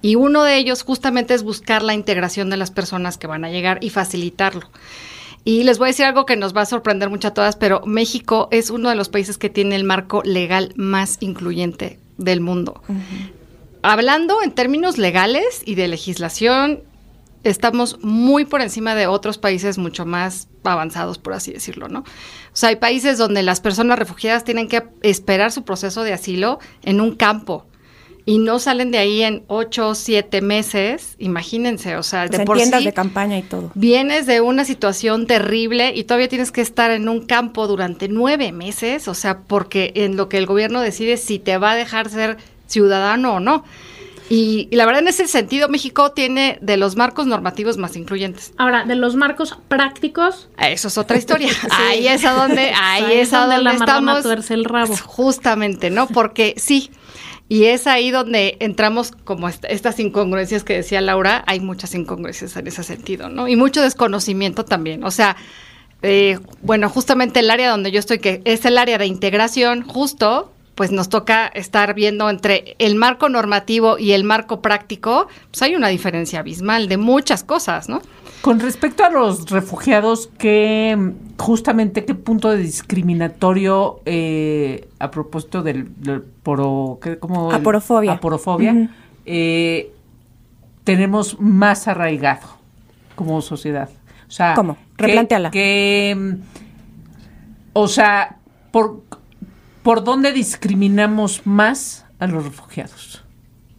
Y 0.00 0.14
uno 0.14 0.44
de 0.44 0.56
ellos 0.56 0.84
justamente 0.84 1.34
es 1.34 1.42
buscar 1.42 1.82
la 1.82 1.94
integración 1.94 2.48
de 2.48 2.58
las 2.58 2.70
personas 2.70 3.18
que 3.18 3.26
van 3.26 3.44
a 3.44 3.50
llegar 3.50 3.78
y 3.80 3.90
facilitarlo. 3.90 4.68
Y 5.44 5.64
les 5.64 5.78
voy 5.78 5.86
a 5.86 5.90
decir 5.90 6.04
algo 6.04 6.26
que 6.26 6.36
nos 6.36 6.54
va 6.54 6.62
a 6.62 6.66
sorprender 6.66 7.10
mucho 7.10 7.28
a 7.28 7.34
todas, 7.34 7.56
pero 7.56 7.80
México 7.86 8.48
es 8.50 8.70
uno 8.70 8.88
de 8.88 8.94
los 8.94 9.08
países 9.08 9.38
que 9.38 9.48
tiene 9.48 9.76
el 9.76 9.84
marco 9.84 10.22
legal 10.24 10.72
más 10.76 11.16
incluyente 11.20 11.98
del 12.18 12.40
mundo. 12.40 12.82
Hablando 13.82 14.42
en 14.42 14.52
términos 14.52 14.98
legales 14.98 15.62
y 15.64 15.74
de 15.74 15.88
legislación, 15.88 16.82
estamos 17.44 17.98
muy 18.02 18.44
por 18.44 18.60
encima 18.60 18.94
de 18.94 19.06
otros 19.06 19.38
países 19.38 19.78
mucho 19.78 20.04
más 20.04 20.48
avanzados, 20.64 21.18
por 21.18 21.32
así 21.32 21.52
decirlo, 21.52 21.88
¿no? 21.88 22.00
O 22.00 22.04
sea, 22.52 22.68
hay 22.70 22.76
países 22.76 23.16
donde 23.16 23.42
las 23.42 23.60
personas 23.60 23.98
refugiadas 23.98 24.44
tienen 24.44 24.68
que 24.68 24.82
esperar 25.02 25.50
su 25.52 25.62
proceso 25.62 26.02
de 26.02 26.12
asilo 26.12 26.58
en 26.82 27.00
un 27.00 27.14
campo 27.14 27.67
y 28.28 28.36
no 28.36 28.58
salen 28.58 28.90
de 28.90 28.98
ahí 28.98 29.22
en 29.22 29.42
ocho 29.46 29.88
o 29.88 29.94
siete 29.94 30.42
meses, 30.42 31.14
imagínense, 31.18 31.96
o 31.96 32.02
sea, 32.02 32.24
O 32.24 32.28
de 32.28 32.32
sea, 32.32 32.40
en 32.40 32.44
por 32.44 32.58
tiendas 32.58 32.80
sí 32.80 32.84
de 32.84 32.92
campaña 32.92 33.38
y 33.38 33.42
todo. 33.42 33.70
vienes 33.74 34.26
de 34.26 34.42
una 34.42 34.66
situación 34.66 35.26
terrible 35.26 35.94
y 35.94 36.04
todavía 36.04 36.28
tienes 36.28 36.52
que 36.52 36.60
estar 36.60 36.90
en 36.90 37.08
un 37.08 37.24
campo 37.24 37.66
durante 37.66 38.06
nueve 38.06 38.52
meses, 38.52 39.08
o 39.08 39.14
sea, 39.14 39.38
porque 39.46 39.92
en 39.94 40.18
lo 40.18 40.28
que 40.28 40.36
el 40.36 40.44
gobierno 40.44 40.82
decide 40.82 41.16
si 41.16 41.38
te 41.38 41.56
va 41.56 41.70
a 41.70 41.74
dejar 41.76 42.10
ser 42.10 42.36
ciudadano 42.66 43.36
o 43.36 43.40
no. 43.40 43.64
Y, 44.28 44.68
y 44.70 44.76
la 44.76 44.84
verdad, 44.84 45.00
en 45.00 45.08
ese 45.08 45.26
sentido, 45.26 45.70
México 45.70 46.12
tiene 46.12 46.58
de 46.60 46.76
los 46.76 46.96
marcos 46.96 47.26
normativos 47.26 47.78
más 47.78 47.96
incluyentes. 47.96 48.52
Ahora, 48.58 48.84
de 48.84 48.94
los 48.94 49.16
marcos 49.16 49.56
prácticos, 49.68 50.50
Eso 50.58 50.88
es 50.88 50.98
otra 50.98 51.16
historia. 51.16 51.48
Ahí 51.70 52.06
es 52.06 52.26
a 52.26 52.32
donde, 52.32 52.72
ahí, 52.78 53.04
Ahí 53.04 53.18
es 53.20 53.32
a 53.32 53.46
donde, 53.46 53.62
la 53.62 53.72
marrana 53.72 53.78
estamos. 53.78 54.22
tuerce 54.22 54.52
el 54.52 54.66
rabo. 54.66 54.94
Justamente, 54.98 55.88
¿no? 55.88 56.06
Porque 56.08 56.52
sí. 56.58 56.90
Y 57.48 57.64
es 57.64 57.86
ahí 57.86 58.10
donde 58.10 58.56
entramos 58.60 59.12
como 59.24 59.48
est- 59.48 59.64
estas 59.70 59.98
incongruencias 60.00 60.64
que 60.64 60.74
decía 60.74 61.00
Laura, 61.00 61.44
hay 61.46 61.60
muchas 61.60 61.94
incongruencias 61.94 62.56
en 62.56 62.66
ese 62.66 62.82
sentido, 62.82 63.30
¿no? 63.30 63.48
Y 63.48 63.56
mucho 63.56 63.80
desconocimiento 63.80 64.64
también. 64.66 65.02
O 65.02 65.10
sea, 65.10 65.36
eh, 66.02 66.38
bueno, 66.62 66.88
justamente 66.90 67.40
el 67.40 67.50
área 67.50 67.70
donde 67.70 67.90
yo 67.90 67.98
estoy, 68.00 68.18
que 68.18 68.42
es 68.44 68.64
el 68.66 68.76
área 68.76 68.98
de 68.98 69.06
integración, 69.06 69.82
justo, 69.82 70.52
pues 70.74 70.92
nos 70.92 71.08
toca 71.08 71.46
estar 71.48 71.94
viendo 71.94 72.28
entre 72.30 72.76
el 72.78 72.94
marco 72.94 73.28
normativo 73.28 73.98
y 73.98 74.12
el 74.12 74.24
marco 74.24 74.60
práctico, 74.62 75.26
pues 75.50 75.62
hay 75.62 75.74
una 75.74 75.88
diferencia 75.88 76.40
abismal 76.40 76.86
de 76.88 76.98
muchas 76.98 77.42
cosas, 77.44 77.88
¿no? 77.88 78.00
Con 78.42 78.60
respecto 78.60 79.04
a 79.04 79.10
los 79.10 79.50
refugiados, 79.50 80.30
¿qué, 80.38 81.12
justamente 81.38 82.04
qué 82.04 82.14
punto 82.14 82.48
de 82.50 82.58
discriminatorio 82.58 84.00
eh, 84.06 84.88
a 85.00 85.10
propósito 85.10 85.62
del, 85.62 85.88
del 86.00 86.22
poro, 86.22 86.98
¿qué- 87.02 87.18
cómo 87.18 87.50
el- 87.50 87.56
Aporofobia. 88.12 88.90
eh, 89.26 89.92
tenemos 90.84 91.38
más 91.40 91.88
arraigado 91.88 92.46
como 93.16 93.42
sociedad? 93.42 93.90
O 94.28 94.30
sea, 94.30 94.54
¿Cómo? 94.54 94.76
que- 94.96 95.06
Replantéala. 95.06 95.50
que, 95.50 96.16
mm, 96.16 96.32
o 97.72 97.88
sea, 97.88 98.36
por, 98.70 99.02
¿por 99.82 100.04
dónde 100.04 100.32
discriminamos 100.32 101.44
más 101.44 102.06
a 102.20 102.26
los 102.28 102.44
refugiados? 102.44 103.24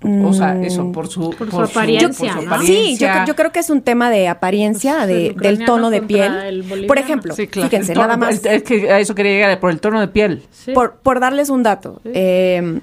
O 0.01 0.31
sea, 0.33 0.61
eso, 0.61 0.91
por 0.93 1.07
su, 1.09 1.31
Por 1.31 1.49
su 1.51 1.61
apariencia, 1.61 2.33
por 2.33 2.43
su 2.43 2.49
¿no? 2.49 2.61
Sí, 2.61 2.97
yo, 2.97 3.07
yo 3.27 3.35
creo 3.35 3.51
que 3.51 3.59
es 3.59 3.69
un 3.69 3.81
tema 3.81 4.09
de 4.09 4.29
apariencia, 4.29 4.95
Pues, 4.99 5.07
de- 5.07 5.27
el 5.27 5.35
del 5.35 5.65
tono 5.65 5.89
de 5.89 6.01
piel. 6.01 6.85
Por 6.87 6.97
ejemplo, 6.97 7.35
Sí, 7.35 7.47
claro. 7.47 7.69
fíjense, 7.69 7.93
tono- 7.93 8.05
nada 8.07 8.15
más. 8.17 8.45
Es 8.45 8.63
que 8.63 8.89
a 8.89 8.99
eso 8.99 9.13
quería 9.13 9.33
llegar, 9.33 9.59
por 9.59 9.71
el 9.71 9.81
tono 9.81 9.99
de 9.99 10.07
piel. 10.07 10.43
sí. 10.51 10.71
Por, 10.71 10.95
por 10.99 11.19
darles 11.19 11.49
un 11.49 11.63
dato, 11.63 12.01
eh, 12.05 12.79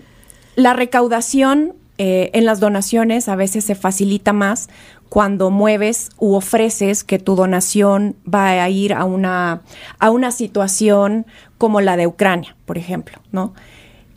la 0.56 0.74
recaudación 0.74 1.74
eh, 1.98 2.30
en 2.34 2.44
las 2.44 2.60
donaciones 2.60 3.26
a 3.30 3.36
veces 3.36 3.64
se 3.64 3.74
facilita 3.74 4.34
más 4.34 4.68
cuando 5.08 5.50
mueves 5.50 6.10
u 6.18 6.34
ofreces 6.34 7.02
que 7.04 7.18
tu 7.18 7.34
donación 7.36 8.16
va 8.32 8.62
a 8.62 8.68
ir 8.68 8.92
a 8.92 9.04
una, 9.06 9.62
a 9.98 10.10
una 10.10 10.30
situación 10.32 11.24
como 11.56 11.80
la 11.80 11.96
de 11.96 12.06
Ucrania, 12.06 12.54
por 12.66 12.76
ejemplo, 12.76 13.18
¿no? 13.32 13.54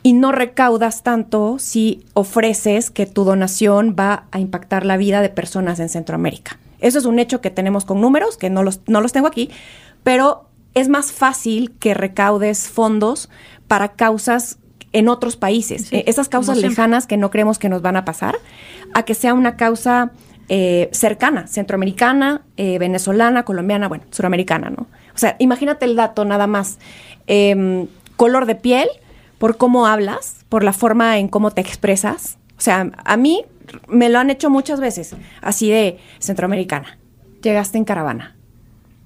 Y 0.02 0.14
no 0.14 0.32
recaudas 0.32 1.02
tanto 1.02 1.58
si 1.58 2.04
ofreces 2.14 2.90
que 2.90 3.06
tu 3.06 3.24
donación 3.24 3.94
va 3.98 4.24
a 4.30 4.40
impactar 4.40 4.86
la 4.86 4.96
vida 4.96 5.20
de 5.20 5.28
personas 5.28 5.78
en 5.78 5.88
Centroamérica. 5.88 6.58
Eso 6.80 6.98
es 6.98 7.04
un 7.04 7.18
hecho 7.18 7.40
que 7.40 7.50
tenemos 7.50 7.84
con 7.84 8.00
números, 8.00 8.36
que 8.36 8.48
no 8.48 8.62
los, 8.62 8.80
no 8.86 9.00
los 9.00 9.12
tengo 9.12 9.26
aquí, 9.26 9.50
pero 10.02 10.46
es 10.74 10.88
más 10.88 11.12
fácil 11.12 11.72
que 11.78 11.94
recaudes 11.94 12.68
fondos 12.68 13.28
para 13.68 13.92
causas 13.92 14.58
en 14.92 15.08
otros 15.08 15.36
países, 15.36 15.86
Sí, 15.86 15.96
eh, 15.96 16.04
esas 16.06 16.28
causas 16.28 16.58
lejanas 16.58 17.06
que 17.06 17.16
no 17.16 17.30
creemos 17.30 17.58
que 17.58 17.68
nos 17.68 17.80
van 17.80 17.96
a 17.96 18.04
pasar, 18.04 18.36
a 18.92 19.04
que 19.04 19.14
sea 19.14 19.34
una 19.34 19.56
causa 19.56 20.10
eh, 20.48 20.88
cercana, 20.92 21.46
centroamericana, 21.46 22.42
eh, 22.56 22.78
venezolana, 22.78 23.44
colombiana, 23.44 23.86
bueno, 23.86 24.04
suramericana, 24.10 24.70
¿no? 24.70 24.88
O 25.14 25.18
sea, 25.18 25.36
imagínate 25.38 25.84
el 25.84 25.94
dato 25.94 26.24
nada 26.24 26.48
más. 26.48 26.78
Em, 27.28 27.86
color 28.16 28.46
de 28.46 28.56
piel, 28.56 28.88
por 29.40 29.56
cómo 29.56 29.86
hablas, 29.86 30.44
por 30.50 30.62
la 30.62 30.74
forma 30.74 31.16
en 31.16 31.26
cómo 31.26 31.50
te 31.50 31.62
expresas. 31.62 32.36
O 32.58 32.60
sea, 32.60 32.90
a 33.06 33.16
mí 33.16 33.46
me 33.88 34.10
lo 34.10 34.18
han 34.18 34.28
hecho 34.28 34.50
muchas 34.50 34.80
veces, 34.80 35.16
así 35.40 35.70
de 35.70 35.98
centroamericana. 36.18 36.98
Llegaste 37.42 37.78
en 37.78 37.86
caravana. 37.86 38.36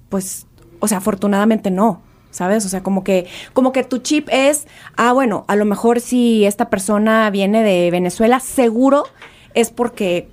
Pues, 0.09 0.49
o 0.81 0.89
sea, 0.89 0.99
afortunadamente 0.99 1.71
no. 1.71 2.03
¿Sabes? 2.33 2.67
O 2.67 2.69
sea, 2.69 2.83
como 2.83 3.05
que, 3.05 3.29
como 3.53 3.71
que 3.71 3.85
tu 3.85 3.99
chip 3.99 4.29
es, 4.29 4.67
ah, 4.97 5.13
bueno, 5.13 5.45
a 5.47 5.55
lo 5.55 5.65
mejor 5.67 6.01
si 6.01 6.45
esta 6.45 6.69
persona 6.69 7.31
viene 7.31 7.63
de 7.63 7.93
Venezuela, 7.93 8.41
seguro 8.41 9.05
es 9.55 9.71
porque 9.71 10.29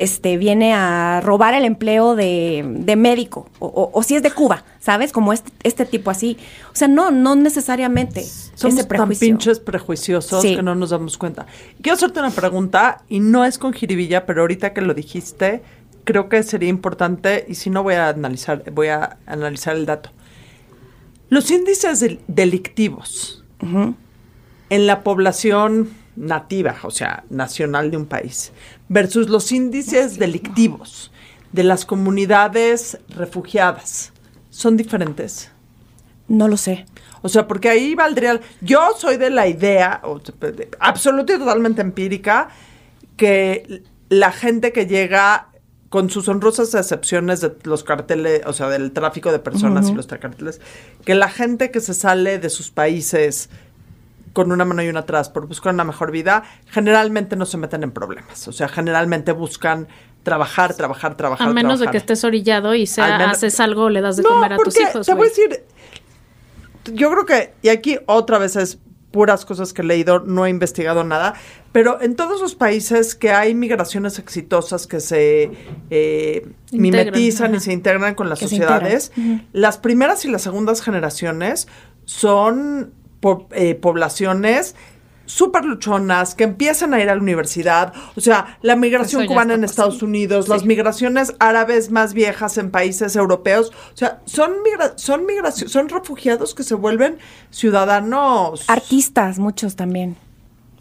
este 0.00 0.36
viene 0.36 0.72
a 0.74 1.20
robar 1.22 1.54
el 1.54 1.64
empleo 1.64 2.16
de, 2.16 2.64
de 2.66 2.96
médico. 2.96 3.48
O, 3.58 3.66
o- 3.66 3.90
o 3.92 4.02
si 4.02 4.14
es 4.16 4.22
de 4.22 4.30
Cuba, 4.30 4.64
¿sabes? 4.80 5.12
Como 5.12 5.32
este, 5.32 5.50
este 5.62 5.84
tipo 5.86 6.10
así. 6.10 6.36
O 6.72 6.76
sea, 6.76 6.88
no, 6.88 7.10
no 7.10 7.34
necesariamente 7.36 8.22
Somos 8.22 8.78
ese 8.78 8.84
tan 8.88 9.08
pinches 9.10 9.60
prejuiciosos 9.60 10.42
Sí. 10.42 10.56
que 10.56 10.62
no 10.62 10.74
nos 10.74 10.90
damos 10.90 11.16
cuenta. 11.18 11.46
Quiero 11.82 11.94
hacerte 11.96 12.20
una 12.20 12.30
pregunta 12.30 13.02
y 13.08 13.20
no 13.20 13.44
es 13.44 13.58
con 13.58 13.72
jiribilla, 13.72 14.26
pero 14.26 14.40
ahorita 14.42 14.72
que 14.72 14.80
lo 14.80 14.94
dijiste, 14.94 15.62
creo 16.04 16.28
que 16.28 16.42
sería 16.42 16.68
importante 16.68 17.44
y 17.48 17.54
si 17.54 17.70
no 17.70 17.82
voy 17.82 17.94
a 17.94 18.08
analizar, 18.10 18.62
voy 18.72 18.88
a 18.88 19.16
analizar 19.26 19.76
el 19.76 19.86
dato. 19.86 20.10
Los 21.30 21.50
índices 21.50 22.00
del- 22.00 22.20
delictivos 22.28 23.42
en 24.70 24.86
la 24.86 25.02
población 25.02 25.90
nativa, 26.16 26.76
o 26.84 26.90
sea, 26.90 27.24
nacional 27.30 27.90
de 27.90 27.96
un 27.96 28.06
país, 28.06 28.52
versus 28.88 29.28
los 29.28 29.50
índices 29.52 30.18
delictivos 30.18 31.10
de 31.52 31.64
las 31.64 31.84
comunidades 31.84 32.98
refugiadas, 33.08 34.12
¿son 34.50 34.76
diferentes? 34.76 35.50
No 36.28 36.48
lo 36.48 36.56
sé. 36.56 36.86
O 37.22 37.28
sea, 37.28 37.46
porque 37.46 37.68
ahí 37.68 37.94
valdría. 37.94 38.40
Yo 38.60 38.90
soy 38.98 39.16
de 39.16 39.30
la 39.30 39.46
idea, 39.46 40.02
absoluta 40.78 41.34
y 41.34 41.38
totalmente 41.38 41.80
empírica, 41.80 42.48
que 43.16 43.82
la 44.08 44.32
gente 44.32 44.72
que 44.72 44.86
llega 44.86 45.48
con 45.88 46.10
sus 46.10 46.28
honrosas 46.28 46.74
excepciones 46.74 47.40
de 47.40 47.54
los 47.62 47.84
carteles, 47.84 48.42
o 48.46 48.52
sea, 48.52 48.68
del 48.68 48.92
tráfico 48.92 49.30
de 49.30 49.38
personas 49.38 49.88
y 49.88 49.94
los 49.94 50.06
carteles, 50.08 50.60
que 51.04 51.14
la 51.14 51.28
gente 51.28 51.70
que 51.70 51.80
se 51.80 51.94
sale 51.94 52.38
de 52.38 52.50
sus 52.50 52.70
países 52.70 53.48
con 54.34 54.52
una 54.52 54.66
mano 54.66 54.82
y 54.82 54.88
una 54.88 55.00
atrás 55.00 55.30
por 55.30 55.46
buscar 55.46 55.72
una 55.72 55.84
mejor 55.84 56.10
vida, 56.10 56.42
generalmente 56.68 57.36
no 57.36 57.46
se 57.46 57.56
meten 57.56 57.82
en 57.84 57.92
problemas. 57.92 58.46
O 58.48 58.52
sea, 58.52 58.68
generalmente 58.68 59.32
buscan 59.32 59.88
trabajar, 60.22 60.74
trabajar, 60.74 61.16
trabajar. 61.16 61.48
A 61.48 61.52
menos 61.52 61.80
de 61.80 61.86
que 61.88 61.96
estés 61.96 62.22
orillado 62.24 62.74
y 62.74 62.86
sea, 62.86 63.16
menos- 63.18 63.36
haces 63.36 63.60
algo 63.60 63.88
le 63.88 64.02
das 64.02 64.16
de 64.16 64.22
No, 64.24 64.28
comer 64.30 64.52
a 64.52 64.56
tus 64.58 64.78
hijos. 64.78 65.06
Te 65.06 65.14
voy 65.14 65.26
a 65.26 65.30
decir, 65.30 65.64
yo 66.92 67.10
creo 67.10 67.24
que, 67.26 67.54
y 67.62 67.68
aquí 67.70 67.98
otra 68.06 68.38
vez 68.38 68.56
es 68.56 68.78
puras 69.10 69.44
cosas 69.44 69.72
que 69.72 69.82
he 69.82 69.84
leído, 69.84 70.18
no 70.20 70.44
he 70.44 70.50
investigado 70.50 71.04
nada, 71.04 71.34
pero 71.70 72.00
en 72.02 72.16
todos 72.16 72.40
los 72.40 72.56
países 72.56 73.14
que 73.14 73.30
hay 73.30 73.54
migraciones 73.54 74.18
exitosas 74.18 74.88
que 74.88 74.98
se 74.98 75.52
eh, 75.90 76.48
Integran, 76.72 77.12
mimetizan 77.12 77.54
y 77.54 77.60
se 77.60 77.72
integran 77.72 78.16
con 78.16 78.28
las 78.28 78.40
Que 78.40 78.48
sociedades, 78.48 79.12
las 79.52 79.78
primeras 79.78 80.24
y 80.24 80.30
las 80.30 80.42
segundas 80.42 80.82
generaciones 80.82 81.68
son 82.06 82.92
po- 83.24 83.48
eh, 83.52 83.74
poblaciones 83.74 84.74
súper 85.26 85.64
luchonas, 85.64 86.34
que 86.34 86.44
empiezan 86.44 86.92
a 86.92 87.00
ir 87.00 87.08
a 87.08 87.14
la 87.14 87.20
universidad. 87.22 87.94
O 88.14 88.20
sea, 88.20 88.58
la 88.60 88.76
migración 88.76 89.26
cubana 89.26 89.54
en 89.54 89.64
Estados. 89.64 90.02
Unidos, 90.02 90.48
las 90.48 90.66
migraciones 90.66 91.34
árabes 91.38 91.90
más 91.90 92.12
viejas 92.12 92.58
en 92.58 92.70
países 92.70 93.16
europeos. 93.16 93.72
O 93.94 93.96
sea, 93.96 94.20
son, 94.26 94.52
migra 94.62 94.92
son, 94.96 95.24
son 95.66 95.88
refugiados 95.88 96.54
que 96.54 96.62
se 96.62 96.74
vuelven 96.74 97.16
ciudadanos. 97.50 98.64
Artistas, 98.68 99.38
muchos 99.38 99.76
también. 99.76 100.16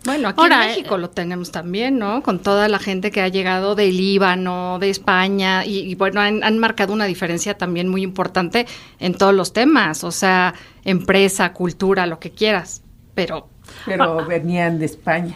Bueno, 0.05 0.29
aquí 0.29 0.41
Ahora, 0.41 0.63
en 0.63 0.69
México 0.69 0.97
lo 0.97 1.09
tenemos 1.09 1.51
también, 1.51 1.97
¿no? 1.97 2.21
Con 2.23 2.39
toda 2.39 2.67
la 2.67 2.79
gente 2.79 3.09
que 3.11 3.21
ha 3.21 3.27
llegado 3.29 3.75
del 3.75 3.95
Líbano, 3.95 4.77
de 4.79 4.89
España, 4.89 5.65
y, 5.65 5.79
y 5.79 5.95
bueno, 5.95 6.19
han, 6.21 6.43
han 6.43 6.59
marcado 6.59 6.93
una 6.93 7.05
diferencia 7.05 7.57
también 7.57 7.87
muy 7.87 8.03
importante 8.03 8.67
en 8.99 9.15
todos 9.15 9.33
los 9.33 9.53
temas, 9.53 10.03
o 10.03 10.11
sea, 10.11 10.53
empresa, 10.83 11.53
cultura, 11.53 12.05
lo 12.05 12.19
que 12.19 12.31
quieras, 12.31 12.81
pero 13.15 13.47
Pero 13.85 14.25
venían 14.25 14.77
de 14.77 14.85
España. 14.85 15.35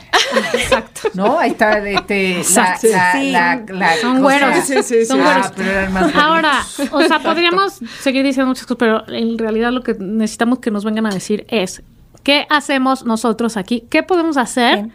Exacto. 0.54 1.10
¿No? 1.14 1.40
Ahí 1.40 1.52
está 1.52 1.78
este, 1.88 2.34
la, 2.34 2.40
Exacto. 2.40 2.88
la, 2.92 3.12
Sí. 3.14 3.32
la, 3.32 3.66
la 3.70 3.96
Son 3.98 4.22
güeros. 4.22 4.56
Sí, 4.66 4.74
sí, 4.76 4.84
sí, 4.84 5.06
Son 5.06 5.22
güeros. 5.22 5.46
Ah, 5.48 5.54
pero 5.56 5.72
eran 5.72 5.94
más 5.94 6.16
Ahora, 6.16 6.66
o 6.92 7.02
sea, 7.04 7.20
podríamos 7.20 7.80
seguir 8.02 8.24
diciendo 8.24 8.48
muchas 8.48 8.66
cosas, 8.66 8.78
pero 8.80 9.08
en 9.08 9.38
realidad 9.38 9.72
lo 9.72 9.82
que 9.82 9.96
necesitamos 9.98 10.60
que 10.60 10.72
nos 10.72 10.84
vengan 10.84 11.06
a 11.06 11.10
decir 11.12 11.46
es, 11.50 11.82
¿qué 12.28 12.46
hacemos 12.50 13.06
nosotros 13.06 13.56
aquí? 13.56 13.86
¿Qué 13.90 14.04
podemos 14.04 14.36
hacer? 14.36 14.76
Bien. 14.76 14.94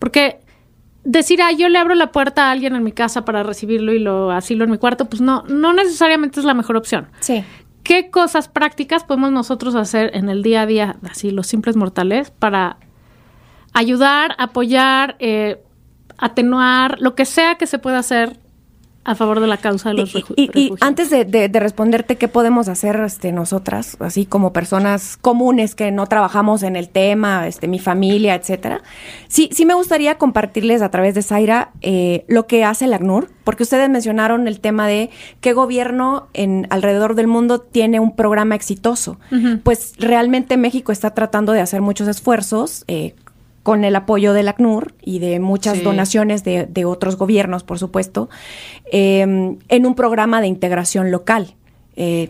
Porque 0.00 0.40
decir, 1.04 1.40
ah, 1.40 1.52
yo 1.52 1.68
le 1.68 1.78
abro 1.78 1.94
la 1.94 2.10
puerta 2.10 2.48
a 2.48 2.50
alguien 2.50 2.74
en 2.74 2.82
mi 2.82 2.90
casa 2.90 3.24
para 3.24 3.44
recibirlo 3.44 3.92
y 3.92 4.00
lo 4.00 4.32
asilo 4.32 4.64
en 4.64 4.72
mi 4.72 4.76
cuarto, 4.76 5.04
pues 5.04 5.22
no, 5.22 5.44
no 5.46 5.72
necesariamente 5.72 6.40
es 6.40 6.44
la 6.44 6.54
mejor 6.54 6.76
opción. 6.76 7.06
Sí. 7.20 7.44
¿Qué 7.84 8.10
cosas 8.10 8.48
prácticas 8.48 9.04
podemos 9.04 9.30
nosotros 9.30 9.76
hacer 9.76 10.10
en 10.14 10.28
el 10.28 10.42
día 10.42 10.62
a 10.62 10.66
día, 10.66 10.96
así 11.08 11.30
los 11.30 11.46
simples 11.46 11.76
mortales, 11.76 12.32
para 12.32 12.78
ayudar, 13.72 14.34
apoyar, 14.36 15.14
eh, 15.20 15.62
atenuar, 16.18 17.00
lo 17.00 17.14
que 17.14 17.26
sea 17.26 17.54
que 17.54 17.68
se 17.68 17.78
pueda 17.78 18.00
hacer 18.00 18.40
a 19.06 19.14
favor 19.14 19.40
de 19.40 19.46
la 19.46 19.56
causa 19.56 19.90
de 19.90 19.94
los 19.94 20.14
Y, 20.36 20.50
y- 20.54 20.72
antes 20.80 21.10
de, 21.10 21.24
de- 21.24 21.48
de 21.48 21.60
responderte 21.60 22.16
qué 22.16 22.28
podemos 22.28 22.68
hacer 22.68 22.96
este, 23.06 23.32
nosotras, 23.32 23.96
así 24.00 24.26
como 24.26 24.52
personas 24.52 25.16
comunes 25.16 25.74
que 25.74 25.90
no 25.92 26.06
trabajamos 26.06 26.62
en 26.62 26.76
el 26.76 26.88
tema, 26.88 27.46
este, 27.46 27.68
mi 27.68 27.78
familia, 27.78 28.34
etcétera, 28.34 28.82
sí, 29.28 29.48
sí 29.52 29.64
me 29.64 29.74
gustaría 29.74 30.18
compartirles 30.18 30.82
a 30.82 30.90
través 30.90 31.14
de 31.14 31.22
Zaira 31.22 31.70
eh, 31.80 32.24
lo 32.28 32.46
que 32.46 32.64
hace 32.64 32.86
el 32.86 32.92
ACNUR, 32.94 33.30
porque 33.44 33.62
ustedes 33.62 33.88
mencionaron 33.88 34.48
el 34.48 34.60
tema 34.60 34.86
de 34.88 35.10
qué 35.40 35.52
gobierno 35.52 36.26
en 36.34 36.66
alrededor 36.70 37.14
del 37.14 37.28
mundo 37.28 37.60
tiene 37.60 38.00
un 38.00 38.16
programa 38.16 38.54
exitoso. 38.56 39.18
Pues 39.62 39.94
realmente 39.98 40.56
México 40.56 40.90
está 40.92 41.10
tratando 41.14 41.52
de 41.52 41.60
hacer 41.60 41.80
muchos 41.80 42.08
esfuerzos. 42.08 42.84
eh, 42.88 43.14
con 43.66 43.82
el 43.82 43.96
apoyo 43.96 44.32
del 44.32 44.46
ACNUR 44.46 44.94
y 45.02 45.18
de 45.18 45.40
muchas 45.40 45.78
Sí. 45.78 45.82
donaciones 45.82 46.44
de, 46.44 46.66
de 46.66 46.84
otros 46.84 47.16
gobiernos, 47.16 47.64
por 47.64 47.80
supuesto, 47.80 48.28
eh, 48.92 49.22
en 49.22 49.86
un 49.86 49.94
programa 49.96 50.40
de 50.40 50.46
integración 50.46 51.10
local. 51.10 51.56
Eh, 51.96 52.28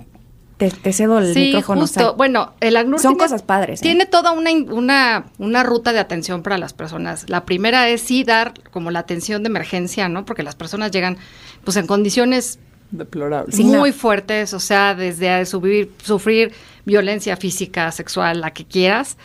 te, 0.56 0.70
te 0.70 0.94
cedo 0.94 1.18
el 1.18 1.34
sí, 1.34 1.40
micrófono. 1.48 1.82
justo. 1.82 2.14
Bueno, 2.16 2.54
el 2.60 2.78
ACNUR 2.78 2.98
Son 3.00 3.12
tiene- 3.12 3.22
cosas 3.24 3.42
padres, 3.42 3.80
¿eh? 3.80 3.82
Tiene 3.82 4.06
toda 4.06 4.32
una, 4.32 4.50
una, 4.50 5.26
una 5.36 5.62
ruta 5.62 5.92
de 5.92 5.98
atención 5.98 6.42
para 6.42 6.56
las 6.56 6.72
personas. 6.72 7.28
La 7.28 7.44
primera 7.44 7.86
es 7.90 8.00
sí 8.00 8.24
dar 8.24 8.54
como 8.70 8.90
la 8.90 9.00
atención 9.00 9.42
de 9.42 9.48
emergencia, 9.50 10.08
¿no? 10.08 10.24
Porque 10.24 10.42
las 10.42 10.54
personas 10.56 10.90
llegan 10.90 11.18
pues 11.64 11.76
en 11.76 11.86
condiciones 11.86 12.58
Deplorable. 12.92 13.52
Sí, 13.52 13.64
muy 13.64 13.92
fuertes, 13.92 14.54
o 14.54 14.60
sea, 14.60 14.94
desde 14.94 15.44
subir, 15.44 15.90
sufrir 16.02 16.52
violencia 16.86 17.36
física, 17.36 17.92
sexual, 17.92 18.40
la 18.40 18.52
que 18.52 18.64
quieras. 18.64 19.18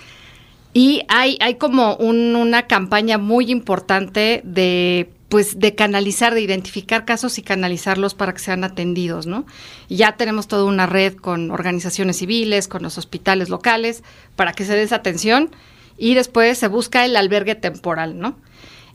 Y 0.74 1.04
hay, 1.10 1.38
hay 1.42 1.56
como 1.56 1.96
un- 1.98 2.36
una 2.36 2.68
campaña 2.68 3.18
muy 3.18 3.52
importante 3.52 4.42
de 4.44 5.10
pues 5.28 5.58
de 5.60 5.76
canalizar, 5.76 6.34
de 6.34 6.42
identificar 6.42 7.06
casos 7.06 7.38
y 7.38 7.42
canalizarlos 7.42 8.14
para 8.16 8.34
que 8.34 8.40
sean 8.40 8.66
atendidos, 8.66 9.28
¿no? 9.28 9.46
Y 9.88 9.96
ya 9.96 10.18
tenemos 10.18 10.50
toda 10.50 10.66
una 10.66 10.88
red 10.88 11.16
con 11.16 11.52
organizaciones 11.52 12.18
civiles, 12.18 12.68
con 12.68 12.84
los 12.84 12.98
hospitales 12.98 13.48
locales, 13.48 14.04
para 14.36 14.52
que 14.52 14.66
se 14.66 14.74
dé 14.76 14.84
esa 14.84 14.98
atención 14.98 15.50
y 15.98 16.16
después 16.16 16.58
se 16.58 16.68
busca 16.68 17.06
el 17.06 17.16
albergue 17.16 17.56
temporal, 17.56 18.20
¿no? 18.20 18.36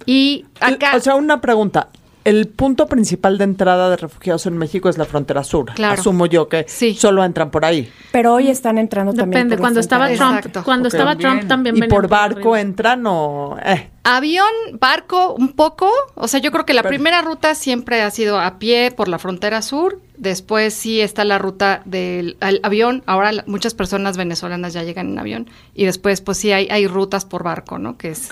Y 0.05 0.45
El- 0.61 0.75
acá... 0.75 0.95
o 0.95 1.01
sea, 1.01 1.15
una 1.15 1.41
pregunta. 1.41 1.89
El 2.27 2.49
punto 2.49 2.87
principal 2.89 3.39
de 3.39 3.45
entrada 3.45 3.89
de 3.89 3.97
refugiados 3.97 4.47
en 4.47 4.59
México 4.59 4.89
es 4.89 4.99
la 4.99 5.05
frontera 5.05 5.45
sur. 5.45 5.73
Claro. 5.75 5.95
Asumo 6.01 6.27
yo 6.27 6.49
que 6.49 6.65
Sí. 6.69 6.95
solo 6.95 7.25
entran 7.25 7.51
por 7.53 7.65
ahí. 7.65 7.89
Pero 8.11 8.35
hoy 8.35 8.49
están 8.49 8.79
entrando 8.79 9.13
también. 9.13 9.45
Depende, 9.45 9.59
cuando 9.59 9.79
estaba. 9.79 10.07
Trump, 10.09 10.39
Exacto. 10.39 10.65
cuando 10.65 10.89
estaba 10.89 11.13
También. 11.13 11.31
Trump 11.39 11.49
también 11.49 11.77
Y 11.77 11.83
por 11.83 12.09
barco 12.09 12.57
entran 12.57 13.05
o... 13.07 13.57
eh. 13.65 13.91
Avión, 14.03 14.49
barco, 14.81 15.35
un 15.35 15.53
poco. 15.53 15.91
O 16.17 16.27
sea, 16.29 16.41
yo 16.41 16.51
creo 16.51 16.65
que 16.67 16.75
la 16.75 16.83
Pero- 16.83 16.91
primera 16.95 17.23
ruta 17.23 17.55
siempre 17.55 18.03
ha 18.03 18.11
sido 18.11 18.41
a 18.41 18.59
pie 18.59 18.91
por 18.91 19.07
la 19.09 19.19
frontera 19.21 19.63
sur. 19.63 20.01
Después 20.17 20.75
sí 20.75 21.01
está 21.01 21.25
la 21.25 21.39
ruta 21.39 21.83
del 21.85 22.37
avión. 22.63 23.03
Ahora 23.07 23.31
la- 23.33 23.45
muchas 23.47 23.75
personas 23.75 24.17
venezolanas 24.17 24.73
ya 24.73 24.83
llegan 24.83 25.11
en 25.13 25.19
avión. 25.21 25.51
Y 25.75 25.85
después, 25.85 26.21
pues 26.23 26.39
sí, 26.39 26.51
hay, 26.53 26.67
hay 26.71 26.87
rutas 26.89 27.25
por 27.25 27.43
barco, 27.45 27.79
¿no? 27.79 27.97
Que 27.99 28.11
es 28.11 28.31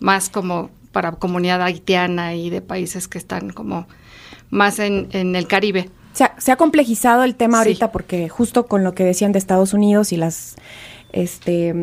más 0.00 0.28
como 0.28 0.70
para 0.92 1.12
comunidad 1.12 1.62
haitiana 1.62 2.34
y 2.34 2.50
de 2.50 2.60
países 2.60 3.08
que 3.08 3.18
están 3.18 3.50
como 3.50 3.86
más 4.50 4.78
en, 4.78 5.08
en 5.12 5.34
el 5.34 5.46
Caribe. 5.46 5.90
Se 6.12 6.24
ha, 6.24 6.34
se 6.38 6.52
ha 6.52 6.56
complejizado 6.56 7.24
el 7.24 7.34
tema 7.34 7.58
Sí. 7.62 7.68
ahorita 7.68 7.90
porque 7.90 8.28
justo 8.28 8.66
con 8.66 8.84
lo 8.84 8.94
que 8.94 9.02
decían 9.04 9.32
de 9.32 9.38
Estados 9.38 9.72
Unidos 9.72 10.12
y 10.12 10.16
las, 10.18 10.56
este, 11.12 11.74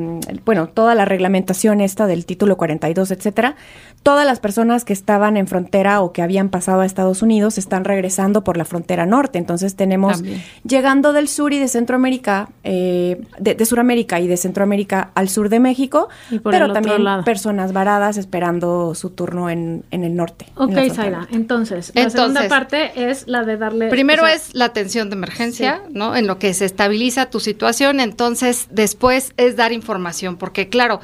bueno, 0.45 0.67
toda 0.67 0.95
la 0.95 1.05
reglamentación 1.05 1.81
esta 1.81 2.07
del 2.07 2.25
título 2.25 2.57
42, 2.57 3.11
etcétera, 3.11 3.55
todas 4.03 4.25
las 4.25 4.39
personas 4.39 4.85
que 4.85 4.93
estaban 4.93 5.37
en 5.37 5.47
frontera 5.47 6.01
o 6.01 6.13
que 6.13 6.21
habían 6.21 6.49
pasado 6.49 6.81
a 6.81 6.85
Estados 6.85 7.21
Unidos 7.21 7.57
están 7.57 7.83
regresando 7.83 8.43
por 8.43 8.57
la 8.57 8.65
frontera 8.65 9.05
norte. 9.05 9.37
Entonces 9.37 9.75
tenemos 9.75 10.17
También. 10.17 10.43
llegando 10.63 11.13
del 11.13 11.27
sur 11.27 11.53
y 11.53 11.59
de 11.59 11.67
Centroamérica, 11.67 12.49
eh, 12.63 13.21
de, 13.39 13.55
de 13.55 13.65
Suramérica 13.65 14.19
y 14.19 14.27
de 14.27 14.37
Centroamérica 14.37 15.11
al 15.15 15.29
sur 15.29 15.49
de 15.49 15.59
México, 15.59 16.09
pero 16.43 16.71
también 16.71 17.03
lado. 17.03 17.23
personas 17.23 17.73
varadas 17.73 18.17
esperando 18.17 18.95
su 18.95 19.09
turno 19.11 19.49
en, 19.49 19.83
en 19.91 20.03
el 20.03 20.15
norte. 20.15 20.45
en 20.45 20.63
Ok, 20.63 20.71
frontera 20.71 20.93
Zaira, 20.95 21.27
entonces, 21.31 21.91
la 21.93 22.01
Entonces, 22.03 22.21
segunda 22.21 22.47
parte 22.47 23.09
es 23.09 23.27
la 23.27 23.43
de 23.43 23.57
darle... 23.57 23.89
Primero 23.89 24.23
o 24.23 24.25
sea, 24.25 24.35
es 24.35 24.55
la 24.55 24.65
atención 24.65 25.09
de 25.09 25.15
emergencia, 25.15 25.81
¿no? 25.91 26.15
En 26.15 26.25
lo 26.27 26.39
que 26.39 26.53
se 26.53 26.65
estabiliza 26.65 27.29
tu 27.29 27.39
situación, 27.39 27.99
entonces 27.99 28.67
después 28.71 29.18
es 29.37 29.55
dar 29.55 29.71
información, 29.71 30.37
porque 30.37 30.69
claro, 30.69 30.99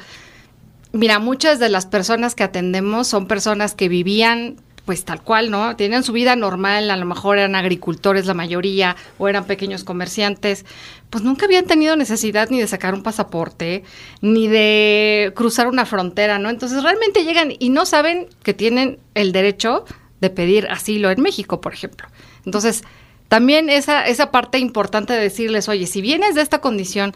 mira, 0.92 1.18
muchas 1.18 1.58
de 1.58 1.68
las 1.68 1.86
personas 1.86 2.34
que 2.34 2.44
atendemos 2.44 3.08
son 3.08 3.26
personas 3.26 3.74
que 3.74 3.88
vivían 3.88 4.56
pues 4.86 5.04
tal 5.04 5.20
cual, 5.20 5.50
¿no? 5.50 5.74
Tenían 5.74 6.04
su 6.04 6.12
vida 6.12 6.36
normal, 6.36 6.90
a 6.90 6.96
lo 6.96 7.04
mejor 7.04 7.38
eran 7.38 7.56
agricultores 7.56 8.24
la 8.26 8.34
mayoría 8.34 8.96
o 9.18 9.28
eran 9.28 9.44
pequeños 9.44 9.82
comerciantes, 9.82 10.64
pues 11.10 11.24
nunca 11.24 11.46
habían 11.46 11.66
tenido 11.66 11.96
necesidad 11.96 12.48
ni 12.50 12.60
de 12.60 12.68
sacar 12.68 12.94
un 12.94 13.02
pasaporte, 13.02 13.82
ni 14.20 14.46
de 14.46 15.32
cruzar 15.34 15.66
una 15.66 15.86
frontera, 15.86 16.38
¿no? 16.38 16.50
Entonces 16.50 16.84
realmente 16.84 17.24
llegan 17.24 17.52
y 17.58 17.70
no 17.70 17.84
saben 17.84 18.28
que 18.44 18.54
tienen 18.54 19.00
el 19.14 19.32
derecho 19.32 19.84
de 20.20 20.30
pedir 20.30 20.68
asilo 20.68 21.10
en 21.10 21.20
México, 21.20 21.60
por 21.60 21.74
ejemplo. 21.74 22.06
Entonces, 22.44 22.84
también 23.26 23.68
esa, 23.70 24.06
esa 24.06 24.30
parte 24.30 24.58
importante 24.58 25.12
de 25.12 25.20
decirles, 25.20 25.68
oye, 25.68 25.88
si 25.88 26.00
vienes 26.00 26.36
de 26.36 26.42
esta 26.42 26.60
condición, 26.60 27.12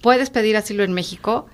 puedes 0.00 0.30
pedir 0.30 0.56
asilo 0.56 0.84
en 0.84 0.92
México, 0.92 1.46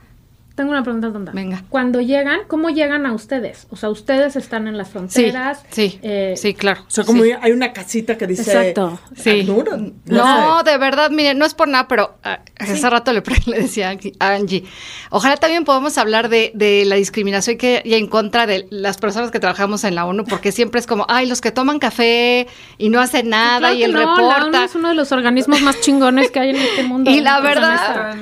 Tengo 0.57 0.71
una 0.71 0.83
pregunta 0.83 1.13
tonta. 1.13 1.33
Venga. 1.33 1.63
Cuando 1.69 2.01
llegan, 2.01 2.41
¿cómo 2.49 2.71
llegan 2.71 3.05
a 3.05 3.13
ustedes? 3.13 3.67
O 3.71 3.77
sea, 3.77 3.91
ustedes 3.91 4.37
están 4.37 4.67
en 4.67 4.79
las 4.79 4.87
Sí, 4.89 4.93
fronteras. 4.95 5.63
sí, 5.71 5.99
eh, 6.03 6.33
sí, 6.37 6.55
claro. 6.55 6.81
O 6.89 6.91
sea, 6.91 7.05
como 7.05 7.23
Sí. 7.23 7.33
hay 7.39 7.53
una 7.53 7.75
casita 7.75 8.17
que 8.17 8.27
dice... 8.27 8.51
Exacto. 8.51 8.99
Sí. 9.15 9.41
ACNUR, 9.43 9.93
No, 10.07 10.59
sé. 10.65 10.71
de 10.71 10.79
verdad, 10.79 11.11
mire, 11.11 11.35
no 11.35 11.45
es 11.45 11.53
por 11.53 11.69
nada, 11.69 11.87
pero 11.89 12.17
ah, 12.25 12.41
hace 12.59 12.89
rato 12.89 13.13
le, 13.13 13.23
le 13.47 13.59
decía 13.61 13.91
a 13.91 13.93
Angie- 14.39 14.65
ojalá 15.11 15.37
también 15.37 15.65
podamos 15.65 15.99
hablar 15.99 16.31
de, 16.31 16.53
de 16.55 16.85
la 16.87 16.97
discriminación 16.97 17.59
que 17.59 17.83
hay 17.85 17.93
en 17.95 18.07
contra 18.07 18.47
de 18.47 18.67
las 18.71 18.97
personas 18.97 19.31
que 19.31 19.39
trabajamos 19.41 19.85
en 19.85 19.95
la 19.95 20.07
ONU, 20.07 20.25
porque 20.25 20.53
siempre 20.53 20.81
es 20.81 20.87
como, 20.87 21.05
ay, 21.11 21.27
los 21.27 21.43
que 21.43 21.51
toman 21.53 21.79
café 21.79 22.47
y 22.79 22.89
no 22.89 23.01
hacen 23.01 23.29
nada 23.29 23.59
claro 23.59 23.75
y 23.75 23.83
el 23.83 23.93
no, 23.93 23.99
La 24.01 24.07
ONU 24.15 24.31
reporta. 24.31 24.65
es 24.65 24.75
uno 24.75 24.89
de 24.89 24.95
los 24.95 25.13
organismos 25.13 25.61
más 25.61 25.81
chingones 25.83 26.31
que 26.31 26.41
hay 26.41 26.51
en 26.51 26.57
este 26.57 26.83
mundo. 26.85 27.11
Y 27.17 27.21
la 27.21 27.41
verdad, 27.41 28.15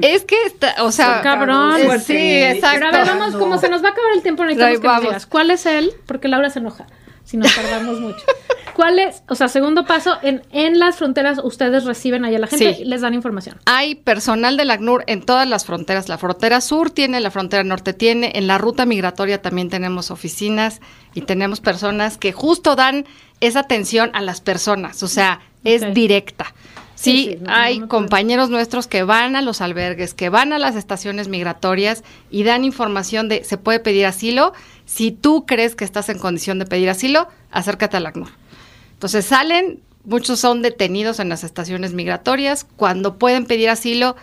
es 0.00 0.24
que, 0.24 0.36
está, 0.46 0.76
o 0.84 0.90
sea, 0.92 1.16
Está 1.18 1.22
cabrón. 1.22 1.71
Fuerte. 1.78 2.04
sí, 2.04 2.12
Pero 2.12 2.54
exacto. 2.54 2.86
a 2.86 2.90
ver, 2.90 3.06
vamos, 3.06 3.36
como 3.36 3.58
se 3.58 3.68
nos 3.68 3.82
va 3.82 3.88
a 3.88 3.92
acabar 3.92 4.12
el 4.14 4.22
tiempo, 4.22 4.44
necesitamos 4.44 4.80
que 4.80 4.86
nos 4.88 5.00
digas, 5.00 5.26
¿cuál 5.26 5.50
es 5.50 5.66
él? 5.66 5.92
Porque 6.06 6.28
Laura 6.28 6.50
se 6.50 6.58
enoja 6.60 6.86
si 7.24 7.36
nos 7.36 7.54
tardamos 7.54 8.00
mucho. 8.00 8.24
¿Cuál 8.74 8.98
es, 8.98 9.22
o 9.28 9.34
sea, 9.34 9.48
segundo 9.48 9.84
paso, 9.84 10.16
en, 10.22 10.42
en 10.50 10.78
las 10.78 10.96
fronteras 10.96 11.38
ustedes 11.44 11.84
reciben 11.84 12.24
ahí 12.24 12.34
a 12.34 12.38
la 12.38 12.46
gente 12.46 12.74
Sí. 12.74 12.82
y 12.82 12.84
les 12.86 13.02
dan 13.02 13.12
información? 13.12 13.58
Hay 13.66 13.94
personal 13.96 14.56
del 14.56 14.70
ACNUR 14.70 15.04
en 15.06 15.22
todas 15.22 15.46
las 15.46 15.66
fronteras. 15.66 16.08
La 16.08 16.16
frontera 16.16 16.60
sur 16.62 16.90
tiene, 16.90 17.20
la 17.20 17.30
frontera 17.30 17.64
norte 17.64 17.92
tiene, 17.92 18.32
en 18.34 18.46
la 18.46 18.56
ruta 18.58 18.86
migratoria 18.86 19.42
también 19.42 19.68
tenemos 19.68 20.10
oficinas 20.10 20.80
y 21.14 21.20
tenemos 21.20 21.60
personas 21.60 22.16
que 22.16 22.32
justo 22.32 22.74
dan 22.74 23.04
esa 23.40 23.60
atención 23.60 24.10
a 24.14 24.22
las 24.22 24.40
personas, 24.40 25.02
o 25.02 25.08
sea, 25.08 25.40
es 25.64 25.92
directa. 25.94 26.54
Sí, 27.02 27.24
Sí, 27.24 27.30
sí, 27.32 27.38
no, 27.40 27.52
hay 27.52 27.80
no 27.80 27.88
compañeros 27.88 28.48
nuestros 28.48 28.86
que 28.86 29.02
van 29.02 29.34
a 29.34 29.42
los 29.42 29.60
albergues, 29.60 30.14
que 30.14 30.28
van 30.28 30.52
a 30.52 30.58
las 30.58 30.76
estaciones 30.76 31.28
migratorias 31.28 32.04
y 32.30 32.44
dan 32.44 32.64
información 32.64 33.28
de 33.28 33.44
se 33.44 33.58
puede 33.58 33.80
pedir 33.80 34.06
asilo. 34.06 34.52
Si 34.86 35.10
tú 35.10 35.44
crees 35.46 35.74
que 35.74 35.84
estás 35.84 36.08
en 36.08 36.18
condición 36.18 36.58
de 36.58 36.66
pedir 36.66 36.88
asilo, 36.88 37.28
acércate 37.50 37.96
al 37.96 38.06
ACNUR. 38.06 38.28
Entonces 38.94 39.24
salen, 39.24 39.80
muchos 40.04 40.38
son 40.38 40.62
detenidos 40.62 41.18
en 41.18 41.28
las 41.28 41.42
estaciones 41.44 41.92
migratorias. 41.92 42.64
Cuando 42.76 43.18
pueden 43.18 43.46
pedir 43.46 43.68
asilo, 43.68 44.14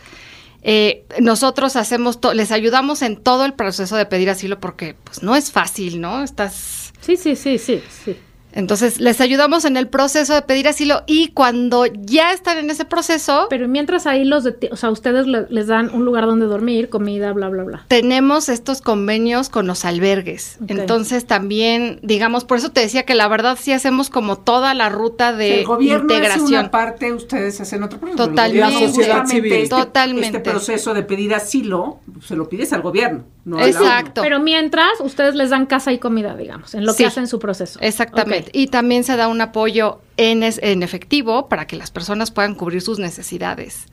eh, 0.62 1.06
nosotros 1.20 1.76
hacemos, 1.76 2.20
les 2.34 2.52
ayudamos 2.52 3.02
en 3.02 3.18
todo 3.18 3.46
el 3.46 3.54
proceso 3.54 3.98
de 3.98 4.06
pedir 4.06 4.30
asilo 4.30 4.60
porque 4.60 4.96
pues 5.04 5.22
no 5.22 5.36
es 5.36 5.52
fácil, 5.52 6.00
¿no? 6.00 6.24
Estás 6.24 6.80
Sí, 7.02 7.16
sí, 7.16 7.36
sí, 7.36 7.58
sí, 7.58 7.82
sí. 8.06 8.18
Entonces, 8.52 9.00
les 9.00 9.22
ayudamos 9.22 9.66
en 9.66 9.78
el 9.78 9.88
proceso 9.88 10.34
de 10.34 10.42
pedir 10.42 10.68
asilo 10.68 11.04
y 11.08 11.30
cuando 11.30 11.86
ya 11.86 12.32
están 12.34 12.58
en 12.58 12.70
ese 12.70 12.86
proceso, 12.86 13.48
Pero 13.50 13.68
mientras 13.68 14.08
ahí 14.08 14.26
los, 14.26 14.46
o 14.72 14.76
sea, 14.76 14.90
ustedes 14.90 15.28
le- 15.28 15.46
les 15.50 15.68
dan 15.68 15.92
un 15.94 16.06
lugar 16.06 16.26
donde 16.26 16.46
dormir, 16.46 16.90
comida, 16.90 17.32
bla, 17.34 17.50
bla, 17.50 17.64
bla. 17.64 17.86
tenemos 17.88 18.50
estos 18.50 18.82
convenios 18.82 19.50
con 19.50 19.68
los 19.68 19.86
albergues. 19.86 20.58
Entonces, 20.68 21.26
también, 21.26 22.00
digamos, 22.04 22.44
por 22.46 22.58
eso 22.58 22.72
te 22.72 22.82
decía 22.82 23.04
que 23.04 23.16
la 23.16 23.28
verdad 23.28 23.58
sí 23.60 23.72
hacemos 23.72 24.10
como 24.10 24.38
toda 24.38 24.74
la 24.74 24.90
ruta 24.90 25.34
de 25.34 25.60
el 25.62 25.66
gobierno 25.66 26.06
hace 26.14 26.16
integración. 26.16 26.48
una 26.62 26.72
parte, 26.72 27.14
ustedes 27.14 27.60
hacen 27.62 27.84
otra 27.84 28.00
parte. 28.00 28.16
Totalmente. 28.16 28.60
La 28.60 28.88
sociedad 28.88 29.26
civil. 29.26 29.54
este- 29.54 29.70
Totalmente. 29.76 30.38
Este 30.38 30.40
proceso 30.52 30.94
de 30.94 31.04
pedir 31.04 31.34
asilo, 31.36 32.00
se 32.26 32.36
lo 32.36 32.50
pides 32.50 32.74
al 32.74 32.82
gobierno, 32.82 33.26
no 33.46 33.58
a 33.58 33.62
la 33.62 33.68
Exacto. 33.68 34.22
Pero 34.22 34.40
mientras, 34.40 34.88
ustedes 35.02 35.36
les 35.36 35.50
dan 35.52 35.66
casa 35.66 35.92
y 35.92 36.00
comida, 36.00 36.36
digamos, 36.36 36.74
en 36.74 36.86
lo 36.86 36.94
Sí. 36.94 37.04
que 37.04 37.08
hacen 37.08 37.28
su 37.28 37.40
proceso. 37.40 37.80
Exactamente. 37.82 38.39
Y 38.54 38.68
también 38.68 39.04
se 39.04 39.16
da 39.16 39.28
un 39.28 39.42
apoyo 39.42 40.02
en, 40.18 40.44
es- 40.44 40.60
en 40.62 40.84
efectivo 40.84 41.48
para 41.50 41.66
que 41.68 41.76
las 41.76 41.92
personas 41.92 42.32
puedan 42.32 42.56
cubrir 42.56 42.82
sus 42.82 43.00
necesidades. 43.00 43.86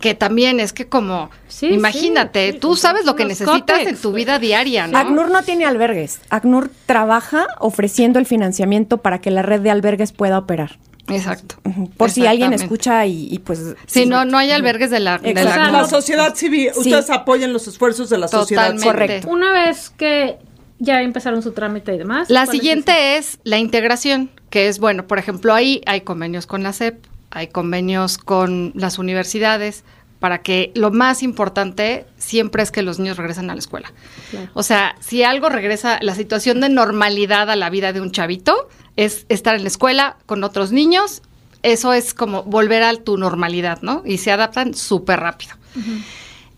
Que 0.00 0.14
también 0.14 0.60
es 0.60 0.72
que 0.72 0.88
como, 0.88 1.30
Sí, 1.48 1.66
imagínate, 1.68 2.46
sí, 2.48 2.52
sí, 2.54 2.58
tú 2.58 2.76
sabes 2.76 3.04
lo 3.04 3.16
que 3.16 3.24
necesitas 3.24 3.60
cótex. 3.60 3.86
en 3.90 3.96
tu 3.96 4.12
vida 4.12 4.38
diaria, 4.38 4.86
¿no? 4.86 4.98
ACNUR 4.98 5.30
no 5.30 5.42
tiene 5.42 5.64
albergues. 5.66 6.20
ACNUR 6.30 6.70
trabaja 6.86 7.46
ofreciendo 7.58 8.18
el 8.18 8.26
financiamiento 8.26 8.98
para 8.98 9.20
que 9.20 9.30
la 9.30 9.42
red 9.42 9.60
de 9.60 9.70
albergues 9.70 10.12
pueda 10.12 10.38
operar. 10.38 10.78
Exacto. 11.08 11.56
Por 11.96 12.10
si 12.12 12.26
alguien 12.26 12.52
escucha 12.52 13.04
y, 13.06 13.26
y 13.32 13.40
pues... 13.40 13.74
Si 13.86 14.06
no, 14.06 14.24
no 14.24 14.38
hay 14.38 14.52
albergues 14.52 14.88
de 14.90 15.00
la, 15.00 15.18
de 15.18 15.34
la 15.34 15.40
Exacto. 15.42 15.58
La 15.72 15.78
ACNUR. 15.80 15.90
sociedad 15.90 16.34
civil, 16.36 16.70
Sí. 16.74 16.78
ustedes 16.78 17.10
apoyan 17.10 17.52
los 17.52 17.66
esfuerzos 17.66 18.08
de 18.08 18.18
la 18.18 18.28
sociedad 18.28 18.70
civil. 18.70 18.84
Correcto. 18.84 19.28
Una 19.28 19.52
vez 19.52 19.90
que 19.90 20.38
ya 20.82 21.00
empezaron 21.00 21.42
su 21.42 21.52
trámite 21.52 21.94
y 21.94 21.98
demás. 21.98 22.28
La 22.28 22.44
¿cuál 22.44 22.56
es 22.56 22.60
siguiente 22.60 23.16
es, 23.16 23.38
la 23.44 23.58
integración, 23.58 24.30
que 24.50 24.66
es, 24.66 24.80
bueno, 24.80 25.06
por 25.06 25.18
ejemplo, 25.18 25.54
ahí 25.54 25.80
hay 25.86 26.00
convenios 26.00 26.46
con 26.46 26.62
la 26.64 26.72
SEP, 26.72 27.04
hay 27.30 27.46
convenios 27.46 28.18
con 28.18 28.72
las 28.74 28.98
universidades, 28.98 29.84
para 30.18 30.42
que 30.42 30.70
lo 30.74 30.90
más 30.90 31.22
importante 31.22 32.04
siempre 32.16 32.62
es 32.62 32.70
que 32.70 32.82
los 32.82 32.98
niños 32.98 33.16
regresen 33.16 33.50
a 33.50 33.54
la 33.54 33.58
escuela. 33.58 33.92
Claro. 34.30 34.50
O 34.54 34.62
sea, 34.62 34.96
si 35.00 35.22
algo 35.22 35.48
regresa, 35.48 35.98
la 36.00 36.14
situación 36.14 36.60
de 36.60 36.68
normalidad 36.68 37.48
a 37.50 37.56
la 37.56 37.70
vida 37.70 37.92
de 37.92 38.00
un 38.00 38.12
chavito 38.12 38.68
es 38.96 39.24
estar 39.28 39.54
en 39.54 39.62
la 39.62 39.68
escuela 39.68 40.16
con 40.26 40.44
otros 40.44 40.70
niños, 40.70 41.22
eso 41.62 41.92
es 41.92 42.12
como 42.12 42.42
volver 42.42 42.82
a 42.82 42.94
tu 42.96 43.16
normalidad, 43.18 43.82
¿no? 43.82 44.02
Y 44.04 44.18
se 44.18 44.32
adaptan 44.32 44.74
súper 44.74 45.20
rápido. 45.20 45.54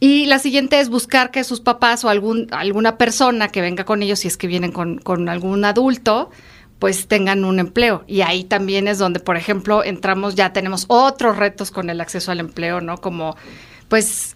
Y 0.07 0.27
la 0.27 0.39
siguiente 0.39 0.81
es 0.81 0.91
buscar 0.91 1.31
que 1.31 1.45
sus 1.45 1.63
papás 1.63 2.05
o 2.05 2.11
algún, 2.11 2.49
alguna 2.51 2.99
persona 2.99 3.49
que 3.49 3.63
venga 3.63 3.87
con 3.87 4.03
ellos, 4.03 4.19
si 4.19 4.29
es 4.29 4.37
que 4.37 4.47
vienen 4.47 4.71
con, 4.71 4.99
con 4.99 5.31
algún 5.31 5.65
adulto, 5.65 6.29
pues 6.79 7.09
tengan 7.09 7.43
un 7.43 7.59
empleo. 7.59 8.05
Y 8.07 8.21
ahí 8.21 8.45
también 8.45 8.87
es 8.87 8.99
donde, 8.99 9.19
por 9.19 9.39
ejemplo, 9.39 9.83
entramos, 9.83 10.35
ya 10.35 10.53
tenemos 10.53 10.85
otros 10.89 11.39
retos 11.39 11.71
con 11.71 11.89
el 11.89 12.03
acceso 12.03 12.33
al 12.33 12.41
empleo, 12.41 12.83
¿no? 12.83 12.99
Como, 12.99 13.35
pues, 13.89 14.34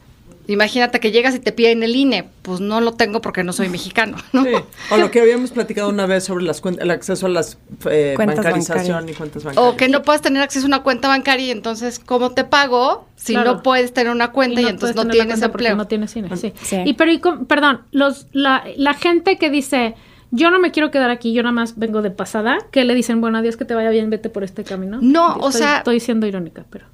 imagínate 0.49 0.99
que 0.99 1.12
llegas 1.12 1.34
y 1.34 1.38
te 1.38 1.53
piden 1.53 1.82
el 1.84 1.94
INE, 1.94 2.24
pues 2.42 2.59
no 2.61 2.80
lo 2.80 2.92
tengo 2.94 3.20
porque 3.20 3.44
no 3.44 3.53
soy 3.53 3.68
mexicano, 3.68 4.16
¿no? 4.32 4.42
Sí. 4.44 4.51
O 4.90 4.96
lo 4.96 5.11
que 5.11 5.20
habíamos 5.20 5.51
platicado 5.53 5.88
una 5.88 6.07
vez 6.07 6.24
sobre 6.24 6.44
las 6.44 6.61
el 6.80 6.90
acceso 6.90 7.26
a 7.26 7.28
las 7.28 7.59
eh, 7.90 8.14
bancarización 8.18 8.88
bancarias. 8.96 9.11
y 9.11 9.14
cuentas 9.18 9.44
bancarias. 9.44 9.72
O 9.74 9.76
que 9.76 9.88
no 9.88 10.03
puedas 10.03 10.22
tener 10.22 10.42
acceso 10.42 10.66
a 10.66 10.68
una 10.68 10.82
cuenta 10.82 11.07
bancaria 11.09 11.46
y 11.46 11.51
entonces, 11.51 11.99
¿cómo 12.01 12.30
te 12.32 12.44
pago 12.44 13.07
si 13.16 13.34
Claro. 13.34 13.55
no 13.55 13.62
puedes 13.62 13.92
tener 13.92 14.11
una 14.12 14.32
cuenta 14.32 14.61
y, 14.61 14.66
entonces 14.66 14.96
no 14.96 15.07
tienes 15.07 15.40
empleo? 15.42 15.76
No 15.76 15.86
tienes 15.86 16.11
cine, 16.11 16.34
sí. 16.36 16.53
Sí. 16.62 16.76
Y 16.84 16.94
pero, 16.94 17.12
y 17.12 17.20
perdón, 17.46 17.82
los, 17.92 18.26
la, 18.32 18.64
la 18.76 18.94
gente 18.94 19.36
que 19.38 19.51
dice, 19.51 19.94
yo 20.30 20.51
no 20.51 20.59
me 20.59 20.70
quiero 20.70 20.90
quedar 20.90 21.11
aquí, 21.11 21.32
yo 21.32 21.42
nada 21.42 21.53
más 21.53 21.78
vengo 21.78 22.01
de 22.03 22.11
pasada, 22.11 22.59
que 22.70 22.84
le 22.84 22.94
dicen, 22.94 23.20
bueno, 23.20 23.38
adiós, 23.38 23.57
que 23.57 23.64
te 23.64 23.74
vaya 23.74 23.90
bien, 23.90 24.09
vete 24.11 24.30
por 24.30 24.44
este 24.44 24.64
camino. 24.64 24.99
No, 25.01 25.36
o 25.36 25.53
sea- 25.53 25.78
Estoy 25.78 26.01
siendo 26.01 26.26
irónica, 26.26 26.64
pero... 26.70 26.86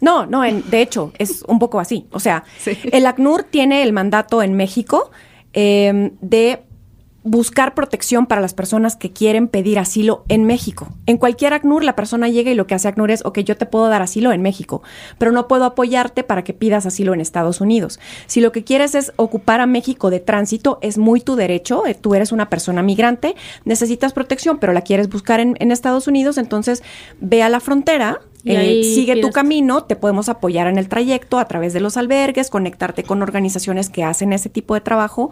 No, 0.00 0.26
no, 0.26 0.44
en- 0.44 0.68
de 0.70 0.82
hecho, 0.82 1.12
es 1.18 1.42
un 1.48 1.58
poco 1.58 1.80
así. 1.80 2.06
O 2.10 2.20
sea, 2.20 2.44
el 2.92 3.06
ACNUR 3.06 3.44
tiene 3.44 3.82
el 3.82 3.92
mandato 3.92 4.42
en 4.42 4.54
México 4.54 5.10
eh, 5.52 6.12
de 6.20 6.62
buscar 7.28 7.74
protección 7.74 8.26
para 8.26 8.40
las 8.40 8.54
personas 8.54 8.94
que 8.94 9.10
quieren 9.12 9.48
pedir 9.48 9.80
asilo 9.80 10.24
en 10.28 10.44
México. 10.44 10.86
En 11.06 11.16
cualquier 11.16 11.54
ACNUR 11.54 11.82
la 11.82 11.96
persona 11.96 12.28
llega 12.28 12.52
y 12.52 12.54
lo 12.54 12.68
que 12.68 12.76
hace 12.76 12.86
ACNUR 12.86 13.10
es, 13.10 13.24
ok, 13.24 13.40
yo 13.40 13.56
te 13.56 13.66
puedo 13.66 13.88
dar 13.88 14.00
asilo 14.00 14.30
en 14.30 14.42
México, 14.42 14.82
pero 15.18 15.32
no 15.32 15.48
puedo 15.48 15.64
apoyarte 15.64 16.22
para 16.22 16.44
que 16.44 16.52
pidas 16.54 16.86
asilo 16.86 17.14
en 17.14 17.20
Estados 17.20 17.60
Unidos. 17.60 17.98
Si 18.28 18.40
lo 18.40 18.52
que 18.52 18.62
quieres 18.62 18.94
es 18.94 19.12
ocupar 19.16 19.60
a 19.60 19.66
México 19.66 20.08
de 20.10 20.20
tránsito, 20.20 20.78
es 20.82 20.98
muy 20.98 21.20
tu 21.20 21.34
derecho, 21.34 21.84
eh, 21.84 21.94
tú 21.94 22.14
eres 22.14 22.30
una 22.30 22.48
persona 22.48 22.80
migrante, 22.84 23.34
necesitas 23.64 24.12
protección, 24.12 24.58
pero 24.58 24.72
la 24.72 24.82
quieres 24.82 25.08
buscar 25.08 25.40
en, 25.40 25.56
en 25.58 25.72
Estados 25.72 26.06
Unidos, 26.06 26.38
entonces 26.38 26.84
ve 27.20 27.42
a 27.42 27.48
la 27.48 27.58
frontera, 27.58 28.20
eh, 28.46 28.82
sigue 28.84 29.20
tu 29.20 29.30
camino, 29.30 29.84
te 29.84 29.96
podemos 29.96 30.28
apoyar 30.28 30.66
en 30.66 30.78
el 30.78 30.88
trayecto 30.88 31.38
a 31.38 31.46
través 31.46 31.72
de 31.72 31.80
los 31.80 31.96
albergues, 31.96 32.50
conectarte 32.50 33.02
con 33.02 33.22
organizaciones 33.22 33.90
que 33.90 34.04
hacen 34.04 34.32
ese 34.32 34.48
tipo 34.48 34.74
de 34.74 34.80
trabajo. 34.80 35.30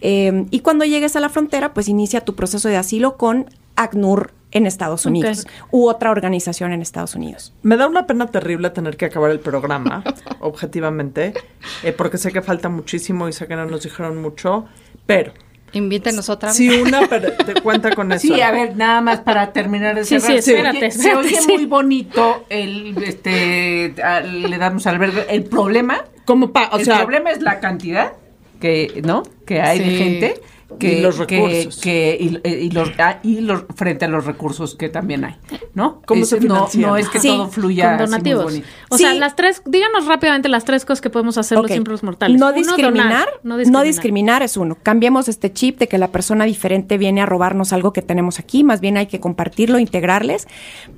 eh, 0.00 0.46
y 0.50 0.60
cuando 0.60 0.84
llegues 0.84 1.16
a 1.16 1.20
la 1.20 1.28
frontera, 1.28 1.74
pues 1.74 1.88
inicia 1.88 2.20
tu 2.20 2.34
proceso 2.34 2.68
de 2.68 2.76
asilo 2.76 3.16
con 3.16 3.46
ACNUR 3.76 4.32
en 4.50 4.66
Estados. 4.66 5.06
Unidos 5.06 5.46
u 5.70 5.88
otra 5.88 6.10
organización 6.10 6.72
en 6.72 6.82
Estados 6.82 7.14
Unidos. 7.14 7.52
Me 7.62 7.76
da 7.76 7.86
una 7.86 8.06
pena 8.06 8.26
terrible 8.26 8.70
tener 8.70 8.96
que 8.96 9.06
acabar 9.06 9.30
el 9.30 9.40
programa, 9.40 10.02
objetivamente, 10.40 11.34
eh, 11.82 11.92
porque 11.92 12.18
sé 12.18 12.32
que 12.32 12.42
falta 12.42 12.68
muchísimo 12.68 13.28
y 13.28 13.32
sé 13.32 13.46
que 13.46 13.56
no 13.56 13.66
nos 13.66 13.82
dijeron 13.82 14.20
mucho, 14.20 14.66
pero 15.06 15.32
Invítenos 15.72 16.28
otra 16.28 16.48
vez. 16.48 16.56
si 16.56 16.68
una 16.80 17.06
te 17.46 17.60
cuenta 17.62 17.90
con 17.94 18.10
eso. 18.12 18.26
Sí, 18.34 18.40
a 18.40 18.50
ver, 18.50 18.76
nada 18.76 19.00
más 19.00 19.20
para 19.20 19.52
terminar 19.52 19.94
de 19.96 20.04
Sí, 20.04 20.18
cerrar. 20.20 20.42
sí, 20.42 20.50
espérate, 20.52 20.78
oye- 20.78 20.90
se 20.90 20.98
espérate, 20.98 21.26
oye 21.28 21.40
sí. 21.40 21.52
muy 21.52 21.66
bonito 21.66 22.44
el, 22.48 22.96
este, 23.02 23.94
a- 24.02 24.20
le 24.20 24.56
damos 24.58 24.86
albergue. 24.86 25.26
El 25.28 25.44
problema, 25.44 26.04
Como 26.24 26.52
pa- 26.52 26.70
o 26.72 26.78
el 26.78 26.84
sea, 26.84 26.98
problema 26.98 27.30
es 27.30 27.42
la 27.42 27.60
cantidad 27.60 28.12
que, 28.60 29.02
¿no? 29.04 29.22
Que 29.46 29.60
hay 29.60 29.78
de 29.78 29.84
Sí. 29.90 29.96
gente 29.96 30.40
que, 30.78 30.98
Y 30.98 31.00
los 31.00 31.16
que- 31.26 31.36
recursos. 31.36 31.80
que- 31.80 32.16
y, 32.20 32.40
eh, 32.44 32.60
y 32.64 32.70
los, 32.70 32.90
ah, 32.98 33.18
y 33.22 33.40
los- 33.40 33.64
frente 33.74 34.04
a 34.04 34.08
los 34.08 34.26
recursos 34.26 34.74
que 34.74 34.88
también 34.88 35.24
hay, 35.24 35.36
¿no? 35.74 36.02
¿Cómo 36.06 36.22
Es- 36.22 36.28
se 36.28 36.40
no, 36.40 36.96
es 36.96 37.08
que 37.08 37.20
Sí, 37.20 37.28
todo 37.28 37.48
fluya 37.48 37.84
con 37.84 37.94
así 37.94 38.00
muy 38.02 38.10
donativos. 38.10 38.44
bonito. 38.44 38.66
O 38.90 38.96
Sí. 38.98 39.04
sea, 39.04 39.14
las 39.14 39.34
tres, 39.34 39.62
díganos 39.64 40.06
rápidamente 40.06 40.48
las 40.48 40.64
tres 40.64 40.84
cosas 40.84 41.00
que 41.00 41.10
podemos 41.10 41.38
hacer 41.38 41.56
Ok. 41.58 41.62
los 41.64 41.72
simples 41.72 42.02
mortales. 42.02 42.38
No 42.38 42.48
Uno, 42.48 42.56
discriminar, 42.56 43.28
donar, 43.42 43.66
no 43.66 43.82
discriminar. 43.82 44.42
es 44.42 44.56
uno. 44.56 44.76
Cambiemos 44.82 45.28
este 45.28 45.52
chip 45.52 45.78
de 45.78 45.88
que 45.88 45.96
la 45.98 46.08
persona 46.08 46.44
diferente 46.44 46.98
viene 46.98 47.22
a 47.22 47.26
robarnos 47.26 47.72
algo 47.72 47.92
que 47.92 48.02
tenemos 48.02 48.38
aquí, 48.38 48.64
más 48.64 48.80
bien 48.80 48.96
hay 48.98 49.06
que 49.06 49.20
compartirlo, 49.20 49.78
integrarles. 49.78 50.48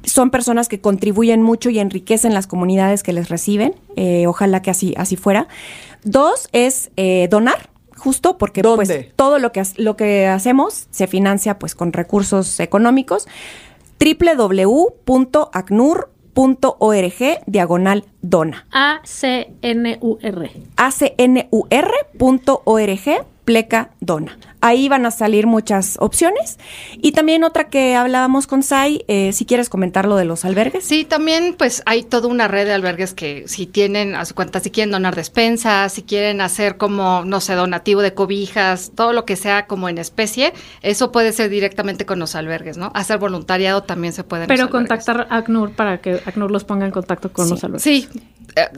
Son 0.05 0.31
personas 0.31 0.69
que 0.69 0.81
contribuyen 0.81 1.43
mucho 1.43 1.71
y 1.71 1.79
enriquecen 1.79 2.35
las 2.35 2.47
comunidades 2.47 3.03
que 3.03 3.13
les 3.13 3.29
reciben. 3.29 3.75
eh, 3.97 4.27
ojalá 4.27 4.63
que 4.63 4.71
así, 4.71 4.95
así 4.97 5.17
fuera. 5.17 5.47
Dos 6.05 6.49
es 6.53 6.91
eh, 6.97 7.29
donar. 7.31 7.69
Justo 8.01 8.39
porque 8.39 8.63
pues, 8.63 8.91
todo 9.15 9.39
lo 9.39 9.53
que, 9.53 9.63
lo 9.77 9.95
que 9.95 10.27
hacemos 10.27 10.87
se 10.91 11.07
financia 11.07 11.59
pues 11.59 11.75
con 11.75 11.93
recursos 11.93 12.59
económicos. 12.59 13.29
www.acnur.org 14.01 15.45
diagonal 17.47 18.07
dona. 18.23 18.67
A-C-N-U-R. 18.73 20.51
acnur.org 20.77 21.51
pleca 23.45 23.91
dona. 24.01 24.39
Ahí 24.63 24.89
van 24.89 25.07
a 25.07 25.11
salir 25.11 25.47
muchas 25.47 25.97
opciones. 26.01 26.59
Y 26.99 27.13
también 27.13 27.45
otra 27.45 27.69
que 27.69 27.97
hablábamos 27.97 28.47
con 28.47 28.63
Sai, 28.63 29.05
eh, 29.09 29.33
si 29.33 29.47
quieres 29.47 29.71
comentar 29.71 30.07
lo 30.07 30.17
de 30.17 30.27
los 30.27 30.45
albergues. 30.45 30.85
Sí, 30.85 31.05
también 31.05 31.55
pues 31.57 31.83
hay 31.87 32.03
toda 32.03 32.29
una 32.29 32.47
red 32.47 32.67
de 32.67 32.75
albergues 32.75 33.15
que 33.15 33.45
si 33.47 33.67
tienen 33.67 34.15
a 34.15 34.25
su 34.27 34.35
cuenta, 34.35 34.61
si 34.61 34.71
quieren 34.71 34.91
donar 34.91 35.17
despensas, 35.17 35.93
si 35.95 36.03
quieren 36.03 36.43
hacer 36.43 36.77
como, 36.77 37.25
no 37.25 37.41
sé, 37.41 37.55
donativo 37.55 38.03
de 38.03 38.13
cobijas, 38.13 38.93
todo 38.95 39.15
lo 39.15 39.25
que 39.25 39.37
sea 39.37 39.67
como 39.67 39.89
en 39.89 39.97
especie, 39.97 40.53
eso 40.83 41.11
puede 41.11 41.33
ser 41.33 41.49
directamente 41.49 42.05
con 42.05 42.19
los 42.19 42.35
albergues, 42.35 42.77
¿no? 42.77 42.93
Hacer 42.95 43.19
voluntariado 43.19 43.83
también 43.83 44.13
se 44.13 44.25
puede. 44.25 44.47
Pero 44.47 44.69
contactar 44.69 45.27
a 45.31 45.39
ACNUR 45.39 45.73
para 45.73 46.01
que 46.03 46.21
ACNUR 46.27 46.51
los 46.51 46.65
ponga 46.65 46.85
en 46.85 46.93
contacto 46.93 47.33
con 47.33 47.49
los 47.49 47.65
albergues. 47.65 47.83
Sí, 47.83 48.09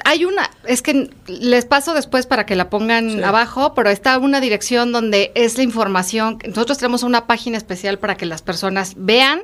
hay 0.04 0.24
una, 0.24 0.50
es 0.66 0.82
que 0.82 1.10
les 1.26 1.64
paso 1.64 1.94
después 1.94 2.26
para 2.26 2.46
que 2.46 2.56
la 2.56 2.70
pongan 2.70 3.22
abajo, 3.24 3.74
pero 3.74 3.90
está 3.90 4.18
una 4.18 4.40
dirección 4.40 4.92
donde 4.92 5.32
es 5.34 5.56
la 5.56 5.62
información. 5.62 6.38
Nosotros 6.46 6.78
tenemos 6.78 7.02
una 7.02 7.26
página 7.26 7.56
especial 7.56 7.98
para 7.98 8.16
que 8.16 8.26
las 8.26 8.42
personas 8.42 8.94
vean, 8.96 9.42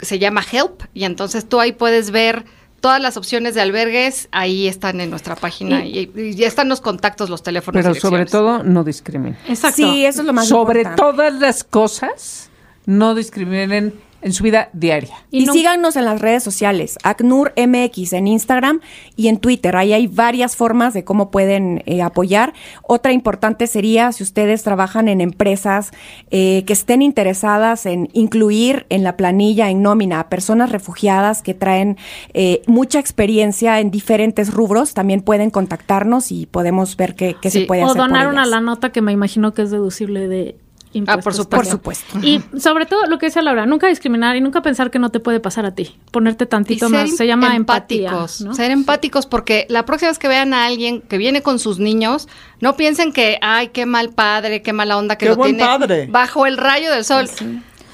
se 0.00 0.18
llama 0.18 0.42
Help, 0.50 0.82
y 0.94 1.04
entonces 1.04 1.48
tú 1.48 1.60
ahí 1.60 1.72
puedes 1.72 2.10
ver 2.10 2.44
todas 2.80 3.00
las 3.00 3.16
opciones 3.16 3.54
de 3.54 3.62
albergues, 3.62 4.28
ahí 4.30 4.68
están 4.68 5.00
en 5.00 5.08
nuestra 5.08 5.36
página 5.36 5.86
y, 5.86 6.10
y 6.14 6.34
ya 6.34 6.46
están 6.46 6.68
los 6.68 6.82
contactos, 6.82 7.30
los 7.30 7.42
teléfonos. 7.42 7.82
Pero 7.82 7.94
sobre 7.94 8.26
todo, 8.26 8.62
no 8.62 8.84
discriminen. 8.84 9.38
Exacto. 9.48 9.76
Sí, 9.76 10.04
eso 10.04 10.20
es 10.20 10.26
lo 10.26 10.34
más 10.34 10.48
Sobre 10.48 10.80
importante. 10.82 11.02
todas 11.02 11.32
las 11.40 11.64
cosas, 11.64 12.50
no 12.84 13.14
discriminen 13.14 13.94
en 14.24 14.32
su 14.32 14.42
vida 14.42 14.70
diaria. 14.72 15.14
Y, 15.30 15.44
no- 15.44 15.52
síganos 15.52 15.94
en 15.96 16.04
las 16.06 16.20
redes 16.20 16.42
sociales, 16.42 16.98
ACNUR 17.04 17.52
MX 17.56 18.12
en 18.14 18.26
Instagram 18.26 18.80
y 19.16 19.28
en 19.28 19.38
Twitter. 19.38 19.76
Ahí 19.76 19.92
hay 19.92 20.06
varias 20.08 20.56
formas 20.56 20.94
de 20.94 21.04
cómo 21.04 21.30
pueden 21.30 21.82
eh, 21.86 22.02
apoyar. 22.02 22.54
Otra 22.82 23.12
importante 23.12 23.66
sería 23.66 24.10
si 24.12 24.22
ustedes 24.22 24.62
trabajan 24.62 25.08
en 25.08 25.20
empresas 25.20 25.90
eh, 26.30 26.64
que 26.66 26.72
estén 26.72 27.02
interesadas 27.02 27.86
en 27.86 28.08
incluir 28.14 28.86
en 28.88 29.04
la 29.04 29.16
planilla, 29.16 29.70
en 29.70 29.82
nómina, 29.82 30.20
a 30.20 30.28
personas 30.28 30.72
refugiadas 30.72 31.42
que 31.42 31.54
traen 31.54 31.96
eh, 32.32 32.62
mucha 32.66 32.98
experiencia 32.98 33.78
en 33.80 33.90
diferentes 33.90 34.52
rubros, 34.52 34.94
también 34.94 35.20
pueden 35.20 35.50
contactarnos 35.50 36.32
y 36.32 36.46
podemos 36.46 36.96
ver 36.96 37.14
qué, 37.14 37.36
qué 37.40 37.50
Sí. 37.50 37.60
se 37.60 37.66
puede 37.66 37.82
o 37.82 37.86
hacer. 37.86 37.96
por 37.98 38.06
donar 38.08 38.28
una 38.28 38.40
ellas. 38.42 38.50
la 38.50 38.60
nota 38.60 38.90
que 38.90 39.02
me 39.02 39.12
imagino 39.12 39.52
que 39.52 39.62
es 39.62 39.70
deducible 39.70 40.28
de 40.28 40.56
impuestos. 40.94 41.20
Ah, 41.20 41.22
por 41.22 41.34
supuesto. 41.34 41.78
Por 41.82 41.94
también. 41.94 42.40
supuesto. 42.42 42.56
Y 42.56 42.60
sobre 42.60 42.86
todo 42.86 43.06
lo 43.06 43.18
que 43.18 43.26
decía 43.26 43.42
Laura, 43.42 43.66
nunca 43.66 43.86
discriminar 43.88 44.36
y 44.36 44.40
nunca 44.40 44.62
pensar 44.62 44.90
que 44.90 44.98
no 44.98 45.10
te 45.10 45.20
puede 45.20 45.40
pasar 45.40 45.66
a 45.66 45.74
ti. 45.74 45.98
Ponerte 46.10 46.46
tantito 46.46 46.88
más. 46.88 47.16
Se 47.16 47.26
llama 47.26 47.54
empáticos, 47.56 48.40
empatía. 48.40 48.46
¿no? 48.48 48.54
Ser 48.54 48.70
empáticos, 48.70 49.26
porque 49.26 49.66
la 49.68 49.84
próxima 49.84 50.10
vez 50.10 50.18
que 50.18 50.28
vean 50.28 50.54
a 50.54 50.66
alguien 50.66 51.00
que 51.02 51.18
viene 51.18 51.42
con 51.42 51.58
sus 51.58 51.78
niños, 51.78 52.28
no 52.60 52.76
piensen 52.76 53.12
que, 53.12 53.38
ay, 53.42 53.68
qué 53.68 53.86
mal 53.86 54.10
padre, 54.10 54.62
qué 54.62 54.72
mala 54.72 54.96
onda 54.96 55.16
que 55.16 55.26
Qué 55.26 55.30
lo 55.30 55.36
buen 55.36 55.56
tiene 55.56 55.64
padre. 55.66 56.06
bajo 56.10 56.46
el 56.46 56.56
rayo 56.56 56.90
del 56.90 57.04
sol. 57.04 57.28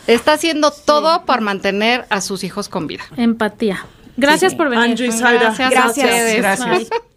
Está 0.06 0.32
haciendo 0.32 0.70
todo 0.70 1.24
para 1.24 1.40
mantener 1.40 2.06
a 2.10 2.20
sus 2.20 2.42
hijos 2.44 2.68
con 2.68 2.86
vida. 2.86 3.02
Empatía. 3.16 3.86
Gracias 4.16 4.52
Sí. 4.52 4.58
por 4.58 4.68
venir. 4.68 4.84
Angie, 4.90 5.12
Zaira. 5.12 5.40
Gracias, 5.44 5.66
a 5.68 5.70
Gracias. 5.70 5.96
ustedes. 6.06 6.36
Gracias. 6.38 6.88
Bye. 6.90 7.09